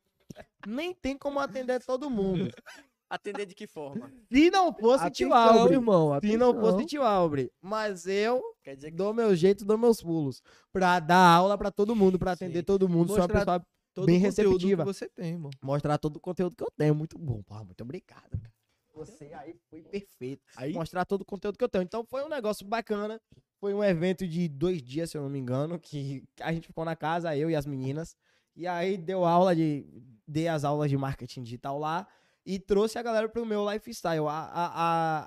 [0.66, 2.50] nem tem como atender todo mundo.
[3.10, 4.12] Atender de que forma?
[4.30, 5.76] Se não fosse tio Atenção, Albre.
[5.76, 6.20] irmão.
[6.20, 6.74] Se não atenção.
[6.74, 7.50] fosse tio Albre.
[7.62, 10.42] Mas eu Quer dizer que dou meu jeito, dou meus pulos.
[10.74, 12.66] Pra dar aula pra todo mundo, pra atender Sim.
[12.66, 13.08] todo mundo.
[13.08, 14.84] Sou uma Mostrar pessoa Todo bem receptiva.
[14.84, 15.50] que você tem, irmão.
[15.64, 16.94] mostrar todo o conteúdo que eu tenho.
[16.94, 18.30] Muito bom, pô, muito obrigado.
[18.30, 18.52] cara.
[18.98, 20.42] Você aí foi perfeito.
[20.56, 21.84] Aí, Mostrar todo o conteúdo que eu tenho.
[21.84, 23.22] Então foi um negócio bacana.
[23.60, 26.86] Foi um evento de dois dias, se eu não me engano, que a gente ficou
[26.86, 28.16] na casa, eu e as meninas.
[28.56, 29.86] E aí deu aula de.
[30.28, 32.06] Dei as aulas de marketing digital lá
[32.48, 34.26] e trouxe a galera pro meu lifestyle.
[34.26, 34.72] A, a,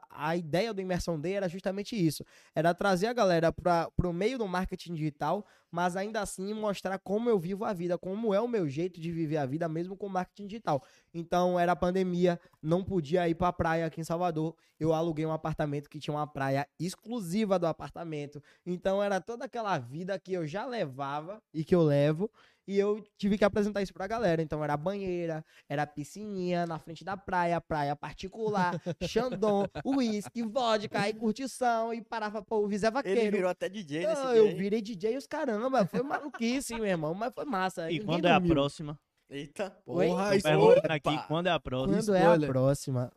[0.09, 2.25] a, a ideia do Imersão Day era justamente isso.
[2.55, 7.29] Era trazer a galera para pro meio do marketing digital, mas ainda assim mostrar como
[7.29, 10.09] eu vivo a vida, como é o meu jeito de viver a vida, mesmo com
[10.09, 10.83] marketing digital.
[11.13, 14.57] Então era pandemia, não podia ir pra praia aqui em Salvador.
[14.79, 18.43] Eu aluguei um apartamento que tinha uma praia exclusiva do apartamento.
[18.65, 22.31] Então era toda aquela vida que eu já levava e que eu levo.
[22.71, 24.41] E eu tive que apresentar isso pra galera.
[24.41, 31.15] Então era banheira, era piscininha na frente da praia, praia particular, Xandão, uísque, vodka e
[31.15, 31.93] curtição.
[31.93, 33.37] E parava pra ouvir Zé ele Vaqueiro.
[33.39, 34.37] virou até DJ nesse Não, dia.
[34.37, 35.85] eu virei DJ e os caramba.
[35.85, 37.13] Foi maluquice, meu irmão.
[37.13, 37.91] Mas foi massa.
[37.91, 38.97] E ninguém quando é a próxima?
[39.29, 39.71] Eita.
[39.85, 40.47] Porra, isso
[40.89, 41.97] aqui, quando é a próxima?
[41.97, 43.13] Quando é a próxima?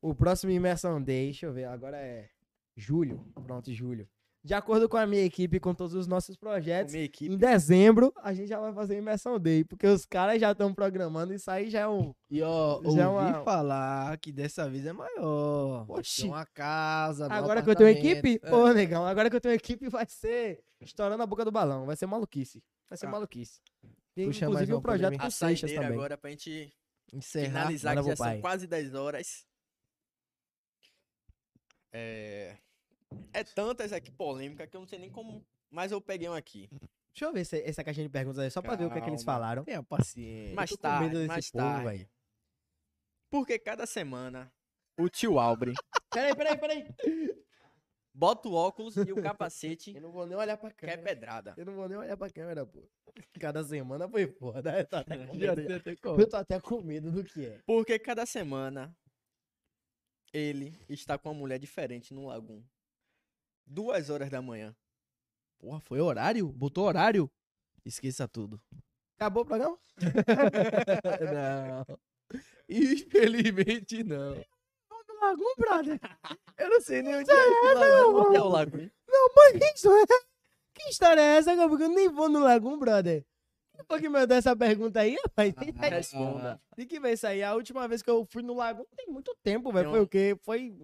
[0.00, 2.28] O próximo Imersão Day, deixa eu ver, agora é
[2.76, 3.24] julho.
[3.44, 4.08] Pronto, julho.
[4.44, 8.48] De acordo com a minha equipe, com todos os nossos projetos, em dezembro a gente
[8.48, 11.88] já vai fazer Imersão Day, porque os caras já estão programando, isso aí já é
[11.88, 12.12] um...
[12.28, 15.88] E ó, ouvi Já é uma- falar que dessa vez é maior.
[15.88, 16.22] Oxi.
[16.22, 18.50] Tem uma casa, Agora que eu tenho equipe, É.
[18.50, 21.94] pô, negão, agora que eu tenho equipe vai ser estourando a boca do balão, vai
[21.94, 22.60] ser maluquice.
[22.90, 23.10] Vai ser Ah.
[23.10, 23.60] maluquice.
[24.12, 25.88] Tem, Puxa inclusive um projeto com A Seixas também.
[25.92, 26.74] agora pra gente
[27.12, 27.46] Encerrar.
[27.68, 28.40] finalizar, que já pro são pai.
[28.40, 29.46] quase 10 horas.
[31.92, 32.56] É...
[33.32, 35.44] É tantas aqui polêmicas que eu não sei nem como...
[35.70, 36.68] Mas eu peguei um aqui.
[37.14, 39.00] Deixa eu ver se- essa caixinha de perguntas aí, só pra ver o que, é
[39.00, 39.40] que eles Calma.
[39.40, 39.64] falaram.
[39.64, 40.54] Tenha paciência.
[40.54, 41.84] Mais tarde, mais povo, tarde.
[41.88, 42.10] velho.
[43.30, 44.52] Porque cada semana
[44.98, 45.72] o tio Albre
[46.12, 46.86] Peraí, peraí, peraí.
[48.14, 51.02] bota o óculos e o capacete Eu não vou nem olhar pra que é câmera.
[51.02, 51.54] pedrada.
[51.56, 52.86] Eu não vou nem olhar pra câmera, pô.
[53.40, 54.78] Cada semana foi foda.
[54.78, 55.60] Eu tô até com medo,
[56.20, 57.58] eu tô até com medo do que é.
[57.66, 58.94] Porque cada semana
[60.32, 62.62] ele está com uma mulher diferente no Lagum.
[63.66, 64.74] Duas horas da manhã.
[65.58, 66.48] Porra, foi horário?
[66.48, 67.30] Botou horário?
[67.84, 68.60] Esqueça tudo.
[69.16, 69.78] Acabou o programa?
[71.86, 71.98] não.
[72.68, 74.34] Infelizmente não.
[74.34, 76.00] No Lagum, brother.
[76.58, 77.34] Eu não sei nem onde é.
[78.06, 78.90] Onde é o Lagum?
[79.58, 80.06] Que história,
[80.74, 81.68] que história é essa?
[81.68, 83.24] Porque eu nem vou no Lagum, brother.
[83.86, 85.54] Foi que me deu essa pergunta aí, rapaz?
[85.56, 86.62] Ah, Responda.
[86.76, 87.42] De que vez isso aí?
[87.42, 89.90] A última vez que eu fui no Lagum tem muito tempo, velho.
[89.90, 90.36] Foi o quê?
[90.42, 90.74] Foi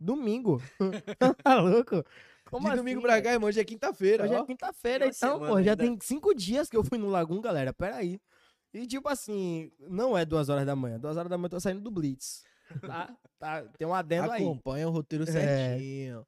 [0.00, 0.60] domingo.
[1.42, 2.04] tá louco?
[2.50, 3.24] Como De domingo assim, pra velho?
[3.24, 4.24] cá, irmão, hoje é quinta-feira.
[4.24, 4.42] Hoje ó.
[4.42, 5.76] é quinta-feira, então, pô, já ainda.
[5.76, 7.72] tem cinco dias que eu fui no Lagum, galera.
[7.72, 8.20] Peraí.
[8.72, 10.98] E tipo assim, não é duas horas da manhã.
[10.98, 12.44] Duas horas da manhã eu tô saindo do Blitz.
[12.80, 13.16] Tá?
[13.38, 14.42] tá tem um adendo aí.
[14.42, 15.32] Acompanha o roteiro É.
[15.32, 16.26] certinho.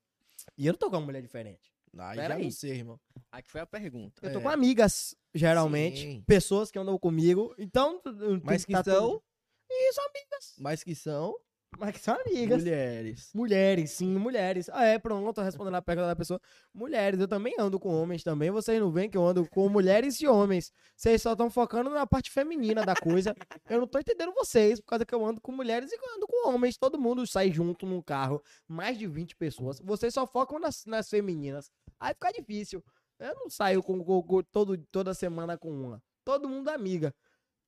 [0.57, 1.73] E eu não tô com uma mulher diferente.
[1.99, 2.45] Aí Pera já aí.
[2.45, 3.01] não sei, irmão.
[3.33, 4.25] Aqui foi a pergunta.
[4.27, 4.43] Eu tô É.
[4.43, 6.01] com amigas, geralmente.
[6.03, 6.25] Sim.
[6.27, 7.55] Pessoas que andam comigo.
[7.59, 8.01] Então,
[8.45, 9.23] Mas que tá tudo- são,
[9.71, 10.55] Isso, amigas.
[10.59, 11.35] mas que são
[11.79, 12.63] Mas que são amigas.
[12.63, 13.31] mulheres.
[13.35, 14.71] Mulheres, sim, mulheres.
[14.73, 16.41] Ah, é, pronto, tô respondendo a pergunta da pessoa.
[16.73, 18.51] Mulheres, eu também ando com homens também.
[18.51, 20.73] Vocês não veem que eu ando com mulheres e homens.
[20.97, 23.35] Vocês só estão focando na parte feminina da coisa.
[23.69, 26.27] Eu não tô entendendo vocês, por causa que eu ando com mulheres e eu ando
[26.27, 26.79] com homens.
[26.79, 29.81] Todo mundo sai junto num carro, mais de 20 pessoas.
[29.81, 31.69] Vocês só focam nas, nas femininas.
[32.01, 32.83] Aí fica difícil.
[33.19, 36.01] Eu não saio com, com- com todo, toda semana com uma.
[36.25, 37.13] Todo mundo é amiga.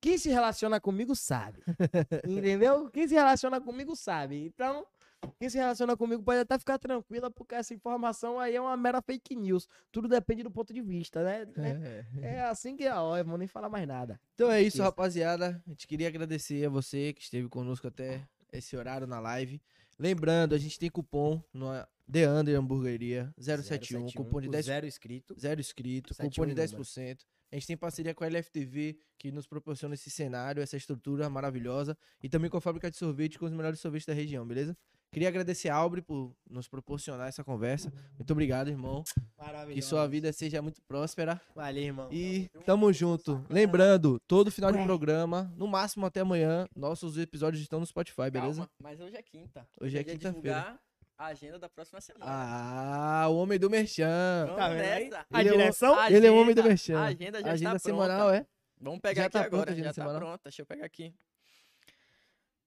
[0.01, 1.61] Quem se relaciona comigo sabe.
[2.27, 2.89] Entendeu?
[2.91, 4.37] Quem se relaciona comigo sabe.
[4.47, 4.87] Então,
[5.39, 9.03] quem se relaciona comigo pode até ficar tranquila, porque essa informação aí é uma mera
[9.03, 9.67] fake news.
[9.91, 11.47] Tudo depende do ponto de vista, né?
[11.57, 12.35] É, É.
[12.37, 14.21] é assim que é, ó, eu vou nem falar mais nada.
[14.35, 14.83] Então é isso, Isso.
[14.83, 15.61] rapaziada.
[15.67, 19.61] A gente queria agradecer a você que esteve conosco até esse horário na live.
[19.99, 21.71] Lembrando, a gente tem cupom no
[22.11, 25.35] The Under Hamburgueria 071, cupom de com 10 Zero inscrito.
[25.39, 26.85] zero inscrito, 71 cupom de número.
[27.49, 27.53] 10%.
[27.53, 31.97] A gente tem parceria com a LFTV, que nos proporciona esse cenário, essa estrutura maravilhosa.
[32.23, 34.77] E também com a fábrica de sorvete, com os melhores sorvetes da região, beleza?
[35.11, 37.91] Queria agradecer a Albre por nos proporcionar essa conversa.
[38.19, 39.03] Muito obrigado, irmão.
[39.39, 39.75] Maravilhoso.
[39.75, 41.41] Que sua vida seja muito próspera.
[41.55, 42.09] Valeu, irmão.
[42.13, 43.43] E tamo junto.
[43.49, 48.61] Lembrando, todo final de programa, no máximo até amanhã, nossos episódios estão no Spotify, beleza?
[48.61, 49.67] Calma, mas hoje é quinta.
[49.81, 50.79] Hoje é dia de quinta-feira.
[51.19, 52.25] A agenda da próxima semana.
[52.29, 54.45] Ah, o homem do Merchan.
[54.47, 55.05] Vamos tá vendo aí?
[55.11, 55.27] nessa.
[55.31, 55.99] A Ele é o- direção?
[55.99, 56.99] A Ele é o homem do agenda- Merchan.
[56.99, 58.37] A agenda já agenda está semanal, pronta.
[58.43, 58.47] é?
[58.81, 60.21] Vamos pegar Já aqui tá pronta a agora, agenda já tá semanal?
[60.21, 60.43] pronta.
[60.45, 61.15] Deixa eu pegar aqui.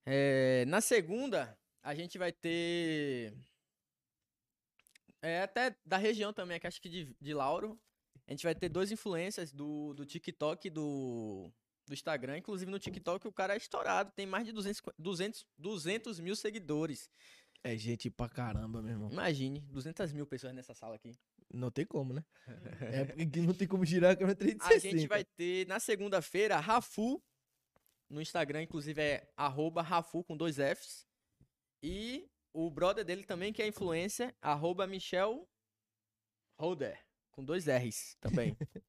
[0.06, 3.34] É, na segunda, a gente vai ter.
[5.22, 7.80] É até da região também, que acho que de, de Lauro.
[8.28, 11.52] A gente vai ter dois influencers do, do TikTok e do,
[11.86, 12.38] do Instagram.
[12.38, 17.10] Inclusive no TikTok o cara é estourado, tem mais de 200, 200, 200 mil seguidores.
[17.64, 19.12] É gente pra caramba, meu irmão.
[19.12, 21.16] Imagine, 200 mil pessoas nessa sala aqui.
[21.54, 22.26] Não tem como, né?
[22.82, 24.98] É porque não tem como girar a câmera A 360.
[24.98, 27.22] gente vai ter na segunda-feira Rafu.
[28.10, 31.06] No Instagram, inclusive, é arroba Rafu com dois Fs.
[31.84, 35.48] E o brother dele também, que é influencer, arroba Michel
[36.60, 37.00] Holder,
[37.32, 38.58] com dois R's também.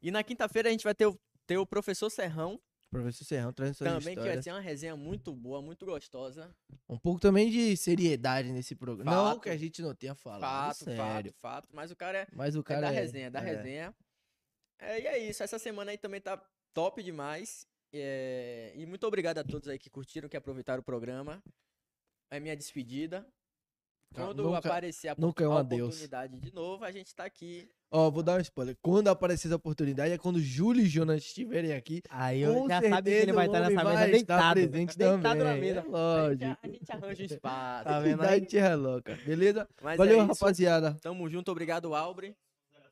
[0.00, 2.60] e na quinta-feira a gente vai ter o, ter o professor Serrão,
[2.90, 6.54] Professor Serrão trazendo suas também, que vai ser uma resenha muito boa, muito gostosa.
[6.88, 9.10] Um pouco também de seriedade nesse programa.
[9.10, 9.40] Não Fato.
[9.42, 10.40] que a gente não tenha falado,
[10.74, 11.32] fato, sério.
[11.34, 11.68] fato, fato.
[11.72, 13.42] Mas o cara é, Mas o é cara da é- resenha, da é.
[13.44, 13.94] resenha.
[14.80, 15.42] É, e é isso.
[15.42, 16.42] Essa semana aí também tá
[16.72, 17.66] top demais.
[17.92, 21.42] É, e muito obrigado a todos aí que curtiram, que aproveitaram o programa.
[22.30, 23.26] É minha despedida.
[24.14, 25.88] Quando nunca- aparecer a, nunca é um a adeus.
[25.88, 27.68] oportunidade de novo, a gente tá aqui.
[27.90, 28.76] Ó, vou dar um spoiler.
[28.82, 32.02] Quando aparecer essa oportunidade é quando Júlio e Jonas estiverem aqui.
[32.10, 34.52] Aí com eu já sabe que ele certeza vai estar nessa mesa deitado.
[34.54, 35.44] presente deitado também.
[35.44, 35.78] na mesa.
[35.78, 36.58] É A gente, lógico.
[36.62, 37.84] a gente arranja um espaço.
[37.84, 38.28] Tá vendo aí?
[38.36, 39.18] Atividade é louca.
[39.24, 39.68] Beleza?
[39.82, 40.96] Mas Valeu, é rapaziada.
[41.00, 42.36] Tamo junto, obrigado, Albre.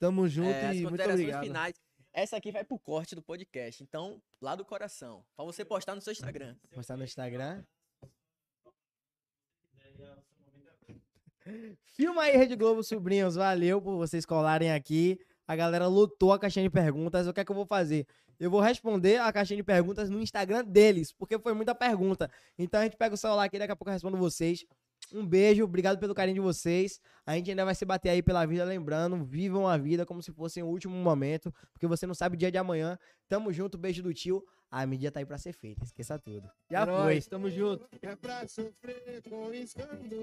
[0.01, 1.43] Tamo junto É, e muito obrigado.
[1.45, 1.75] finais.
[2.13, 3.83] Essa aqui vai pro corte do podcast.
[3.83, 5.23] Então, lá do coração.
[5.37, 6.57] Pra você postar no seu Instagram.
[6.75, 7.63] Postar no Instagram.
[11.97, 13.37] Filma aí, Rede Globo Sobrinhos.
[13.37, 15.19] Valeu por vocês colarem aqui.
[15.47, 17.27] A galera lotou a caixinha de perguntas.
[17.27, 18.07] O que é que eu vou fazer?
[18.39, 22.31] Eu vou responder a caixinha de perguntas no Instagram deles, porque foi muita pergunta.
[22.59, 24.65] Então a gente pega o celular aqui, daqui a pouco eu respondo vocês.
[25.15, 27.01] Um beijo, obrigado pelo carinho de vocês.
[27.25, 30.33] A gente ainda vai se bater aí pela vida, lembrando, vivam a vida como se
[30.33, 32.99] fosse o último momento, porque você não sabe o dia de amanhã.
[33.29, 34.45] Tamo junto, beijo do tio.
[34.69, 36.51] A mídia tá aí pra ser feita, esqueça tudo.
[36.71, 37.21] Já É foi.
[37.23, 37.89] tamo junto.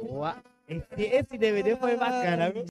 [0.03, 0.43] Boa.
[0.67, 2.65] Esse, esse DVD foi bacana, viu?